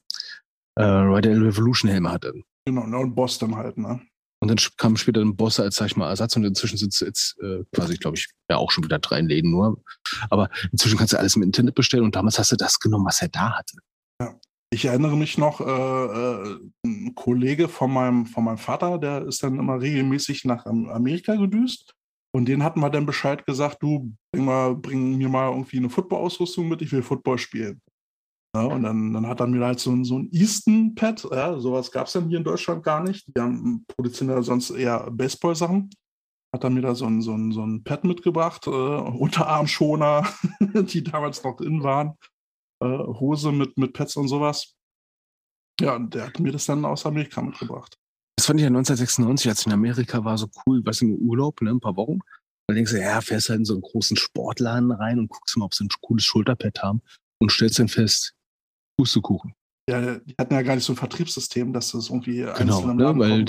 [0.76, 2.34] äh, Rider Revolution Helme hatte.
[2.66, 4.02] Genau, und Boston halt, ne?
[4.42, 7.38] Und dann kam später ein Boss als, sag ich mal, Ersatz und inzwischen es jetzt
[7.42, 9.82] äh, quasi, glaube ich, ja auch schon wieder drei Läden nur.
[10.30, 13.22] Aber inzwischen kannst du alles im Internet bestellen und damals hast du das genommen, was
[13.22, 13.78] er da hatte.
[14.74, 19.44] Ich erinnere mich noch, äh, äh, ein Kollege von meinem, von meinem Vater, der ist
[19.44, 21.94] dann immer regelmäßig nach Am- Amerika gedüst.
[22.36, 25.92] Und den hatten wir dann Bescheid gesagt, du bring, mal, bring mir mal irgendwie eine
[25.92, 27.80] Football-Ausrüstung mit, ich will Football spielen.
[28.56, 31.92] Ja, und dann, dann hat er mir halt so ein, so ein Easton-Pad, ja, sowas
[31.92, 33.26] gab es dann hier in Deutschland gar nicht.
[33.36, 35.90] Die haben, produzieren ja sonst eher Baseball-Sachen.
[36.54, 40.28] Hat er mir da so ein, so ein, so ein Pad mitgebracht, äh, Unterarmschoner,
[40.60, 42.16] die damals noch in waren
[42.84, 44.76] äh, Hose mit, mit Pads und sowas.
[45.80, 47.98] Ja, und der hat mir das dann aus Amerika mitgebracht.
[48.38, 51.62] Das fand ich ja 1996, als ich in Amerika war, so cool, weißt im Urlaub,
[51.62, 52.20] ne, ein paar Wochen.
[52.68, 55.66] Dann denkst du, ja, fährst halt in so einen großen Sportladen rein und guckst mal,
[55.66, 57.02] ob sie ein cooles Schulterpad haben
[57.40, 58.34] und stellst dann fest,
[58.98, 59.54] Pustekuchen.
[59.90, 63.44] Ja, die hatten ja gar nicht so ein Vertriebssystem, dass das irgendwie Genau, ne, weil.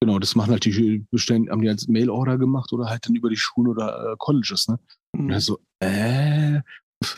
[0.00, 3.30] Genau, das machen halt die bestellen, haben die als Mail-Order gemacht oder halt dann über
[3.30, 4.78] die Schulen oder äh, Colleges, ne?
[5.12, 5.30] Und Mhm.
[5.30, 6.60] er so, äh,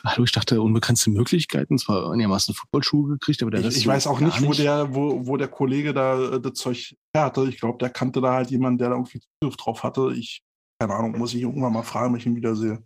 [0.05, 3.91] hallo, ich dachte, unbegrenzte Möglichkeiten, zwar einigermaßen Footballschuhe gekriegt, aber der Ich, Rest ich so
[3.91, 7.25] weiß auch gar nicht, wo der, wo, wo der Kollege da äh, das Zeug her
[7.25, 7.49] hatte.
[7.49, 10.13] Ich glaube, der kannte da halt jemanden, der da irgendwie Zugriff drauf hatte.
[10.15, 10.41] Ich,
[10.81, 12.81] keine Ahnung, muss ich irgendwann mal fragen, wenn ich ihn wiedersehe.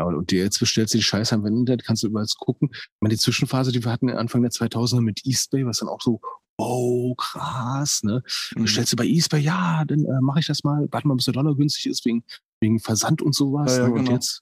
[0.00, 2.70] Ja, und- und jetzt bestellst du die Scheiße am Internet, kannst du überall gucken.
[2.72, 6.00] Ich meine, die Zwischenphase, die wir hatten Anfang der 2000er mit Eastbay, was dann auch
[6.00, 6.22] so,
[6.56, 8.22] oh, krass, ne?
[8.56, 8.62] Mhm.
[8.62, 11.34] Bestellst du bei Eastbay, ja, dann äh, mache ich das mal, warte mal, bis der
[11.34, 12.24] Dollar günstig ist, wegen,
[12.60, 13.76] wegen Versand und sowas.
[13.76, 13.94] Ja, ja, ne?
[13.94, 14.12] Und genau.
[14.12, 14.40] jetzt,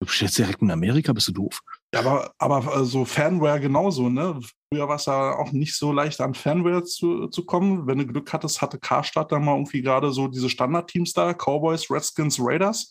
[0.00, 1.60] du bestellst direkt in Amerika, bist du doof.
[1.92, 4.40] Ja, aber, aber äh, so Fanware genauso, ne?
[4.72, 7.86] Früher war es ja auch nicht so leicht, an Fanware zu, zu kommen.
[7.86, 11.90] Wenn du Glück hattest, hatte Karstadt dann mal irgendwie gerade so diese Standardteams da, Cowboys,
[11.90, 12.90] Redskins, Raiders.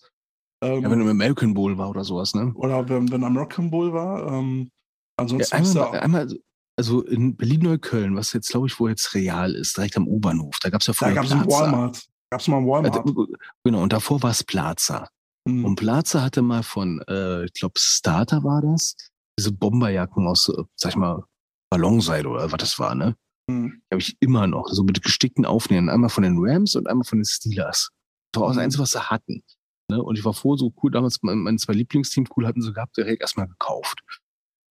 [0.64, 2.52] Ähm, Ja, wenn du im American Bowl war oder sowas, ne?
[2.56, 4.28] oder wenn, wenn American Bowl war.
[4.32, 4.70] Ähm, Ja,
[5.18, 6.40] ansonsten ist einmal, ja, einmal,
[6.78, 10.70] also in Berlin-Neukölln, was jetzt, glaube ich, wo jetzt real ist, direkt am U-Bahnhof, da
[10.70, 11.50] gab es ja da vorher gab es einen.
[11.52, 12.04] Walmart.
[12.32, 12.98] Gab es mal einen Walmart.
[12.98, 13.28] Also,
[13.64, 15.08] genau, und davor war es Plaza.
[15.48, 15.66] Mhm.
[15.66, 18.96] Und Plaza hatte mal von, äh, ich glaube, Starter war das,
[19.38, 21.24] diese Bomberjacken aus, äh, sag ich mal,
[21.70, 23.16] Ballonseil oder was das war, ne?
[23.50, 23.82] Mhm.
[23.92, 25.90] Habe ich immer noch, so mit gestickten Aufnähern.
[25.90, 27.90] Einmal von den Rams und einmal von den Steelers.
[28.32, 28.64] Das war auch das Mhm.
[28.64, 29.44] Einzige, was sie hatten.
[29.90, 30.02] Ne?
[30.02, 32.98] Und ich war froh, so cool, damals mein- meine zwei Lieblingsteams cool hatten sie gehabt,
[32.98, 34.02] direkt erstmal gekauft.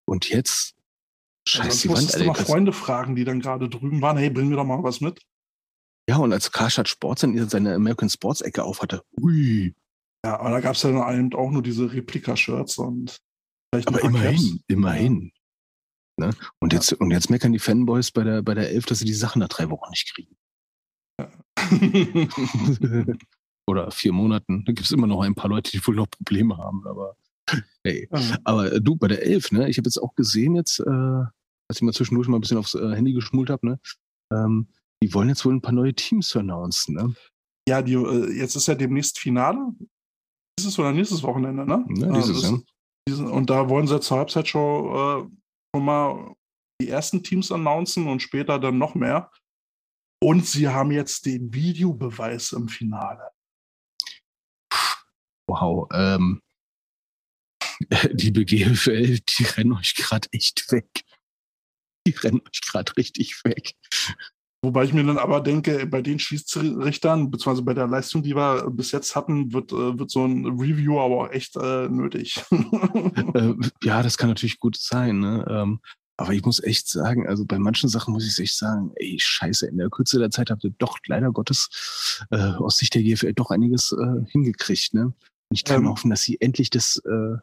[0.07, 0.75] Und jetzt,
[1.49, 2.45] scheiß Sonst die Wand, du mal Alter.
[2.45, 5.21] Freunde fragen, die dann gerade drüben waren, hey, bring mir doch mal was mit.
[6.09, 9.75] Ja, und als Karstadt Sports dann seine American Sports Ecke auf hatte, ui,
[10.25, 13.19] Ja, aber da gab es ja dann eben auch nur diese Replika-Shirts und
[13.73, 14.65] vielleicht aber immerhin, Caps.
[14.67, 15.33] immerhin.
[16.19, 16.31] Ne?
[16.59, 16.79] Und, Ja.
[16.79, 19.39] jetzt, und jetzt meckern die Fanboys bei der, bei der Elf, dass sie die Sachen
[19.41, 20.37] nach drei Wochen nicht kriegen.
[23.71, 24.65] Oder vier Monaten.
[24.65, 27.17] Da gibt es immer noch ein paar Leute, die wohl noch Probleme haben, aber
[27.85, 28.09] hey.
[28.11, 28.39] Ja.
[28.45, 31.77] Aber äh, du, bei der Elf, ne, ich habe jetzt auch gesehen, jetzt, äh, als
[31.77, 33.81] ich mal zwischendurch mal ein bisschen aufs äh, Handy geschmult habe, ne,
[34.33, 34.69] ähm,
[35.03, 37.15] die wollen jetzt wohl ein paar neue Teams announcen, ne?
[37.69, 39.59] Ja, die, äh, jetzt ist ja demnächst Finale.
[40.59, 41.85] Dieses oder nächstes Wochenende, ne?
[41.95, 42.59] Ja, dieses, das- ja.
[43.09, 45.31] diesen- und da wollen sie zur Halbzeitshow äh,
[45.75, 46.35] schon mal
[46.83, 49.31] die ersten Teams announcen und später dann noch mehr.
[50.23, 53.31] Und sie haben jetzt den Videobeweis im Finale.
[55.51, 56.41] Wow, ähm,
[58.13, 61.03] liebe GFL, die rennen euch gerade echt weg.
[62.07, 63.75] Die rennen euch gerade richtig weg.
[64.63, 68.71] Wobei ich mir dann aber denke, bei den Schiedsrichtern, beziehungsweise bei der Leistung, die wir
[68.71, 72.45] bis jetzt hatten, wird, äh, wird so ein Review aber auch echt äh, nötig.
[72.51, 75.45] äh, ja, das kann natürlich gut sein, ne?
[75.51, 75.81] Ähm,
[76.17, 79.67] aber ich muss echt sagen, also bei manchen Sachen muss ich echt sagen, ey, scheiße,
[79.67, 83.33] in der Kürze der Zeit habt ihr doch leider Gottes äh, aus Sicht der GFL
[83.33, 85.15] doch einiges äh, hingekriegt, ne?
[85.53, 85.89] Ich kann Ähm.
[85.91, 87.37] hoffen, dass sie endlich das äh,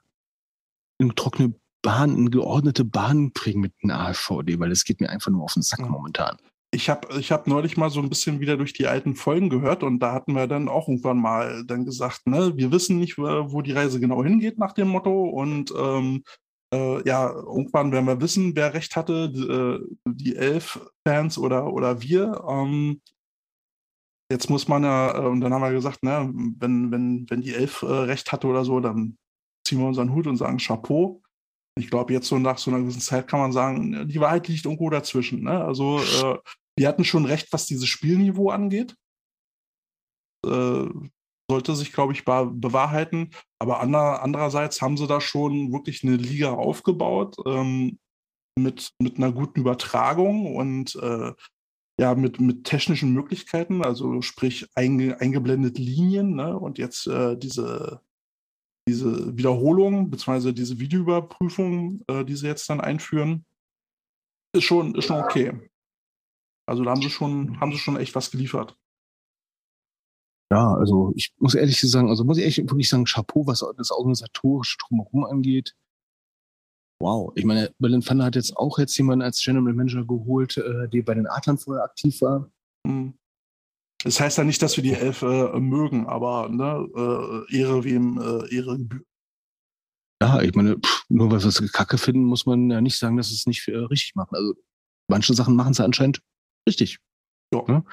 [0.99, 5.31] in trockene Bahn, in geordnete Bahnen bringen mit dem AfVD, weil das geht mir einfach
[5.31, 5.87] nur auf den Sack Ja.
[5.87, 6.37] momentan.
[6.71, 9.83] Ich habe ich hab neulich mal so ein bisschen wieder durch die alten Folgen gehört
[9.83, 13.61] und da hatten wir dann auch irgendwann mal dann gesagt, ne, wir wissen nicht, wo
[13.61, 16.23] die Reise genau hingeht nach dem Motto und ähm,
[16.73, 22.01] äh, ja, irgendwann werden wir wissen, wer recht hatte, die, äh, die Elf-Fans oder, oder
[22.01, 22.43] wir.
[22.49, 23.01] Ähm,
[24.31, 27.53] jetzt muss man ja, äh, und dann haben wir gesagt, ne, wenn, wenn, wenn die
[27.53, 29.17] Elf äh, recht hatte oder so, dann
[29.65, 31.21] ziehen wir unseren Hut und sagen Chapeau.
[31.77, 34.65] Ich glaube, jetzt so nach so einer gewissen Zeit kann man sagen, die Wahrheit liegt
[34.65, 35.43] irgendwo dazwischen.
[35.43, 35.63] Ne?
[35.63, 36.37] Also äh,
[36.79, 38.95] die hatten schon recht, was dieses Spielniveau angeht.
[40.45, 40.87] Äh,
[41.49, 43.31] sollte sich, glaube ich, be bewahrheiten.
[43.59, 47.99] Aber ander, andererseits haben sie da schon wirklich eine Liga aufgebaut ähm,
[48.57, 51.33] mit, mit einer guten Übertragung und äh,
[51.99, 56.57] ja, mit, mit technischen Möglichkeiten, also sprich einge, eingeblendet Linien ne?
[56.57, 58.01] und jetzt äh, diese,
[58.87, 63.45] diese Wiederholung beziehungsweise diese Videoüberprüfung, äh, die sie jetzt dann einführen,
[64.55, 65.69] ist schon, ist schon okay.
[66.67, 68.77] Also da haben sie schon, haben sie schon echt was geliefert.
[70.51, 73.91] Ja, also ich muss ehrlich sagen, also muss ich echt wirklich sagen, Chapeau, was das
[73.91, 75.75] organisatorische drumherum angeht.
[76.99, 80.89] Wow, ich meine, Berlin Thunder hat jetzt auch jetzt jemanden als General Manager geholt, äh,
[80.89, 82.49] der bei den Adlern vorher aktiv war.
[82.87, 83.13] Hm.
[84.03, 86.87] Das heißt ja nicht, dass wir die Elf äh, mögen, aber ne,
[87.49, 89.05] äh, Ehre wem äh, Ehre gebührt.
[90.21, 93.17] Ja, ich meine, pff, nur weil wir es kacke finden, muss man ja nicht sagen,
[93.17, 94.35] dass es nicht äh, richtig machen.
[94.35, 94.55] Also
[95.07, 96.21] manche Sachen machen sie anscheinend
[96.67, 96.99] richtig.
[97.53, 97.63] Ja.
[97.67, 97.83] Ne?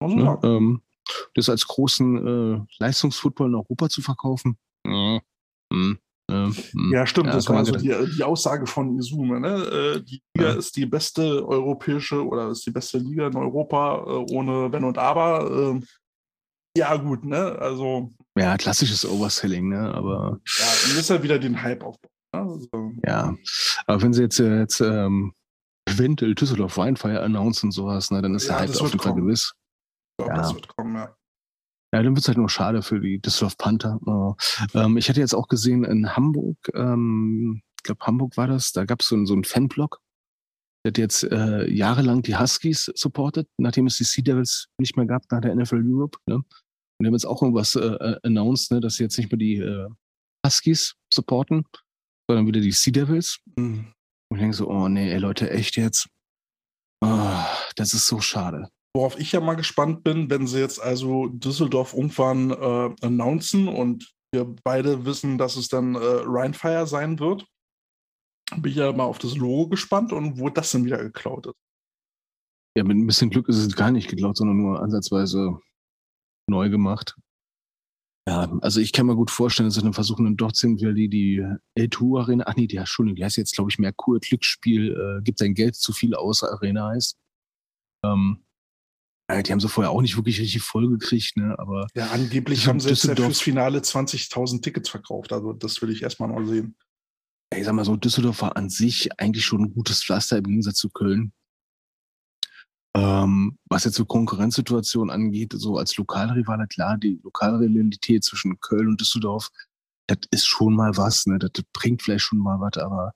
[0.00, 0.24] Also, Ne?
[0.24, 0.40] ja.
[0.42, 0.82] Ähm,
[1.34, 4.56] das als großen äh, Leistungsfootball in Europa zu verkaufen.
[6.52, 6.92] Ja, hm.
[6.92, 7.26] Ja, stimmt.
[7.28, 9.40] Ja, das war so die, die Aussage von Izume.
[9.40, 9.48] Ne?
[9.96, 10.54] Äh, Die Liga Ja.
[10.58, 14.98] ist die beste europäische oder ist die beste Liga in Europa äh, ohne Wenn und
[14.98, 15.50] Aber.
[15.50, 15.84] Ähm,
[16.76, 17.56] Ja, gut, ne?
[17.60, 19.94] Also, ja, klassisches Overselling, ne?
[19.94, 22.10] Aber ja, dann ist ja wieder den Hype aufbauen.
[22.34, 22.40] Ne?
[22.40, 23.34] Also, ja.
[23.86, 25.32] Aber wenn sie jetzt, äh, jetzt ähm,
[25.88, 29.14] eventuell Düsseldorf Weinfeier announcen und sowas, ne, dann ist Ja, der Hype auf jeden Fall
[29.14, 29.52] gewiss.
[30.18, 30.42] ich glaub, Ja.
[30.42, 31.14] das wird kommen, ja.
[31.94, 34.00] Ja, dann wird's halt nur schade für die Düsseldorf Panther.
[34.74, 38.72] Äh, ähm, ich hatte jetzt auch gesehen in Hamburg, ähm, ich glaube Hamburg war das,
[38.72, 40.00] da gab's so, einen- so einen Fanblock,
[40.84, 45.06] der hat jetzt äh, jahrelang die Huskies supportet, nachdem es die Sea Devils nicht mehr
[45.06, 46.18] gab nach der NFL Europe.
[46.26, 46.36] Ne?
[46.36, 46.44] Und
[47.00, 49.56] die haben jetzt auch irgendwas äh, äh, announced, ne, dass sie jetzt nicht mehr die
[49.58, 49.88] äh,
[50.46, 51.64] Huskies supporten,
[52.28, 53.38] sondern wieder die Sea Devils.
[53.56, 53.92] Mhm.
[54.30, 56.08] Und ich denke so, oh nee, ey Leute, echt jetzt?
[57.02, 58.68] Ah, das ist so schade.
[58.96, 64.14] Worauf ich ja mal gespannt bin, wenn sie jetzt also Düsseldorf irgendwann äh, announcen und
[64.32, 67.46] wir beide wissen, dass es dann äh, Rheinfire sein wird,
[68.56, 71.54] bin ich ja mal auf das Logo gespannt und wo das dann wieder geklaut ist.
[72.76, 75.58] Ja, mit ein bisschen Glück ist es gar nicht geklaut, sondern nur ansatzweise
[76.48, 77.16] neu gemacht.
[78.28, 81.08] Ja, also ich kann mir gut vorstellen, dass sie dann versuchen, dann trotzdem wieder die,
[81.08, 81.46] die
[81.78, 85.38] L2 Arena, ach nee, die, Entschuldigung, die heißt jetzt, glaube ich, Merkur Glücksspiel, äh, gibt
[85.38, 87.18] sein Geld zu viel aus, Arena heißt.
[88.04, 88.43] Ähm, äh,
[89.30, 92.80] die haben sie vorher auch nicht wirklich richtig voll gekriegt, ne, aber Ja, angeblich haben
[92.80, 95.32] sie jetzt ja fürs Finale 20.000 Tickets verkauft.
[95.32, 96.76] Also das will ich erstmal mal sehen.
[97.54, 100.76] ich sag mal so, Düsseldorf war an sich eigentlich schon ein gutes Pflaster im Gegensatz
[100.76, 101.32] zu Köln.
[102.96, 109.00] Ähm, was jetzt so Konkurrenzsituationen angeht, so als Lokalrivale, klar, die Lokalrivalität zwischen Köln und
[109.00, 109.50] Düsseldorf,
[110.06, 111.38] das ist schon mal was, ne?
[111.38, 113.12] Das bringt vielleicht schon mal was, aber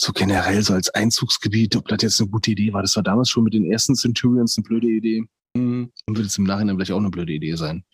[0.00, 3.30] so generell so als Einzugsgebiet, ob das jetzt eine gute Idee war, das war damals
[3.30, 5.24] schon mit den ersten Centurions eine blöde Idee
[5.56, 5.90] Mhm.
[6.06, 7.84] und wird jetzt im Nachhinein vielleicht auch eine blöde Idee sein.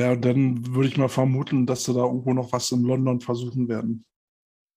[0.00, 3.68] Ja, dann würde ich mal vermuten, dass sie da irgendwo noch was in London versuchen
[3.68, 4.04] werden.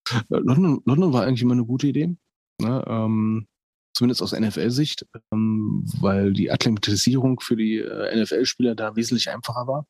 [0.10, 2.16] Äh, London, London war eigentlich immer eine gute Idee.
[2.60, 2.84] Ne?
[2.88, 3.48] Ähm,
[3.96, 9.86] zumindest aus NFL-Sicht, ähm, weil die Akklimatisierung für die äh, NFL-Spieler da wesentlich einfacher war.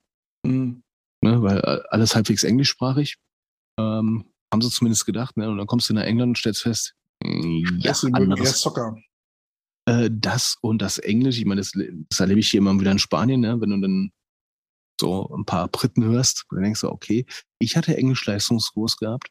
[0.45, 0.83] Mhm.
[1.23, 1.41] Ne?
[1.41, 3.17] Weil äh, alles halbwegs englischsprachig.
[3.79, 5.37] Ähm, haben sie zumindest gedacht.
[5.37, 5.49] Ne?
[5.49, 8.61] Und dann kommst du nach England und stellst fest, mm, ja, anderes.
[8.61, 8.95] Soccer.
[9.87, 11.71] Äh, das und das Englisch, ich meine, das,
[12.09, 13.59] das erlebe ich hier immer wieder in Spanien, ne?
[13.59, 14.11] wenn du dann
[14.99, 17.25] so ein paar Briten hörst, dann denkst du, okay,
[17.59, 19.29] ich hatte Englisch-Leistungskurs gehabt.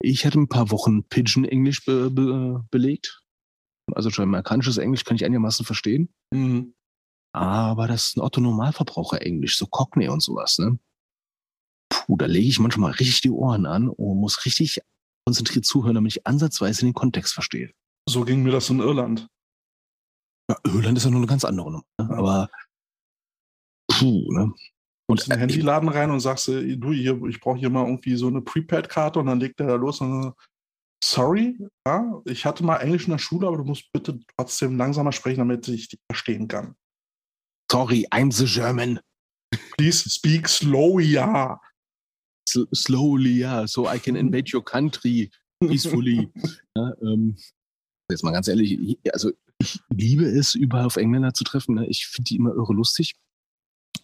[0.00, 3.22] Ich hatte ein paar Wochen Pidgin-Englisch be be belegt.
[3.94, 6.12] Also schon amerikanisches Englisch kann ich einigermaßen verstehen.
[6.32, 6.74] Mhm.
[7.32, 10.78] Aber das ist ein Otto-Normalverbraucher-Englisch, so Cockney und sowas, ne?
[12.08, 14.80] Puh, da lege ich manchmal richtig die Ohren an und muss richtig
[15.26, 17.70] konzentriert zuhören, damit ich ansatzweise den Kontext verstehe.
[18.08, 19.28] So ging mir das in Irland.
[20.50, 21.84] Ja, Irland ist ja nur eine ganz andere Nummer.
[22.00, 22.08] Ne?
[22.10, 22.16] Ja.
[22.16, 22.50] Aber
[23.90, 24.52] puh, ne?
[25.10, 27.86] Und in den äh, Handyladen rein und sagst, äh, du, hier, ich brauche hier mal
[27.86, 30.32] irgendwie so eine Prepaid-Karte und dann legt er da los und
[31.04, 35.12] sorry, ja, ich hatte mal Englisch in der Schule, aber du musst bitte trotzdem langsamer
[35.12, 36.74] sprechen, damit ich dich verstehen kann.
[37.70, 39.00] sorry, I'm the German.
[39.76, 41.58] Please speak slow, ja.
[42.74, 45.30] Slowly, ja, so I can invade your country
[45.60, 46.28] peacefully.
[46.76, 47.36] ja, ähm,
[48.10, 51.74] jetzt mal ganz ehrlich, ich- also ich liebe es, überall auf Engländer zu treffen.
[51.74, 51.86] Ne?
[51.88, 53.16] Ich finde die immer irre lustig.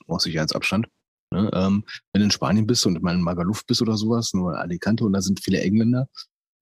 [0.09, 0.87] Aus Sicherheitsabstand.
[1.33, 1.49] Ne?
[1.55, 4.59] Ähm, wenn du in Spanien bist und mal in Magaluf bist oder sowas, nur in
[4.59, 6.09] Alicante und da sind viele Engländer.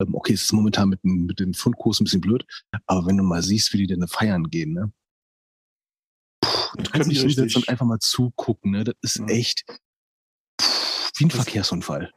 [0.00, 2.44] Ähm, okay, es ist momentan mit, dem- mit dem Fundkurs ein bisschen blöd,
[2.86, 4.92] aber wenn du mal siehst, wie die denn feiern gehen, ne?
[6.44, 8.84] Puh, du kannst hinsetzen und einfach mal zugucken, ne?
[8.84, 9.26] Das ist Ja.
[9.26, 9.64] echt
[11.16, 12.12] wie ein Das- Verkehrsunfall.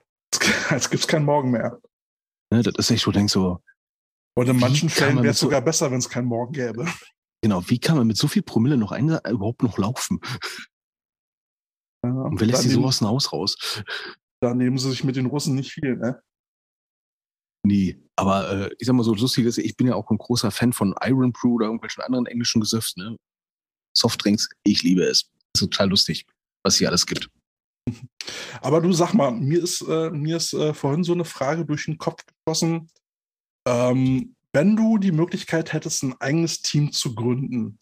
[0.70, 1.80] Jetzt gibt es keinen Morgen mehr.
[2.52, 2.62] Ne?
[2.62, 3.62] Das ist echt, wo du denkst so,
[4.38, 6.86] Und in manchen Fällen man wäre es so- sogar besser, wenn es keinen Morgen gäbe.
[7.44, 10.20] Genau, wie kann man mit so viel Promille noch ein, überhaupt noch laufen?
[12.04, 13.84] Ja, Und wer lässt nehmen- so aus dem Haus raus?
[14.42, 16.24] Da nehmen sie sich mit den Russen nicht viel, ne?
[17.64, 18.04] Nie.
[18.16, 20.74] Aber äh, ich sag mal so, lustig ist, ich bin ja auch ein großer Fan
[20.74, 23.16] von Iron Brew oder irgendwelchen anderen englischen Gesöffs, ne?
[23.96, 25.30] Softdrinks, ich liebe es.
[25.54, 26.26] ist total lustig,
[26.64, 27.30] was hier alles gibt.
[28.62, 31.86] Aber du sag mal, mir ist, äh, mir ist äh, vorhin so eine Frage durch
[31.86, 32.90] den Kopf geschossen.
[33.68, 37.78] Ähm, wenn du die Möglichkeit hättest, ein eigenes Team zu gründen,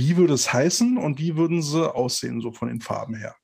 [0.00, 3.36] wie würde es heißen und wie würden sie aussehen, so von den Farben her?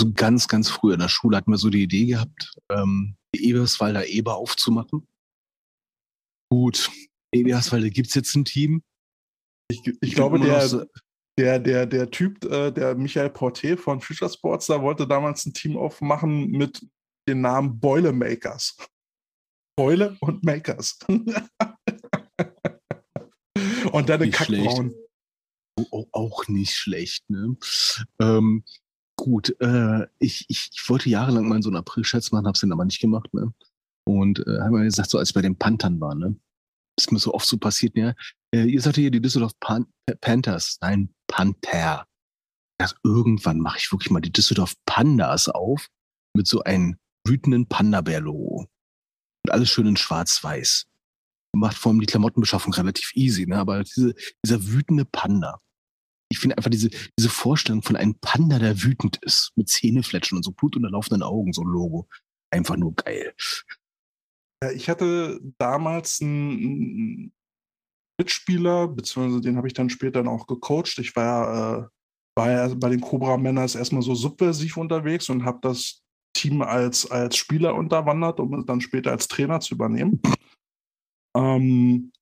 [0.00, 3.46] So ganz, ganz früh in der Schule hatten wir so die Idee gehabt, ähm, die
[3.46, 5.06] Eberswalder Eber aufzumachen.
[6.50, 6.90] Gut,
[7.32, 8.82] Eberswalder gibt's jetzt ein Team.
[9.70, 10.84] Ich, ich glaube, der, so-
[11.38, 15.54] der, der, der Typ, äh, der Michael Porté von Future Sports, da wollte damals ein
[15.54, 16.86] Team aufmachen mit
[17.28, 18.76] dem Namen Beule Makers.
[19.76, 20.98] Beule und Makers.
[23.92, 24.66] und deine Nicht schlecht.
[24.66, 24.94] Kackbraun.
[25.78, 27.56] Oh, oh, auch nicht schlecht, ne?
[28.20, 28.62] Ähm,
[29.16, 32.84] gut, äh, ich, ich, ich wollte jahrelang mal so einen April-Scherz machen, hab's dann aber
[32.84, 33.54] nicht gemacht, ne?
[34.04, 36.36] Und äh, haben wir gesagt, so als wir bei den Panthern waren, ne?
[36.98, 38.14] Ist mir so oft so passiert, ja.
[38.54, 39.86] Äh, ihr sagt hier die Düsseldorf Pan
[40.20, 40.78] Panthers.
[40.80, 42.06] Nein, Panther.
[42.78, 45.88] Also irgendwann mache ich wirklich mal die Düsseldorf Pandas auf
[46.36, 48.66] mit so einem wütenden Panda-Bär-Logo.
[49.44, 50.86] Und alles schön in schwarz-weiß.
[51.54, 53.58] Macht vor allem die Klamottenbeschaffung relativ easy, ne?
[53.58, 54.14] Aber diese,
[54.44, 55.60] dieser wütende Panda.
[56.30, 56.88] Ich finde einfach diese,
[57.18, 61.62] diese Vorstellung von einem Panda, der wütend ist, mit Zähnefletschen und so blutunterlaufenden Augen, so
[61.62, 62.08] ein Logo.
[62.50, 63.34] Einfach nur geil.
[64.70, 67.32] Ich hatte damals einen
[68.18, 70.98] Mitspieler, beziehungsweise den habe ich dann später auch gecoacht.
[70.98, 71.88] Ich war ja, äh,
[72.36, 76.02] war ja bei den Cobra Männers erstmal so subversiv unterwegs und habe das
[76.34, 80.20] Team als, als Spieler unterwandert, um es dann später als Trainer zu übernehmen.
[81.36, 82.12] Ähm,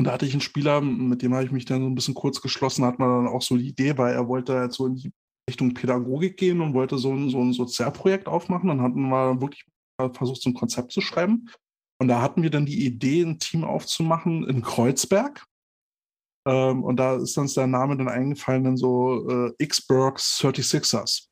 [0.00, 2.14] und da hatte ich einen Spieler, mit dem habe ich mich dann so ein bisschen
[2.14, 4.96] kurz geschlossen, hat man dann auch so die Idee, weil er wollte halt so in
[4.96, 5.12] die
[5.48, 8.68] Richtung Pädagogik gehen und wollte so ein, so ein Sozialprojekt aufmachen.
[8.68, 9.64] Dann hatten wir wirklich
[10.12, 11.50] versucht, so ein Konzept zu schreiben.
[12.00, 15.44] Und da hatten wir dann die Idee, ein Team aufzumachen in Kreuzberg.
[16.46, 21.28] Ähm, und da ist uns der Name dann eingefallen, dann so äh, X-Burgs 36ers.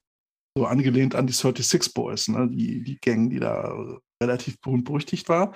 [0.56, 2.48] So angelehnt an die 36 Boys, ne?
[2.48, 5.52] die, die Gang, die da äh, relativ berühmt berüchtigt war.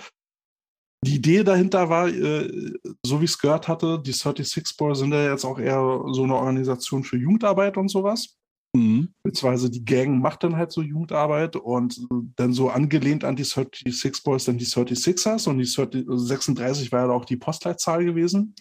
[1.05, 5.13] Die Idee dahinter war, äh, so wie ich es gehört hatte, die 36 Boys sind
[5.13, 5.81] ja jetzt auch eher
[6.13, 8.36] so eine Organisation für Jugendarbeit und sowas
[8.77, 9.15] Mhm.
[9.23, 12.07] beziehungsweise die Gang macht dann halt so Jugendarbeit und
[12.37, 17.07] dann so angelehnt an die 36 Boys dann die 36ers und die 30, 36 war
[17.07, 18.55] ja auch die Postleitzahl gewesen.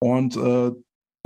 [0.00, 0.70] Und äh,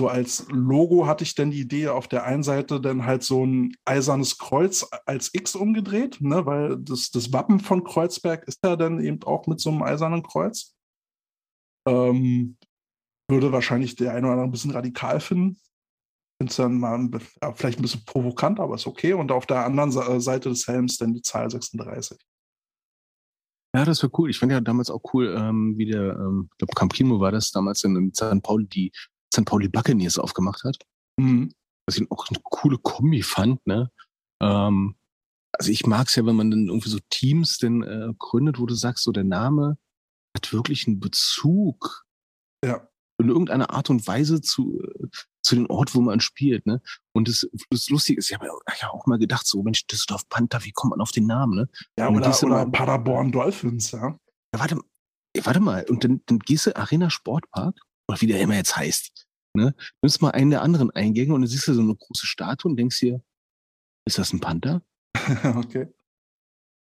[0.00, 3.46] so als Logo hatte ich dann die Idee, auf der einen Seite dann halt so
[3.46, 8.74] ein eisernes Kreuz als X umgedreht, ne, weil das, das Wappen von Kreuzberg ist ja
[8.74, 10.74] dann eben auch mit so einem eisernen Kreuz.
[11.86, 12.56] Ähm,
[13.30, 15.58] würde wahrscheinlich der eine oder andere ein bisschen radikal finden
[16.42, 17.08] finde es dann mal
[17.40, 19.12] ja, vielleicht ein bisschen provokant, aber ist okay.
[19.12, 22.18] Und auf der anderen äh, Seite des Helms dann die Zahl 36.
[23.74, 24.28] Ja, das wäre cool.
[24.28, 27.52] Ich fand ja damals auch cool, ähm, wie der, ähm, ich glaube, Campino war das
[27.52, 28.42] damals in St.
[28.42, 28.92] Pauli, die
[29.32, 29.44] St.
[29.44, 30.78] Pauli Buccaneers aufgemacht hat.
[31.16, 31.54] Mhm.
[31.86, 33.90] Was ich auch eine coole Kombi fand, ne?
[34.42, 34.96] Ähm,
[35.52, 38.66] also ich mag es ja, wenn man dann irgendwie so Teams denn äh, gründet, wo
[38.66, 39.78] du sagst, so der Name
[40.36, 42.04] hat wirklich einen Bezug
[42.64, 42.88] Ja.
[43.18, 45.06] in irgendeiner Art und Weise zu, äh,
[45.42, 46.80] zu dem Ort, wo man spielt, ne?
[47.12, 50.64] Und das, das Lustige ist, ich habe ja, auch mal gedacht, so, Mensch, Düsseldorf Panther,
[50.64, 51.68] wie kommt man auf den Namen, ne?
[51.98, 54.18] Ja, Und oder, oder mal- Paderborn Dolphins, ja.
[54.54, 54.78] Ja, warte,
[55.36, 57.78] ja, warte mal, und dann, dann gehst du Arena Sportpark,
[58.08, 59.74] oder wie der immer jetzt heißt, ne?
[60.00, 62.76] Nimmst mal einen der anderen Eingänge und dann siehst du so eine große Statue und
[62.76, 63.22] denkst dir,
[64.06, 64.82] ist das ein Panther?
[65.56, 65.92] okay.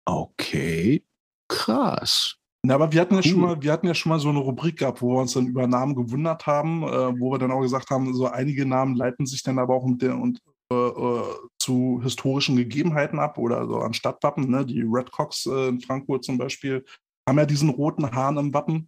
[0.06, 1.06] Okay,
[1.48, 2.38] krass.
[2.66, 3.30] Na, aber wir hatten ja Cool.
[3.30, 5.48] schon mal, wir hatten ja schon mal so eine Rubrik gehabt, wo wir uns dann
[5.48, 9.26] über Namen gewundert haben, äh, wo wir dann auch gesagt haben, so einige Namen leiten
[9.26, 10.42] sich dann aber auch mit der und
[10.72, 11.24] äh, äh,
[11.60, 14.66] zu historischen Gegebenheiten ab oder so an Stadtwappen, ne?
[14.66, 16.86] Die Redcocks äh, in Frankfurt zum Beispiel
[17.28, 18.88] haben ja diesen roten Hahn im Wappen.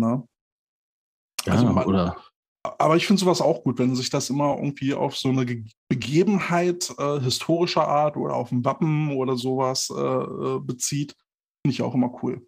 [0.00, 0.24] Ne?
[1.46, 2.16] Ja, Also man- oder
[2.78, 5.64] Aber ich finde sowas auch gut, wenn sich das immer irgendwie auf so eine Ge
[5.88, 11.14] Begebenheit äh, historischer Art oder auf ein Wappen oder sowas äh, äh, bezieht.
[11.68, 12.46] Finde ich auch immer cool.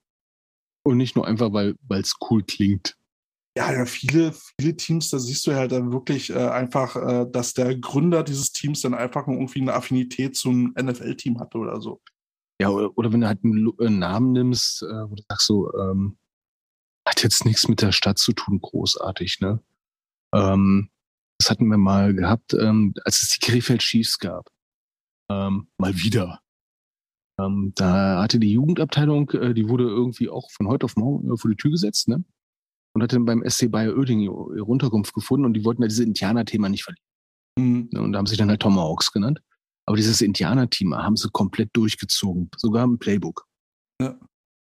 [0.83, 2.97] und nicht nur einfach, weil es cool klingt.
[3.55, 7.53] Ja, ja, viele, viele Teams, da siehst du halt dann wirklich äh, einfach, äh, dass
[7.53, 12.01] der Gründer dieses Teams dann einfach irgendwie eine Affinität zum NFL-Team hatte oder so.
[12.63, 15.47] Ja, oder, oder wenn du halt einen, Lu- einen Namen nimmst, äh, wo du sagst
[15.47, 16.17] so, ähm,
[17.07, 19.63] hat jetzt nichts mit der Stadt zu tun, großartig, ne?
[20.33, 20.91] Ähm,
[21.39, 24.49] das hatten wir mal gehabt, ähm, als es die Krefeld Chiefs gab.
[25.31, 26.41] Ähm, mal wieder.
[27.47, 31.37] Ähm, da hatte die Jugendabteilung, äh, die wurde irgendwie auch von heute auf morgen äh,
[31.37, 32.25] vor die Tür gesetzt, ne?
[32.93, 36.05] und hat dann beim SC Bayer Oeding ihre Unterkunft gefunden und die wollten ja dieses
[36.05, 37.05] Indianer-Thema nicht verlieren.
[37.59, 37.89] Mhm.
[37.93, 38.01] Ne?
[38.03, 39.41] Und da haben sie dann halt Tomahawks genannt.
[39.87, 43.47] Aber dieses Indianer-Thema haben sie komplett durchgezogen, sogar im Playbook.
[44.01, 44.19] Ja.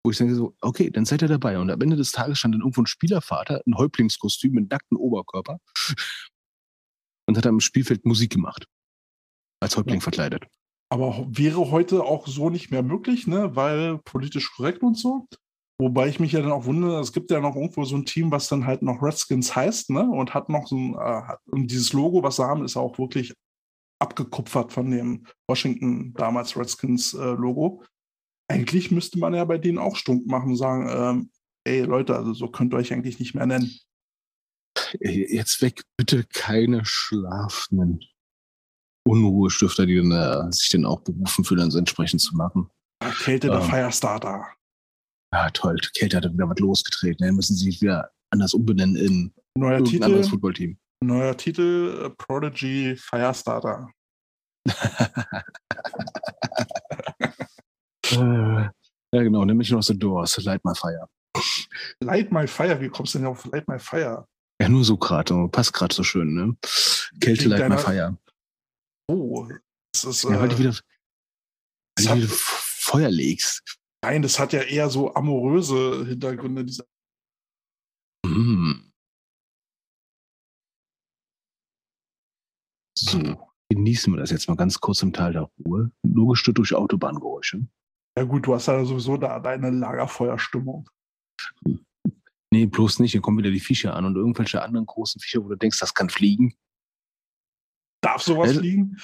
[0.05, 1.59] Wo ich denke so, okay, dann seid ihr dabei.
[1.59, 5.59] Und am Ende des Tages stand dann irgendwo ein Spielervater, ein Häuptlingskostüm mit nacktem Oberkörper
[7.27, 8.67] und hat am Spielfeld Musik gemacht.
[9.63, 10.03] Als Häuptling Ja.
[10.03, 10.45] verkleidet.
[10.93, 13.55] Aber wäre heute auch so nicht mehr möglich, ne?
[13.55, 15.27] weil politisch korrekt und so.
[15.81, 18.31] Wobei ich mich ja dann auch wundere, es gibt ja noch irgendwo so ein Team,
[18.31, 20.03] was dann halt noch Redskins heißt, ne?
[20.03, 23.33] Und hat noch so ein, äh, und dieses Logo, was sie haben, ist auch wirklich
[23.99, 27.83] abgekupfert von dem Washington damals Redskins äh, Logo.
[28.49, 31.31] Eigentlich müsste man ja bei denen auch stunk machen und sagen, ähm,
[31.65, 33.73] ey Leute, also so könnt ihr euch eigentlich nicht mehr nennen.
[35.01, 38.01] Jetzt weg, bitte keine schlafenden
[39.07, 42.71] Unruhestifter, die dann, äh, sich dann auch berufen fühlen, das entsprechend zu machen.
[43.25, 43.69] Kälte der Ähm.
[43.71, 44.47] Firestarter.
[45.33, 45.77] Ja, toll.
[45.97, 47.27] Kälte hat wieder was losgetreten.
[47.27, 50.79] Dann müssen sie sich wieder anders umbenennen in Neuer irgendein Titel, anderes Footballteam.
[51.03, 53.91] neuer Titel, äh, Prodigy Firestarter.
[59.13, 59.45] Ja, genau.
[59.45, 61.07] Nämlich noch The Doors, Light My Fire.
[62.01, 64.27] Light My Fire, wie kommst du denn auf Light My Fire?
[64.61, 65.49] Ja, nur so gerade.
[65.49, 66.57] Passt gerade so schön, ne?
[67.21, 68.17] Kälte, Wegen Light My deiner- Fire.
[69.11, 69.49] Oh,
[69.93, 70.77] das ist, Ja, weil du äh, wieder,
[71.99, 73.79] weil hat, wieder Feuer legst.
[74.05, 76.65] nein, das hat ja eher so amoröse Hintergründe.
[76.65, 76.85] Dieser,
[78.25, 78.93] Mm.
[82.97, 85.91] So, genießen wir das jetzt mal ganz kurz im Tal der Ruhe.
[86.03, 87.67] Nur gestört durch Autobahngeräusche.
[88.17, 90.89] ja gut, du hast ja sowieso da deine Lagerfeuerstimmung.
[92.53, 93.13] Nee, bloß nicht.
[93.13, 95.95] Hier kommen wieder die Viecher an und irgendwelche anderen großen Viecher, wo du denkst, das
[95.95, 96.55] kann fliegen.
[98.01, 98.97] Darf sowas Äh, fliegen?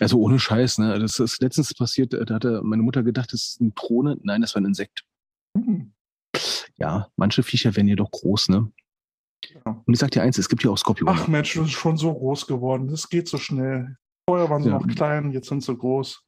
[0.00, 0.98] Also ohne Scheiß, ne?
[0.98, 4.18] Das ist letztens passiert, da hatte meine Mutter gedacht, das ist eine Drohne.
[4.22, 5.04] Nein, das war ein Insekt.
[5.56, 5.92] Hm.
[6.76, 8.70] Ja, manche Viecher werden jedoch groß, ne?
[9.64, 9.82] Ja.
[9.86, 11.12] Und ich sag dir eins, es gibt ja auch Skorpione.
[11.12, 12.88] Ach Mensch, du bist schon so groß geworden.
[12.88, 13.96] Das geht so schnell.
[14.28, 14.78] Vorher waren sie Ja.
[14.78, 16.22] noch klein, jetzt sind sie groß.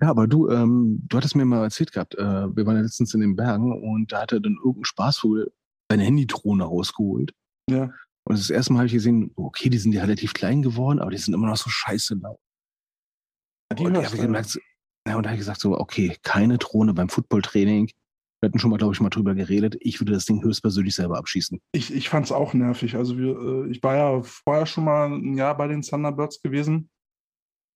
[0.00, 2.22] Ja, aber du, ähm, du hattest mir mal erzählt gehabt, äh,
[2.56, 5.52] wir waren ja letztens in den Bergen und da hat er dann irgendein Spaßvogel
[5.90, 7.34] seine Handydrohne rausgeholt.
[7.70, 7.90] Ja.
[8.28, 11.12] Und das erste Mal habe ich gesehen, okay, die sind ja relativ klein geworden, aber
[11.12, 12.40] die sind immer noch so scheiße laut.
[13.78, 14.58] Die und habe ich gemerkt,
[15.06, 17.88] ja, und da habe ich gesagt, so, okay, keine Drohne beim Footballtraining.
[18.40, 19.76] Wir hatten schon mal, glaube ich, mal drüber geredet.
[19.80, 21.60] Ich würde das Ding höchstpersönlich selber abschießen.
[21.72, 22.96] Ich, ich fand es auch nervig.
[22.96, 26.90] Also wir, äh, ich war ja vorher schon mal ein Jahr bei den Thunderbirds gewesen.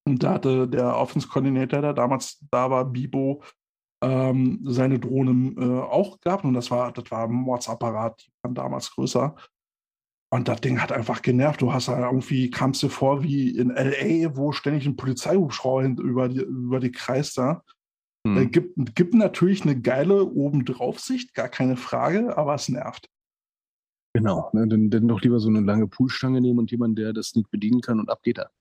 [0.05, 3.41] Und da hatte der Offense Coordinator, der damals da war, Bibo,
[4.03, 6.43] ähm, seine Drohne äh, auch gehabt.
[6.43, 9.35] Und das war, das war ein Mordsapparat, die waren damals größer.
[10.33, 11.61] Und das Ding hat einfach genervt.
[11.61, 16.29] Du hast ja irgendwie, kamst dir vor wie in LA, wo ständig ein Polizeihubschrauber über
[16.29, 17.63] die, über die kreist da.
[18.25, 18.37] Hm.
[18.37, 23.09] Äh, gibt, gibt natürlich eine geile Obendraufsicht, gar keine Frage, aber es nervt.
[24.13, 27.33] Genau, ne, dann, dann doch lieber so eine lange Poolstange nehmen und jemand, der das
[27.35, 28.51] nicht bedienen kann und ab geht er.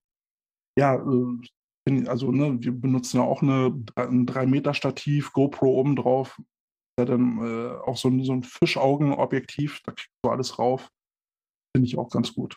[0.79, 6.41] ja, äh, also ne, wir benutzen ja auch eine, ein 3-Meter-Stativ, GoPro oben drauf.
[6.99, 10.91] Ja, dann äh, auch so ein, so ein Fischaugenobjektiv, da kriegst du alles rauf.
[11.75, 12.57] Finde ich auch ganz gut.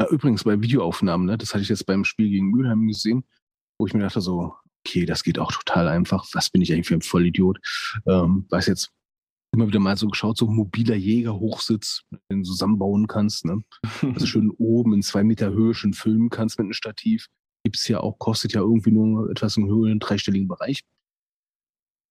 [0.00, 3.24] Ja, übrigens bei Videoaufnahmen, ne, das hatte ich jetzt beim Spiel gegen Mülheim gesehen,
[3.78, 6.26] wo ich mir dachte so, okay, das geht auch total einfach.
[6.32, 7.58] Was bin ich eigentlich für ein Vollidiot?
[8.06, 8.90] Ähm, weiß jetzt
[9.52, 13.62] immer wieder mal so geschaut, so mobiler Jägerhochsitz, den du zusammenbauen kannst, ne?
[14.14, 17.26] Also schön oben in zwei Meter Höhe schon filmen kannst mit einem Stativ.
[17.64, 20.82] Gibt's ja auch, kostet ja irgendwie nur etwas im höheren dreistelligen Bereich.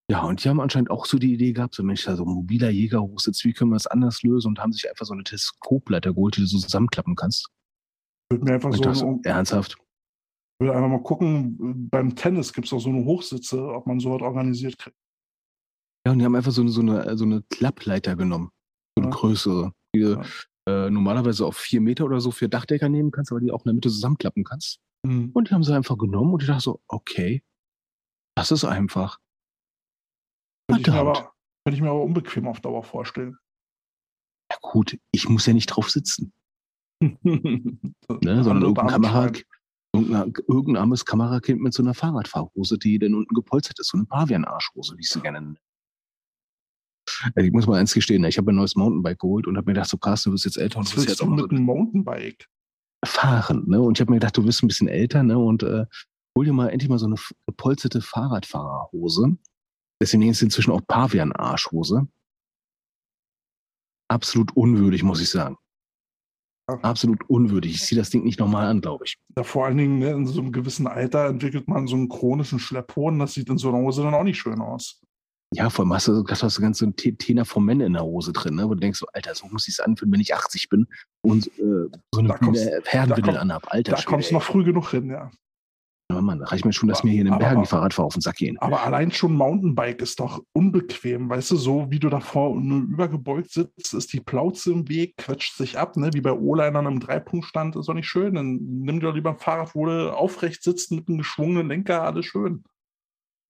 [0.10, 3.44] Ja, und die haben anscheinend auch so die Idee gehabt, so Mensch, also mobiler Jägerhochsitz,
[3.46, 4.48] wie können wir das anders lösen?
[4.50, 7.48] Und haben sich einfach so eine Teleskopleiter geholt, die du so zusammenklappen kannst.
[8.32, 9.78] würde mir einfach so, so ernsthaft.
[10.60, 14.22] würde einfach mal gucken, beim Tennis gibt es auch so eine Hochsitze, ob man sowas
[14.24, 14.98] organisiert kriegt.
[16.08, 18.50] Ja, und die haben einfach so eine, so eine, so eine Klappleiter genommen.
[18.98, 19.16] So eine Ja.
[19.16, 19.74] größere.
[19.96, 20.22] Die du
[20.68, 20.86] Ja.
[20.88, 23.66] äh, normalerweise auf vier Meter oder so für Dachdecker nehmen kannst, aber die auch in
[23.70, 24.80] der Mitte zusammenklappen kannst.
[25.06, 25.30] Mhm.
[25.34, 27.44] Und die haben sie einfach genommen und ich dachte so, okay,
[28.36, 29.20] das ist einfach.
[30.70, 31.34] Könnte ich, mir aber,
[31.66, 33.38] könnte ich mir aber unbequem auf Dauer vorstellen.
[34.52, 36.34] Ja gut, ich muss ja nicht drauf sitzen,
[37.02, 38.44] ne?
[38.44, 39.32] sondern irgendein, Kamera,
[39.94, 44.06] irgendein, irgendein armes Kamerakind mit so einer Fahrradfahrhose, die dann unten gepolstert ist, so eine
[44.06, 45.58] Pavian-Arschhose, wie ich sie gerne nenne.
[47.36, 49.74] Also ich muss mal eins gestehen, ich habe ein neues Mountainbike geholt und habe mir
[49.74, 51.50] gedacht, so Carsten, du bist jetzt älter und Was du bist jetzt auch mit so
[51.50, 52.48] einem Mountainbike?
[53.06, 53.82] fahren, ne?
[53.82, 55.38] Und ich habe mir gedacht, du bist ein bisschen älter, ne?
[55.38, 55.86] Und äh,
[56.38, 57.16] hol dir mal endlich mal so eine
[57.46, 59.38] gepolsterte Fahrradfahrerhose.
[60.02, 62.08] Deswegen ist inzwischen auch Pavian-Arschhose.
[64.10, 65.58] Absolut unwürdig, muss ich sagen.
[66.84, 67.74] Absolut unwürdig.
[67.76, 69.18] Ich ziehe das Ding nicht nochmal an, glaube ich.
[69.36, 72.60] Ja, vor allen Dingen ne, in so einem gewissen Alter entwickelt man so einen chronischen
[72.60, 73.18] Schlepphohn.
[73.18, 75.02] Das sieht in so einer Hose dann auch nicht schön aus.
[75.52, 77.94] Ja, vor allem hast du, hast du ganz so ein Te- Tena vom Men in
[77.94, 78.70] der Hose drin, ne?
[78.70, 80.88] wo du denkst, so, Alter, so muss ich es anfühlen, wenn ich 80 bin
[81.22, 82.36] und äh, so eine
[82.86, 83.74] Herrenwindel anhab.
[83.74, 85.32] Alter, Da kommst du noch früh genug hin, ja.
[86.12, 87.70] Ja, Mann, da reicht mir schon, dass mir hier in den Aber- Bergen aber- die
[87.70, 88.58] Fahrradfahrer auf den Sack gehen.
[88.60, 93.52] Aber allein schon Mountainbike ist doch unbequem, weißt du, so wie du davor nur übergebeugt
[93.52, 96.10] sitzt, ist die Plauze im Weg, quetscht sich ab, ne?
[96.14, 98.34] wie bei O-Linern im Dreipunktstand, ist doch nicht schön.
[98.34, 102.02] Dann nimm dir doch lieber ein Fahrrad, wo du aufrecht sitzt mit einem geschwungenen Lenker,
[102.02, 102.64] alles schön.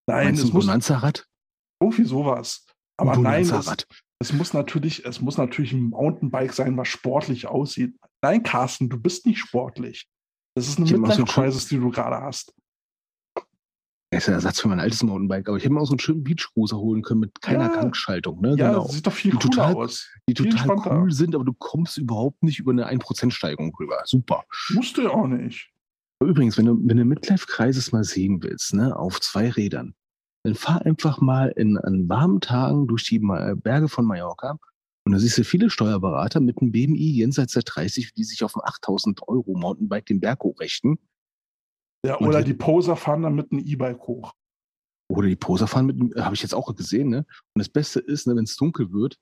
[0.10, 1.26] Nein, Meinst es ein muss Bonanza-Rad?
[1.82, 2.66] irgendwie sowas.
[2.98, 3.86] Aber Ein nein, es,
[4.20, 7.96] es muss natürlich, es muss natürlich ein Mountainbike sein, was sportlich aussieht.
[8.22, 10.10] Nein, Carsten, du bist nicht sportlich.
[10.60, 12.54] Das ist eine Midlife-Crisis, die du gerade hast.
[14.12, 16.00] Das ist der Ersatz für mein altes Mountainbike, aber ich hätte mir auch so einen
[16.00, 17.76] schönen Beachcruiser holen können mit keiner Ja.
[17.82, 18.42] Gangschaltung.
[18.42, 18.56] Ne?
[18.58, 18.88] Ja, genau.
[18.88, 20.10] sieht doch viel Die cooler total- aus.
[20.28, 21.00] Die viel total entspannter.
[21.00, 24.02] cool sind, aber du kommst überhaupt nicht über eine 1%-Steigung rüber.
[24.06, 24.44] Super.
[24.74, 25.70] Musst du ja auch nicht.
[26.22, 29.94] Übrigens, wenn du, wenn du Midlife-Kreises mal sehen willst, ne, auf zwei Rädern,
[30.44, 34.58] dann fahr einfach mal in, an warmen Tagen durch die Berge von Mallorca
[35.10, 38.56] und da siehst du viele Steuerberater mit einem BMI jenseits der 30, die sich auf
[38.56, 41.00] ein 8000 Euro Mountainbike den Berg hochrechten.
[42.06, 44.34] Ja, Und oder die- die Poser fahren dann mit einem E-Bike hoch.
[45.12, 47.26] Oder die Poser fahren mit, habe ich jetzt auch gesehen, ne?
[47.56, 49.18] Und das Beste ist, ne, wenn es dunkel wird,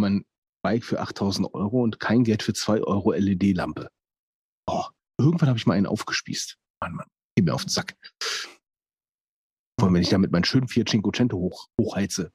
[0.00, 0.24] mein
[0.64, 3.88] Bike für 8000 Euro und kein Geld für 2 Euro LED-Lampe.
[4.70, 4.84] Oh,
[5.20, 6.56] irgendwann habe ich mal einen aufgespießt.
[6.80, 7.96] Mann, Mann, geh mir auf den Sack.
[9.80, 12.32] Vor allem, wenn ich damit meinen schönen Fiat Cinquecento hoch, hochheize.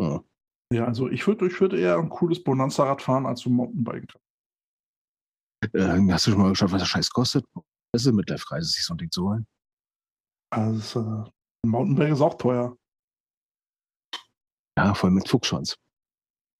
[0.00, 0.24] Ja.
[0.72, 4.14] Ja, also ich würde ich würd eher ein cooles Bonanza-Rad fahren als so ein Mountainbike.
[5.72, 7.44] Äh, hast du schon mal geschaut, was der Scheiß kostet?
[7.92, 9.46] Das ist ein Midlife-Kreis, sich so ein Ding zu holen.
[10.50, 11.30] Also äh,
[11.64, 12.76] ein Mountainbike ist auch teuer.
[14.78, 15.76] Ja, voll mit Fuchsschwanz.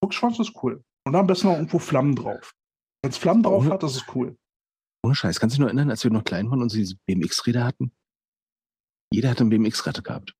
[0.05, 0.84] Fuchsschwanz ist cool.
[1.06, 2.55] Und am besten noch irgendwo Flammen drauf.
[3.02, 4.36] Wenn es Flammen drauf hat, das ist cool.
[5.05, 5.40] Ohne Scheiß.
[5.40, 7.93] Kannst du dich noch erinnern, als wir noch klein waren und sie diese BMX-Räder hatten?
[9.12, 10.34] Jeder hat ein BMX-Rad gehabt.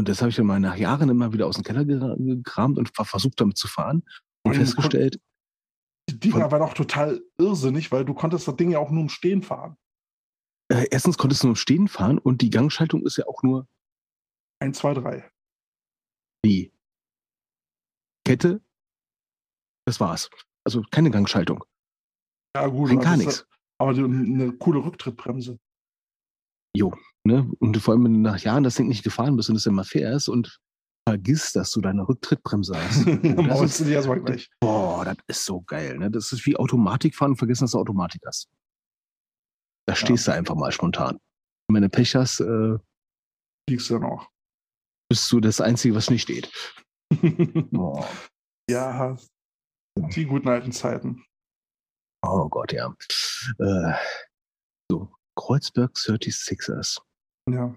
[0.00, 2.88] Und das habe ich dann mal nach Jahren immer wieder aus dem Keller gekramt und
[2.96, 4.02] ver- versucht damit zu fahren
[4.46, 5.20] und Und festgestellt,
[6.08, 9.08] Die Dinger waren auch total irrsinnig, weil du konntest das Ding ja auch nur im
[9.10, 9.76] Stehen fahren.
[10.72, 13.68] äh, erstens konntest du nur im Stehen fahren und die Gangschaltung ist ja auch nur
[14.62, 15.30] Eins, zwei, drei.
[16.46, 16.72] die
[18.26, 18.62] Kette.
[19.86, 20.30] Das war's.
[20.64, 21.62] Also keine Gangschaltung.
[22.56, 22.98] Ja, gut.
[23.02, 23.46] Gar nichts.
[23.78, 25.58] Aber eine coole Rücktrittbremse.
[27.26, 27.50] Ne?
[27.58, 29.84] Und vor allem, wenn du nach Jahren das Ding nicht gefahren bist und es immer
[29.84, 30.58] fährst und
[31.08, 33.06] vergisst, dass du deine Rücktrittbremse hast.
[33.06, 34.48] das ist, erstmal gleich.
[34.60, 35.98] boah, das ist so geil.
[35.98, 36.10] Ne?
[36.10, 38.48] Das ist wie Automatik fahren und vergessen, dass du Automatik hast.
[39.86, 41.16] Da stehst du einfach mal spontan.
[41.68, 42.78] Und wenn du Pech hast, äh,
[43.68, 44.28] Fliegst du dann auch.
[45.10, 46.50] bist du das Einzige, was nicht steht.
[47.74, 48.04] Oh,
[48.70, 49.16] ja,
[49.98, 51.24] die guten alten Zeiten.
[52.24, 52.94] oh Gott, ja.
[53.58, 53.94] Äh,
[54.88, 57.00] so, Kreuzberg 36ers.
[57.52, 57.74] Ja.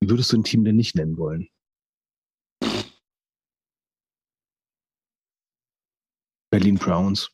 [0.00, 1.48] Wie würdest du ein Team denn nicht nennen wollen?
[6.50, 7.30] Berlin Browns.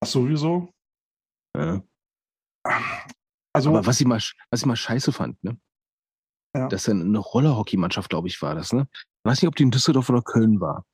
[0.00, 0.72] Das sowieso.
[1.56, 1.82] Ja.
[3.54, 4.20] Also, Aber was ich mal,
[4.50, 5.60] was ich mal scheiße fand, ne?
[6.56, 6.68] Ja.
[6.68, 8.88] Dass dann eine Rollerhockeymannschaft, glaube ich, war das, ne?
[8.92, 10.86] Ich weiß nicht, ob die in Düsseldorf oder Köln war.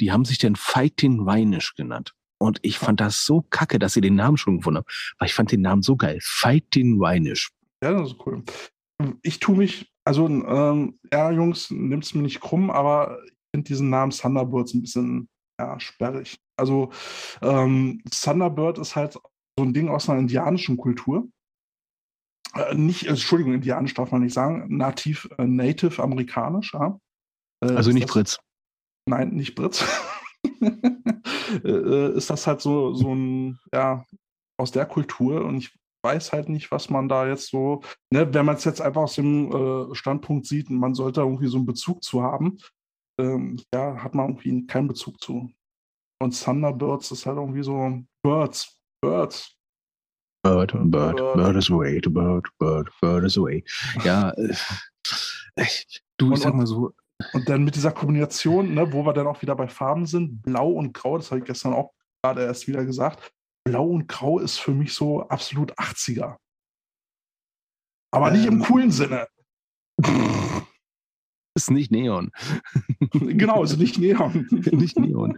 [0.00, 2.14] Die haben sich dann Fighting Weinisch genannt.
[2.38, 4.86] Und ich fand das so kacke, dass sie den Namen schon gefunden haben.
[5.18, 6.18] Weil ich fand den Namen so geil.
[6.20, 7.52] Fighting Weinisch.
[7.84, 8.42] Ja, das ist cool.
[9.22, 13.68] Ich tue mich, also, ähm, ja, Jungs, nimmt es mir nicht krumm, aber ich finde
[13.68, 15.28] diesen Namen Thunderbirds ein bisschen
[15.60, 16.38] ja, sperrig.
[16.56, 16.90] Also,
[17.42, 19.20] ähm, Thunderbird ist halt so
[19.64, 21.28] ein Ding aus einer indianischen Kultur.
[22.54, 26.98] Äh, nicht, äh, Entschuldigung, indianisch darf man nicht sagen, nativ, äh, native amerikanisch, ja.
[27.64, 28.38] Äh, Also nicht das- Fritz.
[29.08, 29.84] Nein, nicht Britz.
[31.62, 34.04] Äh, äh, ist das halt so, so ein, ja,
[34.58, 35.72] aus der Kultur und ich
[36.04, 39.14] weiß halt nicht, was man da jetzt so, ne, wenn man es jetzt einfach aus
[39.14, 39.50] dem
[39.90, 42.58] äh, Standpunkt sieht, man sollte irgendwie so einen Bezug zu haben,
[43.18, 45.50] ähm, ja, hat man irgendwie keinen Bezug zu.
[46.22, 49.56] Und Thunderbirds ist halt irgendwie so Birds, Birds.
[50.44, 51.16] Bird, bird, Bird.
[51.36, 53.64] bird is away, bird, bird, bird is away.
[54.04, 54.30] Ja,
[55.56, 55.66] äh,
[56.18, 56.92] du, Und- ich sag mal so,
[57.32, 60.68] Und dann mit dieser Kombination, ne, wo wir dann auch wieder bei Farben sind, Blau
[60.70, 63.32] und Grau, das habe ich gestern auch gerade erst wieder gesagt.
[63.64, 66.36] Blau und Grau ist für mich so absolut 80er.
[68.12, 68.62] Aber nicht im Ähm.
[68.62, 69.26] coolen Sinne.
[71.56, 72.30] ist nicht Neon.
[73.12, 74.46] genau, also nicht Neon.
[74.72, 75.36] nicht Neon.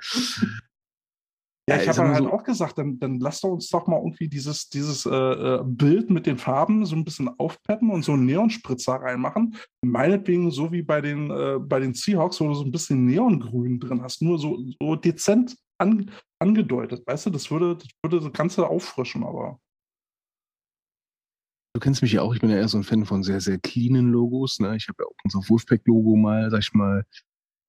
[1.69, 4.29] Ja, ich habe halt so- auch gesagt, dann, dann lasst doch uns doch mal irgendwie
[4.29, 8.25] dieses, dieses äh, äh, Bild mit den Farben so ein bisschen aufpeppen und so einen
[8.27, 9.57] Neonspritzer reinmachen.
[9.85, 13.81] Meinetwegen so wie bei den, äh, bei den Seahawks, wo du so ein bisschen Neongrün
[13.81, 17.07] drin hast, nur so, so dezent an, angedeutet.
[17.07, 19.59] Weißt du, das würde, das würde das Ganze auffrischen, aber
[21.75, 23.59] du kennst mich ja auch, ich bin ja eher so ein Fan von sehr, sehr
[23.59, 24.59] cleanen Logos.
[24.61, 24.77] Ne?
[24.77, 27.05] Ich habe ja auch unser Wolfpack-Logo mal, sag ich mal,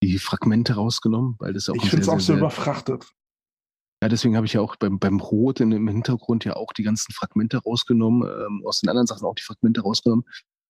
[0.04, 3.12] die Fragmente rausgenommen, weil das ja auch Ich finde es auch sehr, so überfrachtet.
[4.02, 6.84] Ja, deswegen habe ich ja auch beim, beim Rot in, im Hintergrund ja auch die
[6.84, 10.24] ganzen Fragmente rausgenommen, ähm, aus den anderen Sachen auch die Fragmente rausgenommen.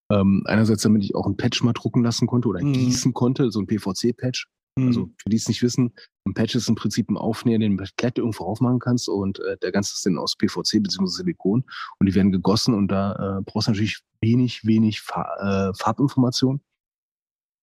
[0.09, 2.71] Ähm, einerseits, damit ich auch ein Patch mal drucken lassen konnte oder Mhm.
[2.73, 4.47] gießen konnte, so ein PVC-Patch.
[4.77, 4.87] Hm.
[4.87, 5.93] Also für die es nicht wissen,
[6.25, 9.57] ein Patch ist im Prinzip ein Aufnäher, den du Klett irgendwo aufmachen kannst und äh,
[9.57, 11.07] der ganze ist dann aus PVC bzw.
[11.07, 11.63] Silikon
[11.99, 16.61] und die werden gegossen und da äh, brauchst du natürlich wenig, wenig Fa äh, Farbinformation.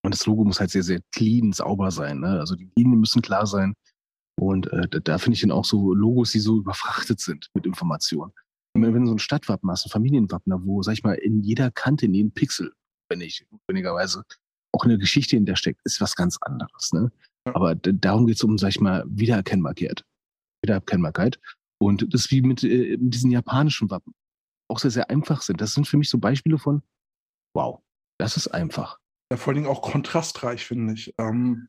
[0.02, 2.20] Und das Logo muss halt sehr, sehr clean, sauber sein.
[2.20, 2.38] Ne?
[2.38, 3.74] Also die Linien müssen klar sein.
[4.38, 7.64] Und äh, da, da finde ich dann auch so Logos, die so überfrachtet sind mit
[7.64, 8.32] Informationen.
[8.76, 12.06] Wenn du so ein Stadtwappen hast, ein Familienwappen, wo, sag ich mal, in jeder Kante,
[12.06, 12.72] in jedem Pixel,
[13.08, 14.24] wenn ich notwendigerweise
[14.74, 16.92] auch eine Geschichte hinter steckt, ist was ganz anderes.
[16.92, 17.10] Ne?
[17.44, 20.04] Aber darum geht es um, sag ich mal, Wiedererkennbarkeit.
[20.64, 21.38] Wiedererkennbarkeit.
[21.80, 24.14] Und das ist wie mit, äh, diesen japanischen Wappen.
[24.70, 25.60] Auch sehr, sehr einfach sind.
[25.60, 26.82] Das sind für mich so Beispiele von,
[27.54, 27.80] wow,
[28.18, 28.98] das ist einfach
[29.30, 31.14] Ja, vor allen Dingen auch kontrastreich, finde ich.
[31.18, 31.68] Ähm,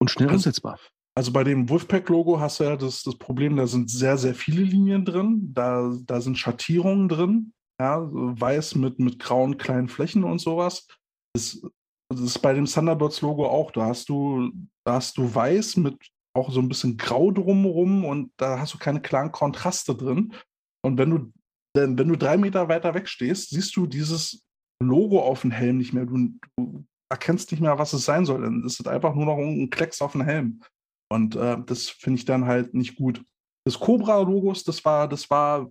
[0.00, 0.78] und schnell Also- umsetzbar.
[1.16, 4.62] also bei dem Wolfpack-Logo hast du ja das, das Problem, da sind sehr, sehr viele
[4.62, 5.52] Linien drin.
[5.54, 7.52] Da, da sind Schattierungen drin.
[7.80, 10.86] Ja, weiß mit, mit grauen kleinen Flächen und sowas.
[11.34, 11.60] Das,
[12.08, 13.70] das ist bei dem Thunderbirds-Logo auch.
[13.70, 14.50] Da hast du,
[14.84, 18.78] da hast du weiß mit auch so ein bisschen grau drumherum und da hast du
[18.78, 20.34] keine klaren Kontraste drin.
[20.84, 21.32] Und wenn du,
[21.74, 24.44] wenn du drei Meter weiter weg stehst, siehst du dieses
[24.82, 26.04] Logo auf dem Helm nicht mehr.
[26.04, 28.42] Du, du erkennst nicht mehr, was es sein soll.
[28.42, 30.62] Dann ist es einfach nur noch ein Klecks auf dem Helm.
[31.10, 33.24] Und äh, das finde ich dann halt nicht gut.
[33.66, 35.70] Das Cobra-Logos, das war, das war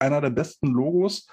[0.00, 1.26] einer der besten Logos.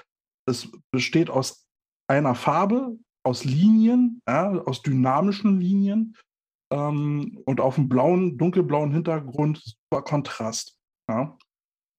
[0.48, 1.68] Es besteht aus
[2.10, 6.16] einer Farbe, aus Linien, ja, aus dynamischen Linien
[6.72, 10.78] ähm, und auf dem blauen, dunkelblauen Hintergrund super Kontrast.
[11.10, 11.38] Ja.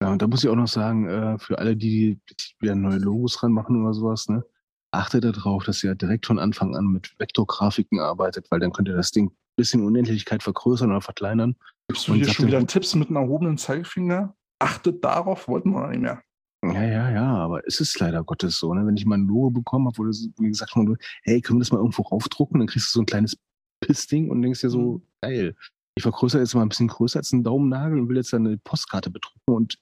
[0.02, 2.98] Ja, und da muss ich auch noch sagen, äh, für alle, die, die wieder neue
[2.98, 4.44] Logos ranmachen oder sowas, ne,
[4.90, 8.96] achtet darauf, dass ihr direkt von Anfang an mit Vektorgrafiken arbeitet, weil dann könnt ihr
[8.96, 11.54] das Ding ein bisschen Unendlichkeit vergrößern oder verkleinern.
[11.88, 14.34] Gibst du hier schon der wieder Tipps mit einem erhobenen Zeigefinger?
[14.58, 16.22] Achtet darauf, wollten wir noch nicht mehr.
[16.64, 18.86] Ja, ja, ja, aber es ist leider Gottes so, ne?
[18.86, 21.72] Wenn ich mal ein Logo bekommen habe, wo das, gesagt, wurde, hey, können wir das
[21.72, 22.60] mal irgendwo raufdrucken?
[22.60, 23.36] Dann kriegst du so ein kleines
[23.84, 25.02] Pissding und denkst dir so, Mhm.
[25.22, 25.56] geil.
[25.96, 28.58] Ich vergrößere jetzt mal ein bisschen größer als ein Daumennagel und will jetzt dann eine
[28.58, 29.78] Postkarte bedrucken und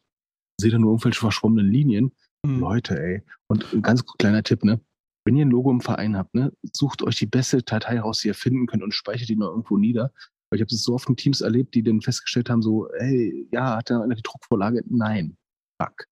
[0.61, 2.13] sehe dann nur irgendwelche verschwommenen Linien.
[2.45, 2.59] Hm.
[2.61, 3.23] Leute, ey.
[3.49, 4.81] Und ein ganz kleiner Tipp, ne?
[5.27, 8.29] Wenn ihr ein Logo im Verein habt, ne, sucht euch die beste Datei raus, die
[8.29, 10.13] ihr finden könnt und speichert die noch irgendwo nieder.
[10.51, 13.47] Weil ich habe es so oft in Teams erlebt, die dann festgestellt haben, so, hey,
[13.53, 14.83] ja, hat da einer die Druckvorlage?
[14.89, 15.37] Nein.
[15.81, 16.07] Fuck.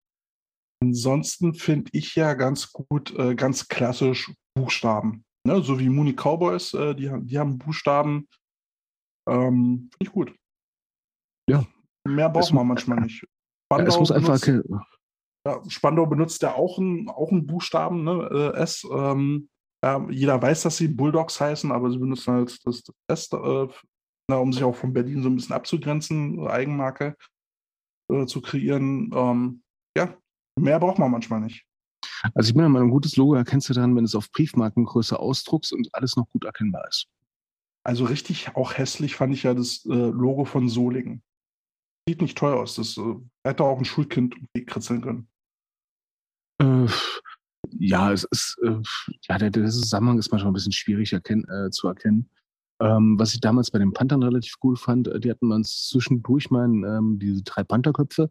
[0.81, 5.25] Ansonsten finde ich ja ganz gut, äh, ganz klassisch Buchstaben.
[5.47, 5.63] Ne?
[5.63, 8.29] So wie Mooney Cowboys, äh, die, haben- die haben Buchstaben.
[9.29, 10.35] Ähm, finde ich gut.
[11.51, 11.67] Ja.
[12.07, 13.25] Mehr braucht Es- man manchmal nicht.
[13.71, 14.79] Ja, es muss einfach, benutzt,
[15.47, 18.53] ja, Spandau benutzt ja auch einen, auch Buchstaben, ne?
[18.55, 18.87] äh, S.
[18.91, 19.49] Ähm,
[20.11, 23.69] jeder weiß, dass sie Bulldogs heißen, aber sie benutzen halt das, das S, äh,
[24.31, 27.17] na, um sich auch von Berlin so ein bisschen abzugrenzen, Eigenmarke
[28.11, 29.11] äh, zu kreieren.
[29.15, 29.63] Ähm,
[29.97, 30.17] ja,
[30.59, 31.65] mehr braucht man manchmal nicht.
[32.35, 35.19] Also ich bin der Meinung, ein gutes Logo erkennst du dann, wenn es auf Briefmarkengröße
[35.19, 37.07] ausdruckst und alles noch gut erkennbar ist.
[37.85, 41.23] Also richtig auch hässlich fand ich ja das äh, Logo von Solingen.
[42.09, 42.75] Sieht nicht teuer aus.
[42.75, 43.15] Das äh,
[43.45, 44.35] hätte auch ein Schulkind
[44.67, 45.29] kritzeln können.
[46.61, 46.87] Äh,
[47.71, 48.81] ja, es ist, äh,
[49.29, 52.29] ja, der, der Zusammenhang ist manchmal ein bisschen schwierig erkennen, äh, zu erkennen.
[52.81, 56.51] Ähm, was ich damals bei den Panthern relativ cool fand, äh, die hatten man zwischendurch
[56.51, 58.31] mal ähm, diese drei Pantherköpfe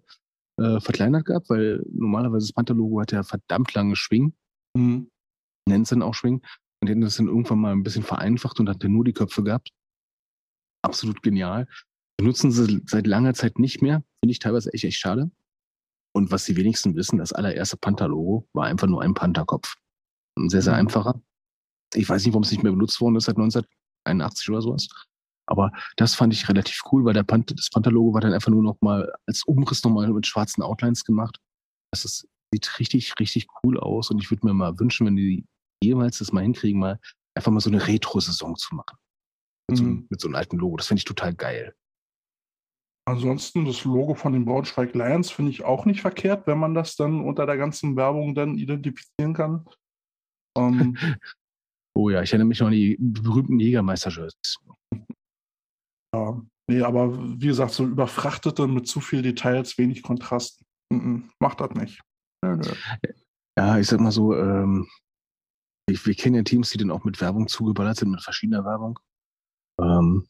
[0.58, 4.36] äh, verkleinert gehabt, weil normalerweise das Panther-Logo hat ja verdammt lange Schwingen,
[4.76, 5.10] Mhm.
[5.68, 6.42] nennt es dann auch Schwingen.
[6.82, 9.44] Und die hatten das dann irgendwann mal ein bisschen vereinfacht und hatte nur die Köpfe
[9.44, 9.70] gehabt.
[10.84, 11.68] Absolut genial.
[12.18, 14.04] Benutzen sie seit langer Zeit nicht mehr.
[14.22, 15.32] Finde ich teilweise echt, echt schade.
[16.16, 19.76] Und was die wenigsten wissen, das allererste Panther-Logo war einfach nur ein Pantherkopf.
[20.38, 20.80] Ein sehr, sehr Mhm.
[20.80, 21.22] einfacher.
[21.94, 24.88] Ich weiß nicht, warum es nicht mehr benutzt worden ist seit 1981 oder sowas.
[25.48, 28.62] Aber das fand ich relativ cool, weil der Panther, das Panther-Logo war dann einfach nur
[28.64, 31.40] noch mal als Umriss nochmal mit schwarzen Outlines gemacht.
[31.92, 34.12] Das ist, sieht richtig, richtig cool aus.
[34.12, 35.46] Und ich würde mir mal wünschen, wenn die
[35.84, 37.00] jemals das mal hinkriegen, mal
[37.36, 38.98] einfach mal so eine Retro-Saison zu machen.
[39.70, 40.08] Mit, so, einem- Mhm.
[40.10, 40.78] mit so einem alten Logo.
[40.78, 41.74] Das finde ich total geil.
[43.08, 46.98] Ansonsten das Logo von den Braunschweig Lions finde ich auch nicht verkehrt, wenn man das
[46.98, 49.66] dann unter der ganzen Werbung dann identifizieren kann.
[50.58, 50.98] Ähm,
[52.00, 54.58] Oh ja, ich erinnere mich noch an die berühmten Jägermeister-Shirts.
[56.18, 60.64] Ja, nee, aber wie gesagt, so überfrachtete mit zu viel Details, wenig Kontrast.
[60.92, 62.02] Mhm, macht das nicht.
[62.44, 62.72] Nö, nö.
[63.58, 64.88] Ja, ich sag mal so, ähm,
[65.90, 69.00] ich, wir kennen ja Teams, die dann auch mit Werbung zugeballert sind, mit verschiedener Werbung.
[69.82, 70.28] Ähm,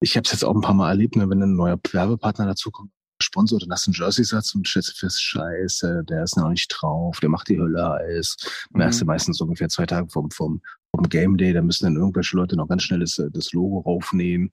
[0.00, 2.90] ich habe es jetzt auch ein paar Mal erlebt, ne, wenn ein neuer Werbepartner dazukommt,
[3.22, 7.20] Sponsor, dann hast du einen Jersey-Satz und stellst fest, scheiße, der ist noch nicht drauf,
[7.20, 8.36] der macht die Hölle heiß.
[8.72, 9.06] Merkst du Mhm.
[9.06, 12.56] meistens so ungefähr zwei Tage vom, vom, vom Game Day, da müssen dann irgendwelche Leute
[12.56, 14.52] noch ganz schnell das, das Logo raufnähen.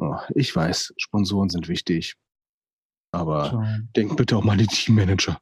[0.00, 2.16] Oh, ich weiß, Sponsoren sind wichtig.
[3.12, 3.78] Aber Tja.
[3.96, 5.38] denk bitte auch mal an die Teammanager.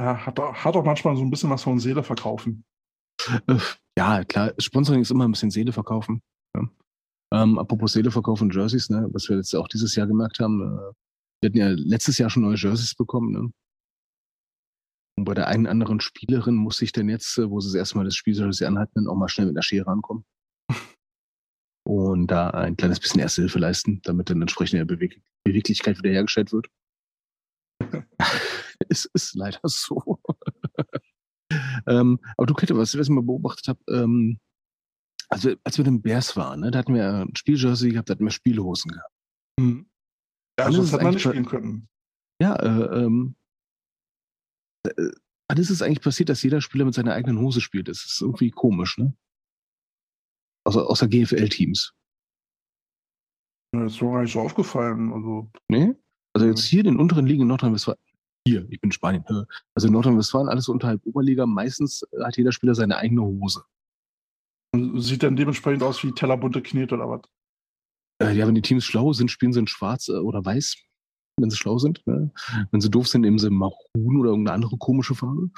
[0.00, 2.64] Ja, hat, auch- hat auch manchmal so ein bisschen was von Seele verkaufen.
[3.46, 3.58] Äh,
[3.96, 6.22] Ja, klar, Sponsoring ist immer ein bisschen Seele verkaufen.
[6.56, 6.68] Ja.
[7.34, 10.60] Ähm, apropos Seele verkaufen und Jerseys, ne, was wir jetzt auch dieses Jahr gemerkt haben,
[10.62, 10.92] äh,
[11.42, 13.52] wir hatten ja letztes Jahr schon neue Jerseys bekommen, ne?
[15.18, 17.98] Und bei der einen anderen Spielerin muss ich dann jetzt, äh, wo sie das erste
[17.98, 20.24] Mal das Spieljersey anhatten, auch mal schnell mit einer Schere ankommen.
[21.84, 26.68] Und da ein kleines bisschen Erste Hilfe leisten, damit dann entsprechende Beweg Beweglichkeit wiederhergestellt wird.
[28.88, 30.20] es ist leider so.
[31.88, 34.38] ähm, aber du, Kette, was, was ich mal beobachtet habe, ähm,
[35.28, 38.24] also als wir den Bears waren, ne, da hatten wir ein Spieljersey gehabt, da hatten
[38.24, 39.14] wir Spielhosen gehabt.
[39.58, 39.86] Mhm.
[40.58, 41.88] Ja, sonst es hätte man nicht spielen können.
[42.40, 43.34] Ja, äh, ähm,
[44.86, 45.10] äh,
[45.48, 47.88] wann ist es eigentlich passiert, dass jeder Spieler mit seiner eigenen Hose spielt?
[47.88, 49.14] Das ist irgendwie komisch, ne?
[50.64, 51.92] Außer, außer GFL-Teams.
[53.72, 55.12] Das ist mir gar nicht so aufgefallen.
[55.12, 55.96] Also, Ne?
[56.34, 57.98] Also jetzt hier in den unteren Ligen in Nordrhein-Westfalen,
[58.46, 59.44] hier, ich bin in Spanien, äh,
[59.74, 63.64] also in Nordrhein-Westfalen alles unterhalb Oberliga, meistens äh, hat jeder Spieler seine eigene Hose.
[64.74, 67.22] sieht dann dementsprechend aus wie tellerbunte Knet oder was?
[68.22, 70.76] Äh, ja, wenn die Teams schlau sind, spielen sie in schwarz oder weiß,
[71.38, 72.06] wenn sie schlau sind.
[72.06, 72.32] Ne?
[72.70, 75.50] Wenn sie doof sind, nehmen sie Maroon oder irgendeine andere komische Farbe.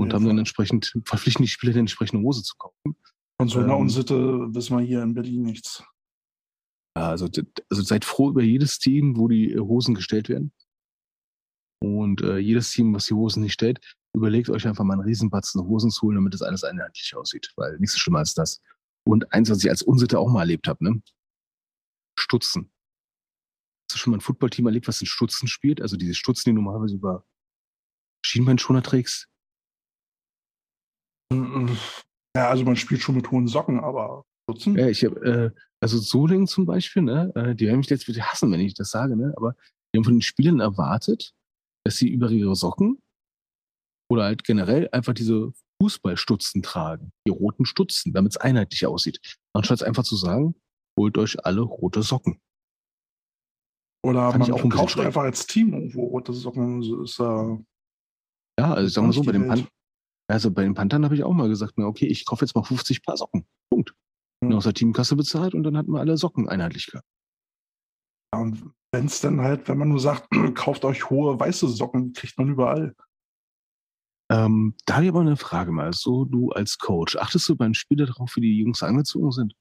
[0.00, 2.96] Und Ja, haben dann entsprechend, verpflichten die Spieler, die entsprechende Hose zu kaufen.
[3.40, 3.82] Von so einer Ähm.
[3.82, 4.14] Unsitte
[4.54, 5.84] wissen wir hier in Berlin nichts.
[6.96, 7.28] Ja, also,
[7.70, 10.52] also seid froh über jedes Team, wo die äh, Hosen gestellt werden.
[11.80, 13.78] Und äh, jedes Team, was die Hosen nicht stellt,
[14.12, 17.52] überlegt euch einfach mal einen Riesenbatzen Hosen zu holen, damit das alles einheitlich aussieht.
[17.54, 18.60] Weil nichts so schlimmer als das.
[19.06, 21.00] Und eins, was ich als Unsitte auch mal erlebt habe, ne?
[22.18, 22.72] Stutzen.
[23.88, 25.80] Hast du schon mal ein Footballteam erlebt, was in Stutzen spielt?
[25.80, 27.24] Also diese Stutzen, die du normalerweise über
[28.26, 29.28] Schienbeinschoner trägst?
[32.36, 34.76] Ja, also man spielt schon mit hohen Socken, aber Dutzen?
[34.76, 35.20] Ja, ich habe,
[35.54, 38.74] äh, also Solingen zum Beispiel, ne, äh, die werden mich jetzt wieder hassen, wenn ich
[38.74, 39.54] das sage, ne, aber
[39.92, 41.32] die haben von den Spielern erwartet,
[41.84, 43.00] dass sie über ihre Socken
[44.10, 49.20] oder halt generell einfach diese Fußballstutzen tragen, die roten Stutzen, damit es einheitlich aussieht.
[49.54, 50.54] Anstatt einfach zu sagen,
[50.98, 52.40] holt euch alle rote Socken.
[54.04, 56.82] Oder fand ich auch ein man kauft einfach als Team irgendwo rote Socken.
[56.82, 57.22] So Ist, äh,
[58.58, 59.48] Ja, also ich sag mal so, bei Welt.
[59.48, 59.68] Pan
[60.28, 62.62] also bei den Panthern habe ich auch mal gesagt, na okay, ich kaufe jetzt mal
[62.62, 63.46] 50 Paar Socken.
[63.70, 63.94] Punkt.
[64.40, 67.06] Und aus der Teamkasse bezahlt und dann hatten wir alle Socken einheitlich gehabt.
[68.34, 72.12] ja, und wenn es dann halt, wenn man nur sagt, kauft euch hohe weiße Socken,
[72.12, 72.94] kriegt man überall.
[74.30, 75.92] Ähm, da habe ich aber eine Frage mal.
[75.94, 79.54] So, du als Coach, achtest du beim Spiel darauf, wie die Jungs angezogen sind?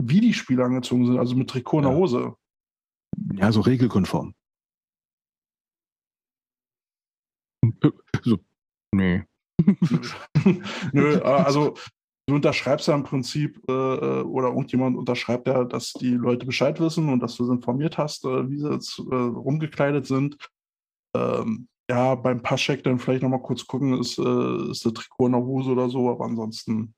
[0.00, 1.98] Wie die Spieler angezogen sind, also mit Trikot in der Ja.
[1.98, 2.36] Hose.
[3.34, 4.34] Ja, so regelkonform.
[8.24, 8.38] So,
[8.94, 9.24] nee.
[10.92, 11.74] Nö, also
[12.26, 16.78] du unterschreibst ja im Prinzip äh, äh, oder irgendjemand unterschreibt ja, dass die Leute Bescheid
[16.80, 20.36] wissen und dass du sie informiert hast, äh, wie sie jetzt äh, rumgekleidet sind.
[21.16, 25.32] Ähm, ja, beim Passcheck dann vielleicht nochmal kurz gucken, ist, äh, ist der Trikot in
[25.32, 26.94] der Hose oder so, aber ansonsten.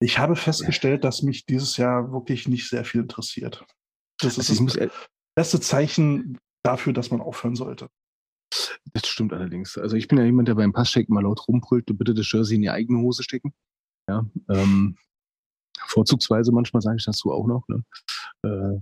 [0.00, 3.64] Ich habe festgestellt, dass mich dieses Jahr wirklich nicht sehr viel interessiert.
[4.20, 4.90] Das ist Also das
[5.34, 7.88] beste Zeichen dafür, dass man aufhören sollte.
[8.92, 9.76] Das stimmt allerdings.
[9.78, 12.56] Also ich bin ja jemand, der beim Passcheck mal laut rumbrüllt, du bitte das Jersey
[12.56, 13.52] in die eigene Hose stecken.
[14.08, 14.96] Ja, ähm,
[15.86, 17.66] vorzugsweise manchmal sage ich dazu auch noch.
[17.68, 17.84] Ne?
[18.42, 18.80] Äh,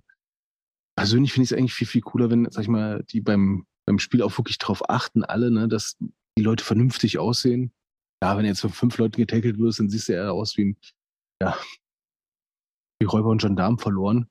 [0.97, 3.99] persönlich finde ich es eigentlich viel, viel cooler, wenn, sag ich mal, die beim, beim
[3.99, 5.97] Spiel auch wirklich drauf achten, alle, ne, dass
[6.39, 7.73] die Leute vernünftig aussehen.
[8.23, 10.67] Ja, wenn du jetzt von fünf Leuten getackelt wirst, dann siehst du eher aus wie
[10.67, 10.77] ein,
[11.43, 11.57] ja,
[13.01, 14.29] wie Räuber und Gendarm verloren.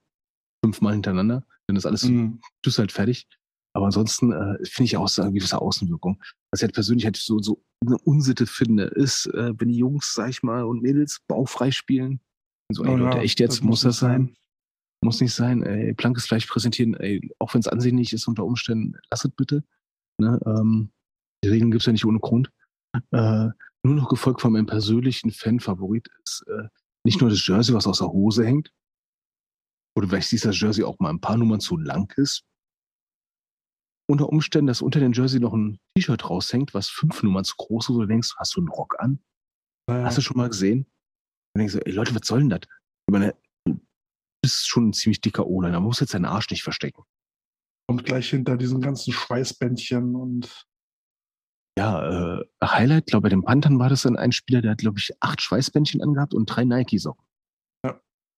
[0.63, 1.45] Fünfmal hintereinander.
[1.67, 2.39] Dann ist alles Mhm.
[2.41, 3.27] du bist halt fertig.
[3.75, 6.21] Aber ansonsten äh, finde ich auch so eine gewisse Außenwirkung.
[6.51, 10.13] Was ich halt persönlich halt so, so eine Unsitte finde, ist, äh, wenn die Jungs,
[10.13, 12.21] sag ich mal, und Mädels bauchfrei spielen.
[12.71, 13.63] So, ey Oh Leute, ja, echt jetzt?
[13.63, 14.35] muss nicht das sein?
[15.03, 15.61] Muss nicht sein.
[15.63, 19.63] Ey, blankes Fleisch präsentieren, ey, auch wenn es ansehnlich ist unter Umständen, lasst bitte.
[20.19, 20.91] Ne, ähm,
[21.43, 22.49] die Regeln gibt's ja nicht ohne Grund.
[23.11, 23.49] Äh,
[23.83, 26.69] nur noch gefolgt von meinem persönlichen Fan-Favorit ist äh,
[27.03, 28.71] nicht nur das Jersey, was aus der Hose hängt,
[29.97, 32.43] oder vielleicht siehst du das Jersey auch mal ein paar Nummern zu lang ist.
[34.07, 37.89] Unter Umständen, dass unter dem Jersey noch ein T-Shirt raushängt, was fünf Nummern zu groß
[37.89, 39.19] ist, wo du denkst, hast du einen Rock an?
[39.89, 40.05] Naja.
[40.05, 40.85] Hast du schon mal gesehen?
[41.53, 42.61] Dann denkst du, ey Leute, was soll denn das?
[42.61, 43.35] Ich meine,
[43.67, 43.79] du
[44.43, 47.03] bist schon ein ziemlich dicker O-Liner, man muss jetzt seinen Arsch nicht verstecken.
[47.89, 50.65] kommt gleich hinter diesen ganzen Schweißbändchen und
[51.77, 54.99] Ja, äh, Highlight, glaube bei den Panthern war das dann ein Spieler, der hat, glaube
[54.99, 57.25] ich, acht Schweißbändchen angehabt und drei Nike-Socken.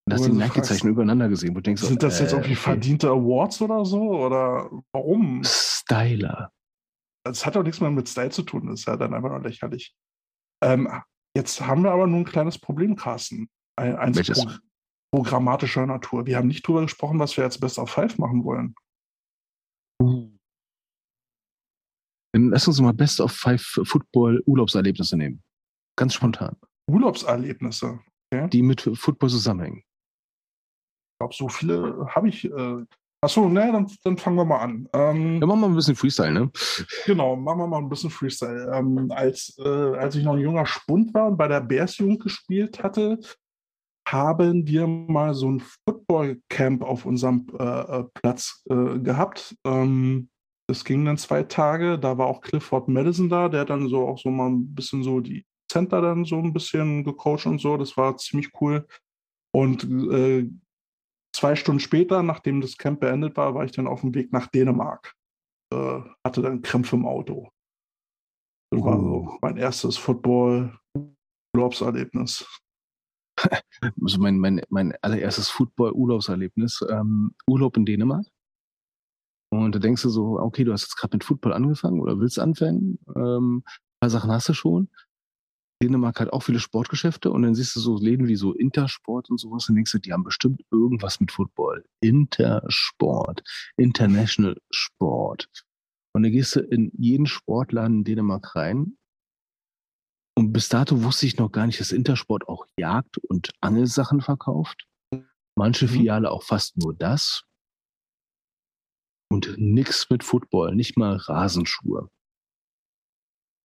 [0.09, 2.61] Wo die Nike-Zeichen übereinander gesehen, wo du denkst, Sind das jetzt äh, irgendwie okay.
[2.61, 4.01] verdiente Awards oder so?
[4.01, 5.41] Oder warum?
[5.43, 6.51] Styler.
[7.25, 8.67] Das hat doch nichts mehr mit Style zu tun.
[8.67, 9.93] Das ist ja dann einfach nur lächerlich.
[10.63, 10.87] Ähm,
[11.35, 13.49] jetzt haben wir aber nur ein kleines Problem, Carsten.
[13.75, 14.43] Ein, eins Welches?
[14.43, 14.51] pro
[15.13, 16.25] programmatischer Natur.
[16.25, 18.75] Wir haben nicht drüber gesprochen, was wir jetzt Best of Five machen wollen.
[22.33, 25.43] Dann lass uns mal Best of Five Football Urlaubserlebnisse nehmen.
[25.97, 26.55] Ganz spontan.
[26.89, 27.99] Urlaubserlebnisse.
[28.33, 29.83] Die mit Football zusammenhängen.
[31.17, 32.45] Ich glaube, so viele habe ich.
[32.45, 32.85] Äh,
[33.21, 34.87] achso, ne, dann, dann fangen wir mal an.
[34.93, 36.51] Ähm, Ja, machen wir mal ein bisschen Freestyle, ne?
[37.07, 38.71] Genau, machen wir mal ein bisschen Freestyle.
[38.71, 39.67] Ähm, als, äh,
[39.97, 43.19] als ich noch ein junger Spund war und bei der Bears-Jugend gespielt hatte,
[44.07, 49.55] haben wir mal so ein Football-Camp auf unserem äh, äh, Platz äh, gehabt.
[49.65, 50.29] Ähm,
[50.69, 51.97] das ging dann zwei Tage.
[51.97, 55.01] Da war auch Clifford Madison da, der hat dann so auch so mal ein bisschen
[55.01, 57.75] so die Center dann so ein bisschen gecoacht und so.
[57.75, 58.85] Das war ziemlich cool.
[59.53, 60.47] Und äh,
[61.37, 64.47] zwei Stunden später, nachdem das Camp beendet war, war ich dann auf dem Weg nach
[64.47, 65.17] Dänemark
[65.71, 67.49] äh, hatte dann Krämpfe im Auto.
[68.71, 72.45] Das war so mein erstes Football-Urlaubserlebnis.
[74.01, 76.83] Also mein, mein, mein allererstes Football-Urlaubserlebnis.
[76.89, 78.25] Ähm, Urlaub in Dänemark.
[79.53, 82.39] Und da denkst du so, okay, du hast jetzt gerade mit Football angefangen oder willst
[82.39, 82.97] anfangen.
[83.15, 84.89] Ähm, ein paar Sachen hast du schon.
[85.81, 89.39] Dänemark hat auch viele Sportgeschäfte und dann siehst du so Läden wie so Intersport und
[89.39, 91.85] sowas und denkst du, die haben bestimmt irgendwas mit Football.
[92.01, 93.43] Intersport,
[93.77, 95.49] International Sport.
[96.15, 98.97] Und dann gehst du in jeden Sportladen in Dänemark rein
[100.37, 104.87] und bis dato wusste ich noch gar nicht, dass Intersport auch Jagd- und Angelsachen verkauft.
[105.55, 105.89] Manche Mhm.
[105.89, 107.43] Filiale auch fast nur das.
[109.31, 112.09] Und nix mit Football, nicht mal Rasenschuhe.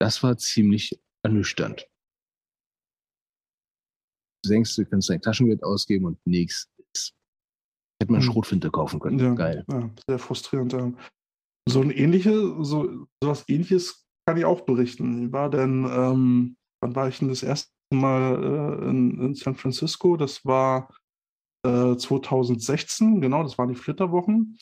[0.01, 1.87] Das war ziemlich ernüchternd.
[4.43, 6.69] Du denkst, du kannst dein Taschengeld ausgeben und nichts.
[8.01, 8.25] Hätte man Mhm.
[8.27, 9.19] Schrotfinte kaufen können.
[9.19, 9.65] Ja, Geil.
[9.71, 10.73] Ja, sehr frustrierend.
[10.73, 10.93] Ja.
[11.69, 12.33] So ein ähnliche,
[12.65, 15.27] so sowas ähnliches kann ich auch berichten.
[15.27, 19.55] Ich war denn, ähm, wann war ich denn das erste Mal äh, in, in San
[19.55, 20.17] Francisco?
[20.17, 20.89] Das war
[21.65, 24.59] äh, 2016, genau, das waren die Flitterwochen.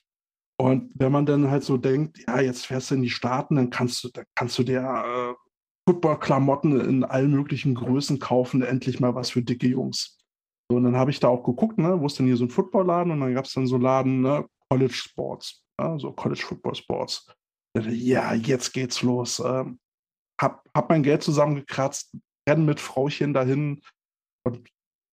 [0.61, 3.71] Und wenn man dann halt so denkt, ja, jetzt fährst du in die Staaten, dann
[3.71, 5.35] kannst du, dann kannst du dir äh,
[5.89, 10.19] Football-Klamotten in allen möglichen Größen kaufen, endlich mal was für dicke Jungs.
[10.71, 12.51] So, und dann habe ich da auch geguckt, ne, wo ist denn hier so ein
[12.51, 13.13] Footballladen?
[13.13, 16.75] Und dann gab es dann so einen Laden, ne, College Sports, ja, so College Football
[16.75, 17.27] Sports.
[17.77, 19.41] Ja, jetzt geht's los.
[19.41, 19.81] Ähm,
[20.41, 22.17] hab, hab mein Geld zusammengekratzt,
[22.49, 23.83] renn mit Frauchen dahin
[24.47, 24.69] und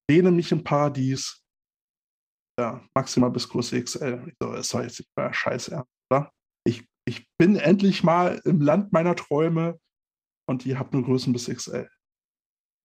[0.10, 1.44] lehne mich im Paradies.
[2.60, 4.24] Ja, maximal bis Größe XL.
[4.28, 6.32] Ich so, das soll jetzt nicht mehr scheiße oder?
[6.66, 9.80] Ich, ich bin endlich mal im Land meiner Träume
[10.48, 11.90] und ihr habt nur Größen bis XL.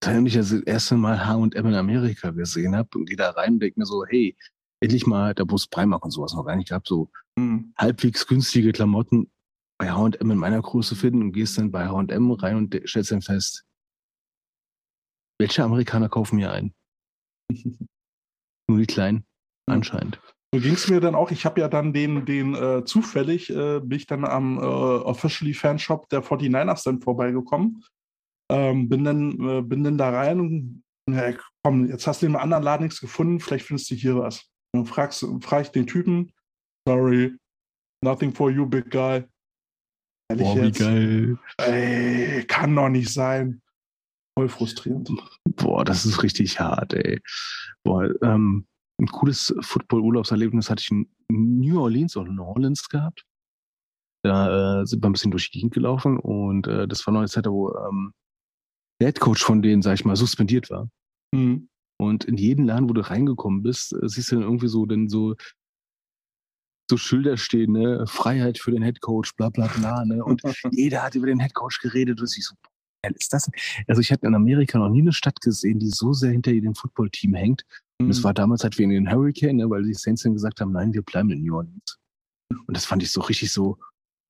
[0.04, 3.60] Wenn ich das erste Mal H&M in Amerika gesehen habe und gehe da rein und
[3.60, 4.36] denke mir so, hey,
[4.80, 7.72] endlich mal, da wo es Primark und sowas noch gar nicht gab, so Hm.
[7.78, 9.30] halbwegs günstige Klamotten
[9.78, 13.22] bei H&M in meiner Größe finden und gehst dann bei H&M rein und stellst dann
[13.22, 13.64] fest,
[15.40, 16.74] welche Amerikaner kaufen hier ein?
[18.68, 19.18] Nur die Kleinen,
[19.68, 19.74] Hm.
[19.74, 20.20] anscheinend.
[20.54, 21.30] So ging es mir dann auch.
[21.30, 25.54] Ich habe ja dann den, den äh, zufällig, äh, bin ich dann am äh, Officially
[25.54, 27.82] Fanshop der 49ers dann vorbeigekommen.
[28.50, 31.32] Ähm, bin, dann, äh, bin dann da rein und ja,
[31.64, 34.44] komm, jetzt hast du im anderen Laden nichts gefunden, vielleicht findest du hier was.
[34.72, 36.32] Und dann fragst, frag ich den Typen,
[36.86, 37.34] sorry,
[38.04, 39.24] nothing for you, big guy.
[40.30, 40.78] Ehrlich Boah, wie jetzt?
[40.78, 41.38] geil.
[41.58, 43.62] Ey, kann doch nicht sein.
[44.38, 45.10] Voll frustrierend.
[45.44, 47.20] Boah, das ist richtig hart, ey.
[47.84, 48.66] Boah, ähm,
[49.00, 53.24] ein cooles Football-Urlaubserlebnis hatte ich in New Orleans oder New Orleans gehabt.
[54.24, 57.20] Da äh, sind wir ein bisschen durch die Gegend gelaufen und äh, das war noch
[57.20, 58.12] eine Zeit, wo ähm,
[59.00, 60.88] der Headcoach von denen, sag ich mal, suspendiert war.
[61.34, 61.68] Hm.
[62.00, 65.08] Und in jeden Laden, wo du reingekommen bist, äh, siehst du dann irgendwie so, denn
[65.08, 65.34] so,
[66.88, 68.06] so Schilder stehen, ne?
[68.06, 70.24] Freiheit für den Headcoach, bla bla bla, ne?
[70.24, 70.42] Und
[70.72, 72.54] jeder hat über den Headcoach geredet und ich so,
[73.10, 73.50] ist das?
[73.88, 76.74] Also ich hatte in Amerika noch nie eine Stadt gesehen, die so sehr hinter dem
[76.74, 77.64] Footballteam hängt.
[78.04, 78.24] Und es Hm.
[78.24, 79.70] war damals halt wegen den Hurricane, ne?
[79.70, 81.98] weil die Saints dann gesagt haben, nein, wir bleiben in New Orleans.
[82.66, 83.78] Und das fand ich so richtig so,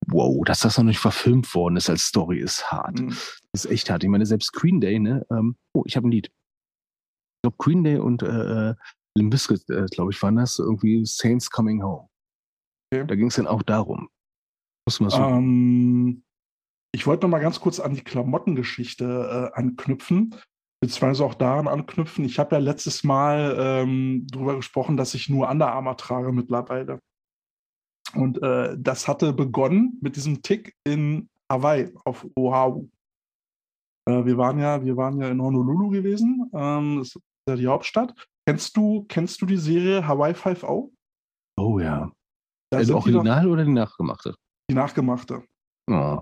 [0.06, 2.98] wow, dass das noch nicht verfilmt worden ist als Story, ist hart.
[2.98, 3.08] Hm.
[3.52, 4.04] Das ist echt hart.
[4.04, 5.26] Ich meine, selbst Green Day, ne?
[5.30, 6.26] Ähm, oh, ich habe ein Lied.
[6.26, 8.74] Ich glaube, Green Day und äh, äh,
[9.16, 12.08] Limp äh, glaube ich, waren das irgendwie Saints Coming Home.
[12.92, 13.06] Okay.
[13.06, 14.08] Da ging es dann auch darum.
[14.86, 15.18] Muss man so.
[15.18, 16.24] Ähm,
[16.94, 20.34] ich wollte noch mal ganz kurz an die Klamottengeschichte äh, anknüpfen,
[20.82, 22.24] beziehungsweise auch daran anknüpfen.
[22.24, 26.98] Ich habe ja letztes Mal ähm, darüber gesprochen, dass ich nur Under Armour trage mittlerweile.
[28.14, 32.88] Und äh, das hatte begonnen mit diesem Tick in Hawaii auf Oahu.
[34.08, 37.68] Äh, wir waren ja, wir waren ja in Honolulu gewesen, ähm, das ist ja die
[37.68, 38.12] Hauptstadt.
[38.44, 40.90] kennst du, kennst du die Serie Hawaii 5.0?
[41.58, 42.10] Oh ja.
[42.70, 44.34] Da Das sind die Original oder die nachgemachte?
[44.68, 45.44] die nachgemachte.
[45.88, 46.18] Oh.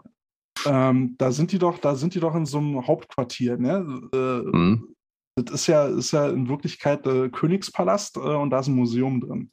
[0.66, 4.08] Ähm, da sind die doch, da sind die doch in so einem Hauptquartier, ne?
[4.12, 4.94] Äh, Hm.
[5.36, 9.20] Das ist ja, ist ja in Wirklichkeit äh, Königspalast äh, und da ist ein Museum
[9.20, 9.50] drin.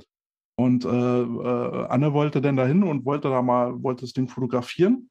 [0.59, 5.09] Und äh, äh, Anne wollte dann dahin und wollte da mal, wollte das Ding fotografieren.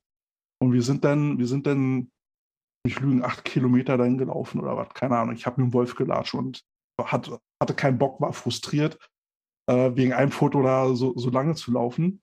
[0.60, 2.10] Und wir sind dann, wir sind dann,
[2.86, 5.34] ich lügen, acht Kilometer dahin gelaufen oder was, keine Ahnung.
[5.34, 6.62] Ich habe mit dem Wolf gelatscht und
[7.00, 7.30] hat,
[7.62, 8.98] hatte keinen Bock, war frustriert,
[9.70, 12.22] äh, wegen einem Foto da so, so lange zu laufen.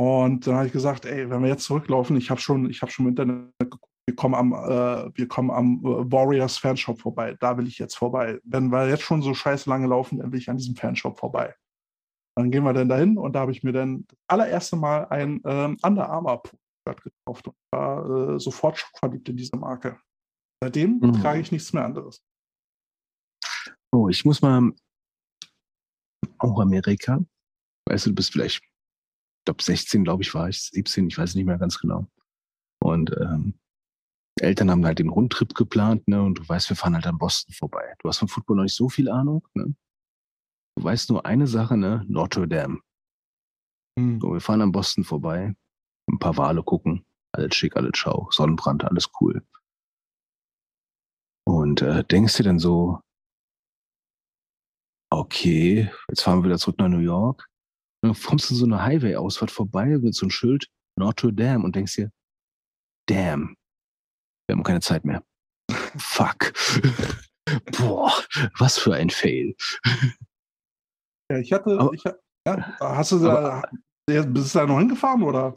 [0.00, 2.90] Und dann habe ich gesagt, ey, wenn wir jetzt zurücklaufen, ich habe schon, ich habe
[2.90, 7.36] schon im Internet geguckt, wir kommen am, äh, wir kommen am äh, Warriors Fanshop vorbei.
[7.38, 8.40] Da will ich jetzt vorbei.
[8.42, 11.54] Wenn wir jetzt schon so scheiße lange laufen, dann will ich an diesem Fanshop vorbei.
[12.34, 15.42] Dann gehen wir dann dahin und da habe ich mir dann das allererste Mal ein
[15.44, 16.40] ähm, Under Armour
[16.88, 20.00] Shirt gekauft und war äh, sofort schockverliebt in diese Marke.
[20.64, 21.12] Seitdem Mhm.
[21.12, 22.24] trage ich nichts mehr anderes.
[23.92, 24.72] Oh, ich muss mal
[26.38, 27.22] auch Amerika.
[27.86, 28.69] Weißt du, du bist vielleicht, ich
[29.44, 32.06] glaube 16, glaube ich, war ich, 17, ich weiß nicht mehr ganz genau.
[32.82, 33.54] Und ähm,
[34.38, 36.22] die Eltern haben halt den Rundtrip geplant, ne?
[36.22, 37.94] Und du weißt, wir fahren halt an Boston vorbei.
[37.98, 39.74] Du hast von Football noch nicht so viel Ahnung, ne?
[40.76, 42.04] Du weißt nur eine Sache, ne?
[42.08, 42.80] Notre Dame.
[43.98, 44.20] Hm.
[44.20, 45.54] So, wir fahren an Boston vorbei,
[46.08, 49.44] ein paar Wale gucken, alles schick, alles schau, Sonnenbrand, alles cool.
[51.46, 53.00] Und äh, denkst dir dann so,
[55.10, 57.49] okay, jetzt fahren wir wieder zurück nach New York.
[58.02, 60.68] Dann kommst du so eine Highway-Ausfahrt vorbei mit so einem Schild
[60.98, 62.10] Notre Dame und denkst dir,
[63.08, 63.56] damn,
[64.48, 65.22] wir haben keine Zeit mehr.
[65.96, 66.52] Fuck.
[67.78, 68.12] Boah,
[68.58, 69.54] was für ein Fail.
[71.30, 72.04] Ja, ich hatte, Aber- ich,
[72.46, 73.62] ja, hast du da,
[74.06, 75.54] bist du da noch hingefahren oder?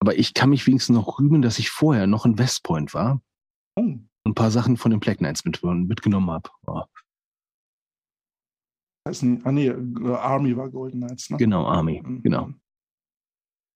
[0.00, 3.20] Aber ich kann mich wenigstens noch rühmen, dass ich vorher noch in West Point war
[3.76, 6.50] Oh, und ein paar Sachen von den Black Knights mit, mitgenommen habe.
[6.66, 6.82] Oh,
[9.08, 11.36] heißt nicht, ah nee, Army war Golden Knights, ne?
[11.36, 12.22] genau, Army, Mhm.
[12.22, 12.50] genau.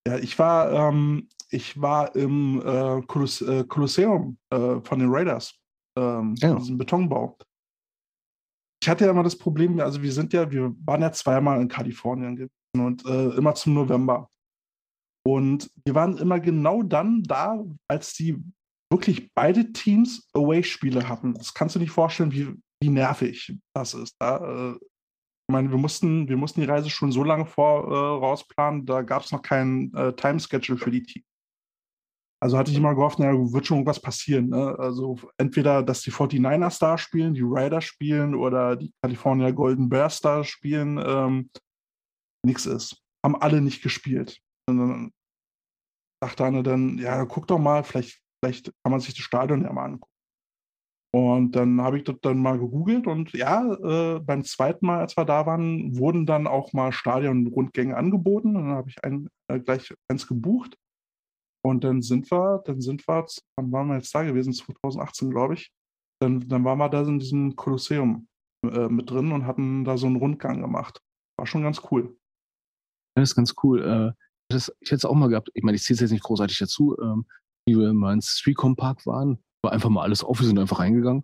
[0.07, 5.53] Ja, ich war, ähm, ich war im äh, Koloss äh, Kolosseum äh, von den Raiders,
[5.97, 6.51] ähm, Ja.
[6.51, 7.37] in diesem Betonbau.
[8.81, 11.69] Ich hatte ja immer das Problem, also wir sind ja, wir waren ja zweimal in
[11.69, 12.51] Kalifornien gewesen
[12.85, 14.29] und äh, immer zum November.
[15.25, 18.43] Und wir waren immer genau dann da, als die
[18.91, 21.33] wirklich beide Teams Away-Spiele hatten.
[21.35, 24.15] Das kannst du nicht vorstellen, wie, wie nervig das ist.
[24.19, 24.79] Da, äh,
[25.47, 29.31] ich meine, wir mussten, wir mussten die Reise schon so lange vorausplanen, da gab es
[29.31, 31.25] noch keinen äh, Timeschedule für die Teams.
[32.41, 34.49] Also hatte ich immer gehofft, naja, wird schon irgendwas passieren.
[34.49, 34.75] Ne?
[34.77, 40.19] Also entweder, dass die 49ers da spielen, die Raiders spielen oder die California Golden Bears
[40.19, 41.01] da spielen.
[41.05, 41.49] Ähm,
[42.45, 43.01] Nix ist.
[43.25, 44.41] Haben alle nicht gespielt.
[44.67, 45.11] Und dann
[46.21, 49.71] dachte Anne dann, ja, guck doch mal, vielleicht, vielleicht kann man sich das Stadion ja
[49.71, 50.12] mal angucken.
[51.15, 55.15] Und dann habe ich das dann mal gegoogelt und ja, äh, beim zweiten Mal, als
[55.15, 58.55] wir da waren, wurden dann auch mal Stadionrundgänge angeboten.
[58.55, 60.75] Und dann habe ich ein, äh, gleich eins gebucht.
[61.63, 63.25] Und dann sind wir, dann sind wir,
[63.57, 64.53] wann waren wir jetzt da gewesen?
[64.53, 65.71] 2018, glaube ich.
[66.19, 68.27] Dann, dann waren wir da in diesem Kolosseum
[68.65, 70.99] äh, mit drin und hatten da so einen Rundgang gemacht.
[71.37, 72.17] War schon ganz cool.
[73.15, 73.83] Das ist ganz cool.
[73.83, 76.23] Äh, das, ich hätte es auch mal gehabt, ich meine, ich zähle es jetzt nicht
[76.23, 77.25] großartig dazu, ähm,
[77.67, 80.79] wie wir mal ins Streetcom Park waren, war einfach mal alles auf, wir sind einfach
[80.79, 81.23] reingegangen.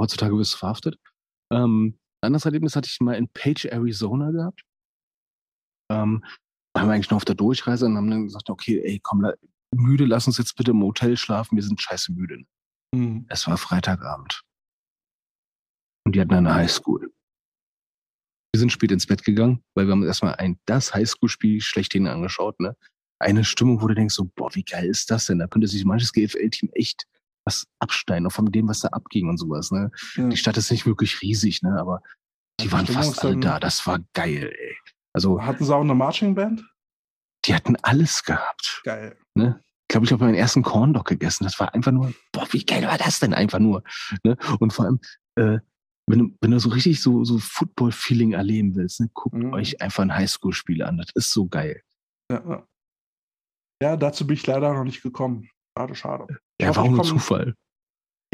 [0.00, 0.98] Heutzutage wirst du verhaftet.
[1.52, 4.62] Ähm, ein anderes Erlebnis hatte ich mal in Page, Arizona gehabt.
[5.90, 6.24] Ähm,
[6.74, 9.34] waren wir eigentlich noch auf der Durchreise und haben dann gesagt, okay, ey, komm, la-
[9.74, 12.44] müde, lass uns jetzt bitte im Hotel schlafen, wir sind scheiße müde.
[12.94, 13.26] Mhm.
[13.28, 14.42] Es war Freitagabend.
[16.04, 17.12] Und die hatten eine Highschool.
[18.54, 22.58] Wir sind spät ins Bett gegangen, weil wir haben erstmal ein das Highschool-Spiel schlechthin angeschaut,
[22.60, 22.76] ne?
[23.22, 25.38] Eine Stimmung, wo du denkst, so, boah, wie geil ist das denn?
[25.38, 27.06] Da könnte sich manches GFL-Team echt
[27.44, 29.90] was abschneiden, auch von dem, was da abging und sowas, ne?
[30.16, 30.28] Ja.
[30.28, 31.76] Die Stadt ist nicht wirklich riesig, ne?
[31.80, 32.02] Aber
[32.60, 33.58] die Die waren Stimmung fast alle da.
[33.58, 34.76] Das war geil, ey.
[35.14, 36.64] Also, Hatten sie auch eine Marching Band?
[37.44, 38.82] die hatten alles gehabt.
[38.84, 39.16] Geil.
[39.34, 39.44] Ich
[39.88, 41.42] glaube, ich habe meinen ersten Corn Dog gegessen.
[41.44, 43.82] Das war einfach nur, boah, wie geil war das denn einfach nur?
[44.22, 44.36] Ne?
[44.60, 45.00] Und vor allem,
[45.34, 45.58] äh,
[46.08, 49.52] wenn, du, wenn du so richtig so, so Football-Feeling erleben willst, ne, guckt Mhm.
[49.52, 50.98] euch einfach ein Highschool-Spiel an.
[50.98, 51.82] Das ist so geil.
[52.30, 52.64] Ja,
[53.82, 53.96] ja.
[53.96, 55.48] dazu bin ich leider noch nicht gekommen.
[55.76, 56.26] Schade, schade.
[56.58, 57.54] Ich Ja, war auch nur Zufall.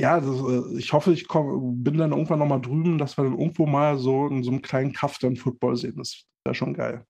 [0.01, 3.39] Ja, das, äh, ich hoffe, ich komm, bin dann irgendwann nochmal drüben, dass wir dann
[3.39, 5.97] irgendwo mal so in so einem kleinen Kaff dann Football sehen.
[5.97, 7.05] Das wäre schon geil.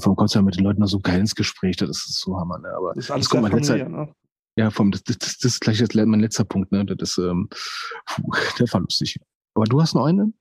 [0.00, 1.76] Vom kommst du ja mit den Leuten noch so geil ins Gespräch.
[1.76, 2.68] Das ist so Hammer, ne?
[2.76, 4.12] Aber Das ist alles das kommt letzter, ne?
[4.58, 6.84] ja, vom, das, das, das, das ist gleich jetzt mein letzter Punkt, ne?
[6.84, 7.48] Das ist, ähm,
[8.06, 9.18] puh, der war lustig.
[9.54, 10.34] Aber du hast noch einen?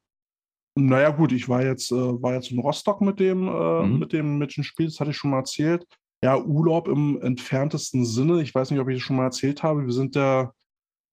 [0.78, 4.00] Naja, gut, ich war jetzt, äh, war jetzt in Rostock mit dem, äh, Mhm.
[4.00, 5.86] mit dem, mit dem Spiel, das hatte ich schon mal erzählt.
[6.26, 8.42] Ja, Urlaub im entferntesten Sinne.
[8.42, 9.86] Ich weiß nicht, ob ich das schon mal erzählt habe.
[9.86, 10.52] Wir sind ja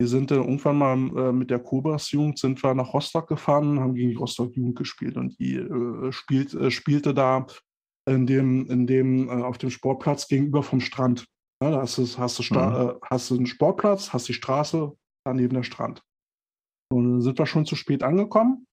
[0.01, 3.79] Wir sind dann irgendwann mal äh, mit der Cobras Jugend sind wir nach Rostock gefahren,
[3.79, 7.47] haben gegen die Rostock Jugend gespielt und die äh, spielt, äh, spielte da
[8.09, 11.27] in dem, in dem, äh, auf dem Sportplatz gegenüber vom Strand.
[11.63, 14.91] Ja, da hast du, hast, du Sta- äh, hast du einen Sportplatz, hast die Straße,
[15.25, 16.03] daneben der Strand.
[16.93, 18.67] Und dann sind wir schon zu spät angekommen.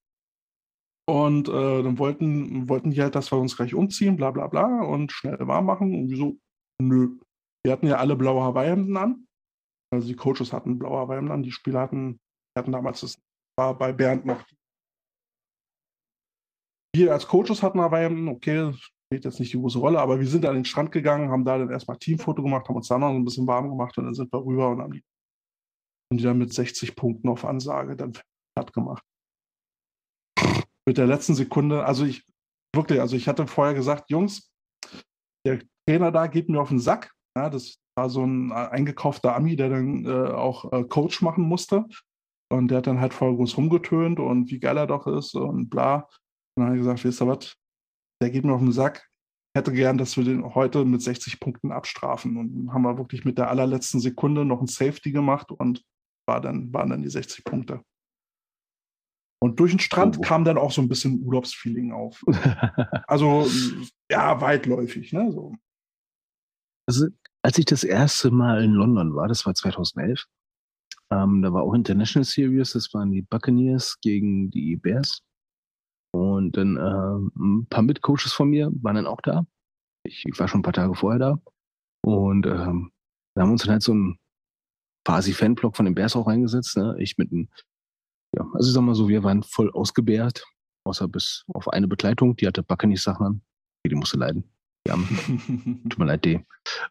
[1.10, 4.84] Und äh, dann wollten, wollten die halt, dass wir uns gleich umziehen, bla bla bla,
[4.84, 5.95] und schnell warm machen.
[5.95, 6.38] Und wieso?
[6.80, 7.18] Nö.
[7.65, 9.26] Wir hatten ja alle blaue Hawaii-Hemden an.
[9.91, 12.19] Also die Coaches hatten blaue Hawaii-Hemden an, die Spieler hatten,
[12.56, 13.19] hatten damals, das
[13.57, 14.45] war bei Bernd noch.
[16.95, 18.72] Wir als Coaches hatten Hawaii-Hemden, okay,
[19.07, 21.57] spielt jetzt nicht die große Rolle, aber wir sind an den Strand gegangen, haben da
[21.57, 24.31] dann erstmal Teamfoto gemacht, haben uns da noch ein bisschen warm gemacht und dann sind
[24.31, 25.03] wir rüber und haben die,
[26.11, 28.14] haben die dann mit 60 Punkten auf Ansage dann
[28.56, 29.03] platt gemacht.
[30.90, 32.26] Mit der letzten Sekunde, also ich,
[32.76, 34.52] wirklich, also ich hatte vorher gesagt, Jungs,
[35.45, 37.11] der Trainer da geht mir auf den Sack.
[37.38, 41.44] Ja, das war so ein äh, eingekaufter Ami, der dann äh, auch äh, Coach machen
[41.44, 41.86] musste.
[42.52, 45.70] Und der hat dann halt voll groß rumgetönt und wie geil er doch ist und
[45.70, 45.98] bla.
[45.98, 46.07] Und
[46.56, 47.53] dann habe ich gesagt, wisst ihr was,
[48.20, 49.07] der geht mir auf den Sack.
[49.53, 52.36] Ich hätte gern, dass wir den heute mit 60 Punkten abstrafen.
[52.36, 55.84] Und haben wir wirklich mit der allerletzten Sekunde noch ein Safety gemacht und
[56.28, 57.84] war dann, waren dann die 60 Punkte.
[59.41, 60.22] Und durch den Strand Oh.
[60.22, 62.24] kam dann auch so ein bisschen Urlaubsfeeling auf.
[63.07, 63.48] Also,
[64.11, 65.32] ja, weitläufig, ne?
[65.32, 65.56] So.
[66.88, 67.07] Also,
[67.44, 70.26] als ich das erste Mal in London war, das war 2011,
[71.11, 75.22] ähm, da war auch International Series, das waren die Buccaneers gegen die Bears.
[76.11, 79.45] Und dann ähm, ein paar Mitcoaches von mir waren dann auch da.
[80.06, 81.40] Ich, ich war schon ein paar Tage vorher da.
[82.03, 82.91] Und ähm,
[83.36, 84.18] wir haben uns dann halt so einen
[85.06, 86.78] quasi Fanblock von den Bears auch reingesetzt.
[86.78, 86.95] Ne?
[86.99, 87.49] Ich mit einem,
[88.36, 90.44] ja, also ich sag mal so, wir waren voll ausgebärt,
[90.86, 93.42] außer bis auf eine Begleitung, die hatte Buccaneers-Sachen an.
[93.86, 94.44] Die musste leiden.
[94.86, 95.08] Die Arme.
[95.90, 96.46] Tut mir leid, D.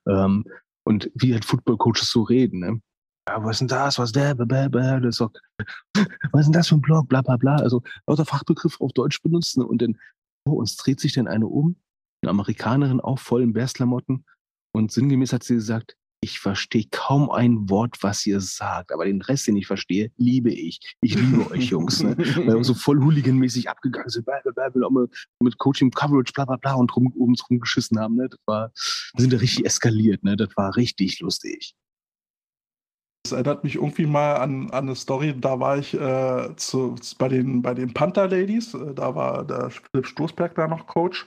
[0.09, 0.45] Ähm,
[0.85, 2.81] und wie halt Football-Coaches so reden, ne?
[3.29, 3.99] Ja, was ist denn das?
[3.99, 4.35] Was ist der?
[4.35, 5.31] Bäh, bäh, das ist doch,
[6.33, 7.09] was ist denn das für ein Blog?
[7.09, 7.57] Bla bla bla.
[7.57, 9.99] Also lauter Fachbegriff auf Deutsch benutzen und dann,
[10.47, 11.77] oh, uns dreht sich dann eine um,
[12.23, 14.25] eine Amerikanerin auch voll in Bears-Klamotten
[14.73, 19.23] und sinngemäß hat sie gesagt, ich verstehe kaum ein Wort, was ihr sagt, aber den
[19.23, 20.81] Rest, den ich verstehe, liebe ich.
[21.01, 22.03] Ich liebe euch, Jungs.
[22.03, 22.17] Ne?
[22.47, 26.33] Weil wir so voll hooliganmäßig abgegangen sind, bla, bla, bla, bla, mit, mit Coaching, Coverage,
[26.33, 28.17] bla bla bla und rum, oben rumgeschissen haben.
[28.17, 28.29] Ne?
[28.29, 28.73] Das war,
[29.15, 30.25] wir sind da richtig eskaliert.
[30.25, 30.37] Ne?
[30.37, 31.75] Das war richtig lustig.
[33.25, 37.29] Das erinnert mich irgendwie mal an, an eine Story, da war ich äh, zu, bei
[37.29, 41.27] den, bei den Panther Ladies, äh, da war der Philipp Stoßberg da noch Coach.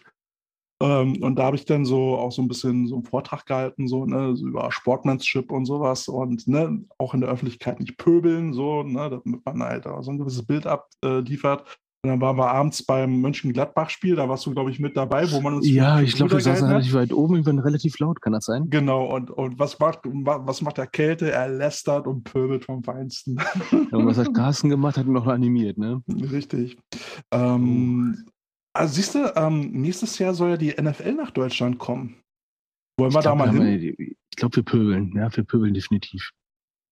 [0.82, 3.88] Ähm, und da habe ich dann so auch so ein bisschen so einen Vortrag gehalten,
[3.88, 8.53] so, ne, so über Sportmanship und sowas und ne, auch in der Öffentlichkeit nicht pöbeln,
[8.53, 11.66] so, ne, damit man halt so ein gewisses Bild abliefert.
[12.03, 15.40] Und dann waren wir abends beim Mönchengladbach-Spiel, da warst du, glaube ich, mit dabei, wo
[15.40, 18.34] man uns Ja, ich glaube, wir saßen relativ weit oben, wir waren relativ laut, kann
[18.34, 18.72] das sein?
[18.72, 21.32] Genau, und, und was, macht, was macht der Kälte?
[21.32, 23.38] Er lästert und pöbelt vom Feinsten.
[23.91, 24.98] Ja, und was hat Carsten gemacht?
[24.98, 26.02] Hat ihn noch animiert, ne?
[26.10, 26.80] Richtig.
[27.30, 28.26] Ähm,
[28.73, 32.22] also siehst du, ähm, nächstes Jahr soll ja die NFL nach Deutschland kommen.
[32.98, 33.95] Wollen wir Ich da glaub, mal hin?
[33.98, 35.15] Ich glaube, wir pöbeln.
[35.15, 36.31] Ja, wir pöbeln definitiv.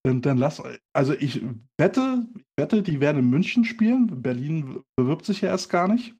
[0.04, 0.62] Dann, dann lass,
[0.94, 1.42] also ich
[1.78, 4.22] wette, ich wette, die werden in München spielen.
[4.22, 6.14] Berlin bewirbt sich ja erst gar nicht.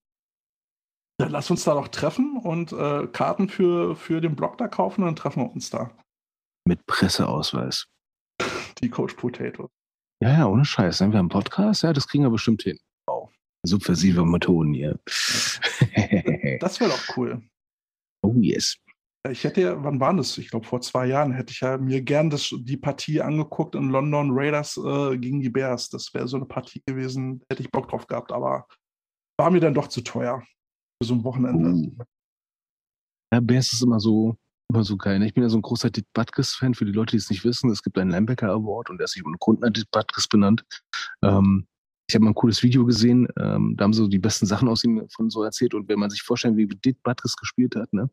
[1.19, 5.03] Dann lass uns da doch treffen und äh, Karten für, für den Blog da kaufen
[5.03, 5.91] und dann treffen wir uns da.
[6.67, 7.87] Mit Presseausweis.
[8.83, 9.69] Die Coach Potato.
[10.23, 11.01] Ja, ja, ohne Scheiß.
[11.01, 12.79] Wir haben einen Podcast, ja, das kriegen wir bestimmt hin.
[13.07, 13.31] Wow.
[13.63, 14.99] Subversive Methoden hier.
[16.61, 17.43] Das wäre doch cool.
[18.23, 18.77] oh yes.
[19.29, 20.39] Ich hätte ja, wann war das?
[20.39, 23.91] Ich glaube, vor zwei Jahren hätte ich ja mir gern das, die Partie angeguckt in
[23.91, 25.91] London Raiders äh, gegen die Bears.
[25.91, 28.67] Das wäre so eine Partie gewesen, hätte ich Bock drauf gehabt, aber
[29.39, 30.43] war mir dann doch zu teuer
[31.03, 31.93] für so ein Wochenende.
[31.99, 32.05] Oh.
[33.33, 34.37] Ja, Bears ist immer so,
[34.71, 35.19] immer so geil.
[35.19, 35.27] ne?
[35.27, 36.75] Ich bin ja so ein großer Dick Butkus-Fan.
[36.75, 39.13] Für die Leute, die es nicht wissen, es gibt einen Linebacker Award und der ist
[39.13, 40.65] sich um einen Kunden an Dick Butkus benannt.
[41.23, 41.67] Ähm,
[42.11, 44.69] ich habe mal ein cooles Video gesehen, ähm, da haben sie so die besten Sachen
[44.69, 45.75] aus ihm von so erzählt.
[45.75, 48.11] Und wenn man sich vorstellt, wie Dick Butkus gespielt hat, ne,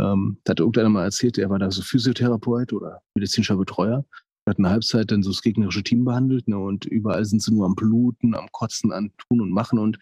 [0.00, 4.06] ähm, da hat irgendeiner mal erzählt, er war da so Physiotherapeut oder medizinischer Betreuer,
[4.48, 7.66] hat eine Halbzeit dann so das gegnerische Team behandelt, ne, und überall sind sie nur
[7.66, 9.98] am Bluten, am Kotzen, am Tun und Machen und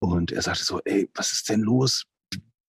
[0.00, 2.04] und er sagte so, ey, was ist denn los?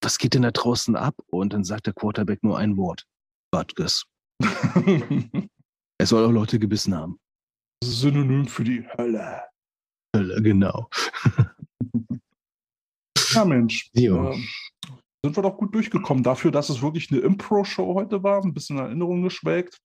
[0.00, 1.14] Was geht denn da draußen ab?
[1.26, 3.04] Und dann sagt der Quarterback nur ein Wort.
[3.50, 4.06] Butkus.
[6.00, 7.18] Er soll auch Leute gebissen haben.
[7.82, 9.47] Synonym für die Hölle.
[10.18, 10.88] Hölle, Genau.
[13.32, 13.90] Ja, Mensch.
[13.92, 14.32] Jo.
[14.32, 14.48] Ähm,
[15.22, 16.22] sind wir doch gut durchgekommen.
[16.22, 19.78] Dafür, dass es wirklich eine Impro-Show heute war, ein bisschen in Erinnerung geschwelgt.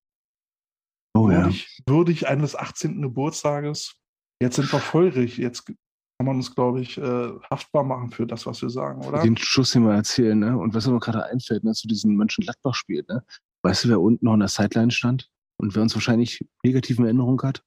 [1.14, 1.44] Oh ja.
[1.44, 3.02] Würdig, würdig eines 18.
[3.02, 3.96] Geburtstages.
[4.42, 5.38] Jetzt sind wir feurig.
[5.38, 5.76] Jetzt kann
[6.24, 9.22] man uns, glaube ich, äh, haftbar machen für das, was wir sagen, oder?
[9.22, 10.58] Den Schuss, den wir erzählen, ne?
[10.58, 13.24] Und was mir gerade einfällt, ne, zu diesem Mönchengladbach-Spiel, ne?
[13.64, 15.30] Weißt du, wer unten noch an der Sideline stand?
[15.58, 17.64] Und wer uns wahrscheinlich negative Erinnerung hat?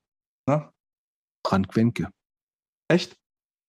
[0.48, 0.70] Ne?
[1.46, 2.10] Frank Wenke.
[2.88, 3.16] Echt?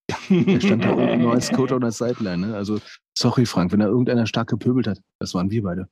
[0.29, 2.47] Der stand da unten nur als Coach auf der Sideline.
[2.47, 2.55] Ne?
[2.55, 2.79] Also,
[3.17, 5.89] sorry, Frank, wenn da irgendeiner stark gepöbelt hat, das waren wir beide.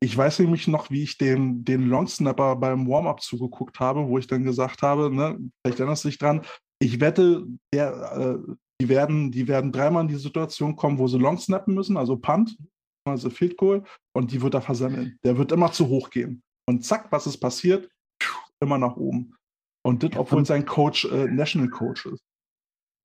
[0.00, 4.26] Ich weiß nämlich noch, wie ich den, den Longsnapper beim Warm-up zugeguckt habe, wo ich
[4.26, 6.42] dann gesagt habe, ne, vielleicht erinnerst du dich dran,
[6.80, 11.18] ich wette, der, äh, die, werden, die werden dreimal in die Situation kommen, wo sie
[11.18, 12.56] Longsnappen müssen, also Punt,
[13.04, 15.16] also Field Goal, und die wird er versammeln.
[15.24, 16.42] Der wird immer zu hoch gehen.
[16.68, 17.88] Und zack, was ist passiert?
[18.60, 19.36] Immer nach oben.
[19.84, 22.22] Und das, obwohl sein Coach äh, National Coach ist.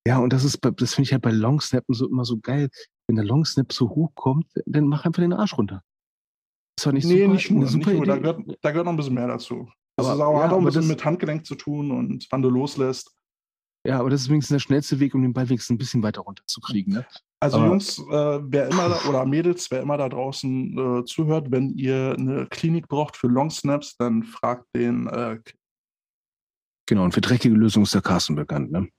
[0.07, 2.69] Ja, und das ist, das finde ich halt bei Longsnappen so immer so geil.
[3.07, 5.81] Wenn der Longsnap so hoch kommt, dann mach einfach den Arsch runter.
[6.79, 7.67] Ist doch nicht nee, super, nicht nur.
[7.67, 8.05] super nicht nur.
[8.05, 9.67] Da, gehört, da gehört noch ein bisschen mehr dazu.
[9.97, 12.27] Das Aber- ist auch, ja, hat auch ein bisschen das- mit Handgelenk zu tun und
[12.29, 13.13] wann du loslässt.
[13.85, 16.21] Ja, aber das ist wenigstens der schnellste Weg, um den Ball wenigstens ein bisschen weiter
[16.21, 16.93] runterzukriegen.
[16.93, 17.05] Ne?
[17.39, 18.03] Also Aber- Jungs, äh,
[18.43, 22.87] wer immer da, oder Mädels, wer immer da draußen äh, zuhört, wenn ihr eine Klinik
[22.87, 25.39] braucht für Long Snaps, dann fragt den, äh,
[26.87, 28.71] Genau, und für dreckige Lösungen ist der Carsten bekannt.
[28.71, 28.89] Ne?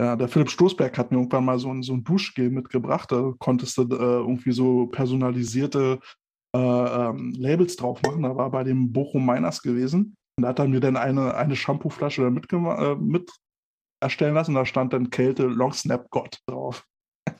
[0.00, 3.10] ja, der Philipp Stoßberg hat mir irgendwann mal so ein, so ein Duschgel mitgebracht.
[3.10, 6.00] Da konntest du äh, irgendwie so personalisierte
[6.54, 8.22] äh, ähm, Labels drauf machen.
[8.22, 10.14] Da war bei dem Bochum Miners gewesen.
[10.36, 13.30] Und da hat er mir dann eine, eine Shampooflasche da mitgema- äh, mit
[14.02, 14.54] erstellen lassen.
[14.54, 16.86] Da stand dann Kälte Long Snap Gott drauf.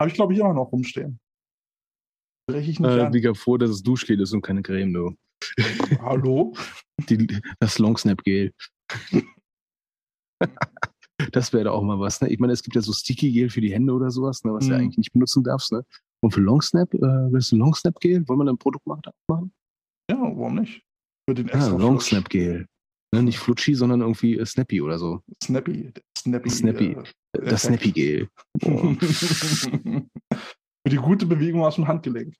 [0.00, 1.18] Habe ich, glaube ich, immer noch rumstehen.
[2.48, 5.16] Breche ich nicht Äh, froh, dass es Duschgel ist und keine Creme, du.
[6.00, 6.54] Hallo?
[7.08, 7.26] Die,
[7.60, 8.52] das Longsnap-Gel.
[11.32, 12.20] das wäre doch auch mal was.
[12.20, 12.28] Ne?
[12.30, 14.72] Ich meine, es gibt ja so Sticky-Gel für die Hände oder sowas, ne, was du
[14.74, 14.80] Mhm.
[14.80, 15.72] eigentlich nicht benutzen darfst.
[15.72, 15.84] Ne?
[16.22, 16.98] Und für Longsnap, äh,
[17.32, 18.26] willst du Longsnap-Gel?
[18.28, 19.52] Wollen wir ein Produkt machen?
[20.10, 20.82] Ja, warum nicht?
[21.28, 22.66] Für den Ah, extra Longsnap-Gel.
[23.14, 25.20] Ne, nicht Flutschi, sondern irgendwie äh, Snappy oder so.
[25.42, 25.92] Snappy.
[26.18, 26.50] Snappy.
[26.50, 26.84] Snappy.
[26.92, 27.02] Äh,
[27.32, 27.94] Das Effekt.
[27.94, 28.28] Snappy-Gel.
[28.60, 28.96] Boah.
[30.86, 32.34] Für die gute Bewegung aus dem Handgelenk.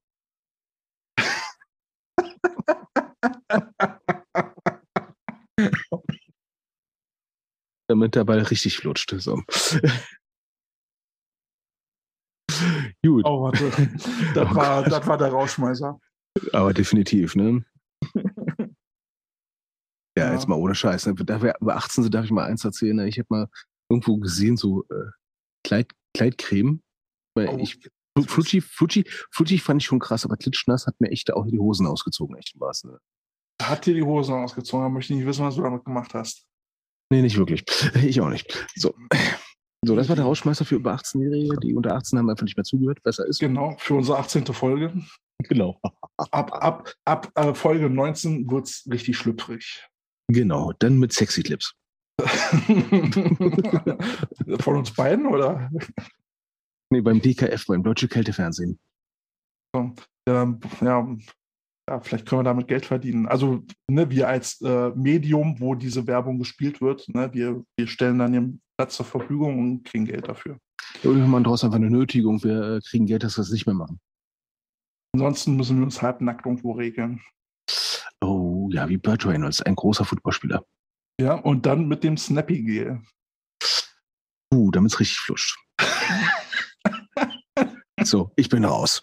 [7.88, 9.14] damit der Ball richtig flutscht.
[9.18, 9.42] So.
[13.04, 13.70] Gut, Oh, warte.
[14.34, 14.92] Das, Oh war, Gott.
[14.92, 15.98] das war der Rauschmeißer.
[16.52, 17.64] aber definitiv, ne?
[20.16, 20.32] Ja, Ja.
[20.32, 21.06] jetzt mal ohne Scheiß.
[21.06, 21.14] Ne?
[21.14, 22.96] Da wir über 18 sind, darf ich mal eins erzählen.
[22.96, 23.08] Ne?
[23.08, 23.48] Ich habe mal
[23.90, 25.10] irgendwo gesehen, so äh,
[25.66, 26.80] Kleid, Kleidcreme.
[27.36, 27.78] Weil Oh, ich,
[28.26, 31.86] Fuji, Fuji, Fuji fand ich schon krass, aber Klitschnass hat mir echt auch die Hosen
[31.86, 33.00] ausgezogen, echt im wahrsten Sinne.
[33.62, 36.46] Hat dir die Hosen ausgezogen, aber möchte ich nicht wissen, was du damit gemacht hast.
[37.10, 37.64] Nee, nicht wirklich.
[38.04, 38.66] Ich auch nicht.
[38.76, 38.94] So.
[39.86, 41.58] So, das war der Rauschmeister für über 18-Jährige.
[41.58, 43.02] Die unter 18 haben einfach nicht mehr zugehört.
[43.02, 43.38] Besser ist.
[43.38, 44.46] Genau, für unsere 18.
[44.46, 44.94] Folge.
[45.42, 45.78] Genau.
[46.16, 49.86] Ab, ab, ab äh, Folge 19 wird es richtig schlüpfrig.
[50.28, 50.72] Genau.
[50.78, 51.74] Dann mit Sexy Clips.
[54.60, 55.70] Von uns beiden, oder?
[56.94, 58.78] Nee, beim DKF, beim Deutsche Kältefernsehen.
[59.74, 59.92] Ja,
[60.28, 61.16] ja,
[61.90, 63.26] ja, vielleicht können wir damit Geld verdienen.
[63.26, 68.20] Also, ne, wir als äh, Medium, wo diese Werbung gespielt wird, ne, wir, wir stellen
[68.20, 70.56] dann den Platz zur Verfügung und kriegen Geld dafür.
[71.02, 72.44] Oder wir machen daraus einfach eine Nötigung.
[72.44, 73.98] Wir äh, kriegen Geld, dass wir es nicht mehr machen.
[75.16, 77.20] Ansonsten müssen wir uns halbnackt irgendwo regeln.
[78.20, 80.64] Oh, ja, wie Burt Reynolds, ein großer Footballspieler.
[81.20, 83.02] Ja, und dann mit dem Snappy-Gel.
[84.54, 85.58] Uh, damit es richtig fluscht.
[88.06, 89.02] so, ich bin raus.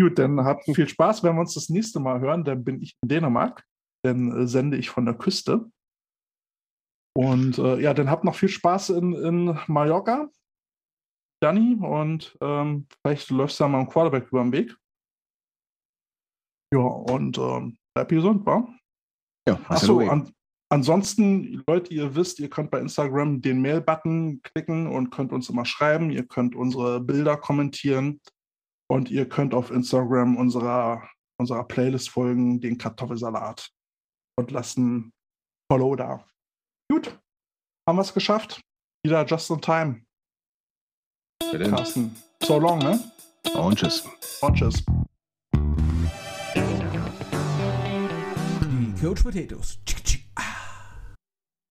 [0.00, 1.24] Gut, dann habt viel Spaß.
[1.24, 3.64] Wenn wir uns das nächste Mal hören, dann bin ich in Dänemark.
[4.04, 5.70] Dann äh, sende ich von der Küste.
[7.16, 10.30] Und äh, ja, dann habt noch viel Spaß in, in Mallorca,
[11.42, 11.74] Danny.
[11.80, 14.76] Und ähm, vielleicht läufst du da mal einen Quarterback über den Weg.
[16.72, 18.68] Ja, und ähm, bleib gesund, wa?
[19.48, 20.32] Ja, Achso, an,
[20.68, 25.64] ansonsten, Leute, ihr wisst, ihr könnt bei Instagram den Mail-Button klicken und könnt uns immer
[25.64, 26.10] schreiben.
[26.10, 28.20] Ihr könnt unsere Bilder kommentieren
[28.90, 31.08] und ihr könnt auf Instagram unserer,
[31.38, 33.70] unserer Playlist folgen, den Kartoffelsalat.
[34.38, 35.12] Und lassen
[35.70, 36.24] Follow da.
[36.90, 37.18] Gut,
[37.86, 38.60] haben wir es geschafft.
[39.04, 40.02] Wieder just in time.
[41.70, 43.00] Carsten, so long, ne?
[43.54, 44.04] Und tschüss.
[44.40, 44.84] Und tschüss.
[48.70, 49.78] Die Coach Potatoes.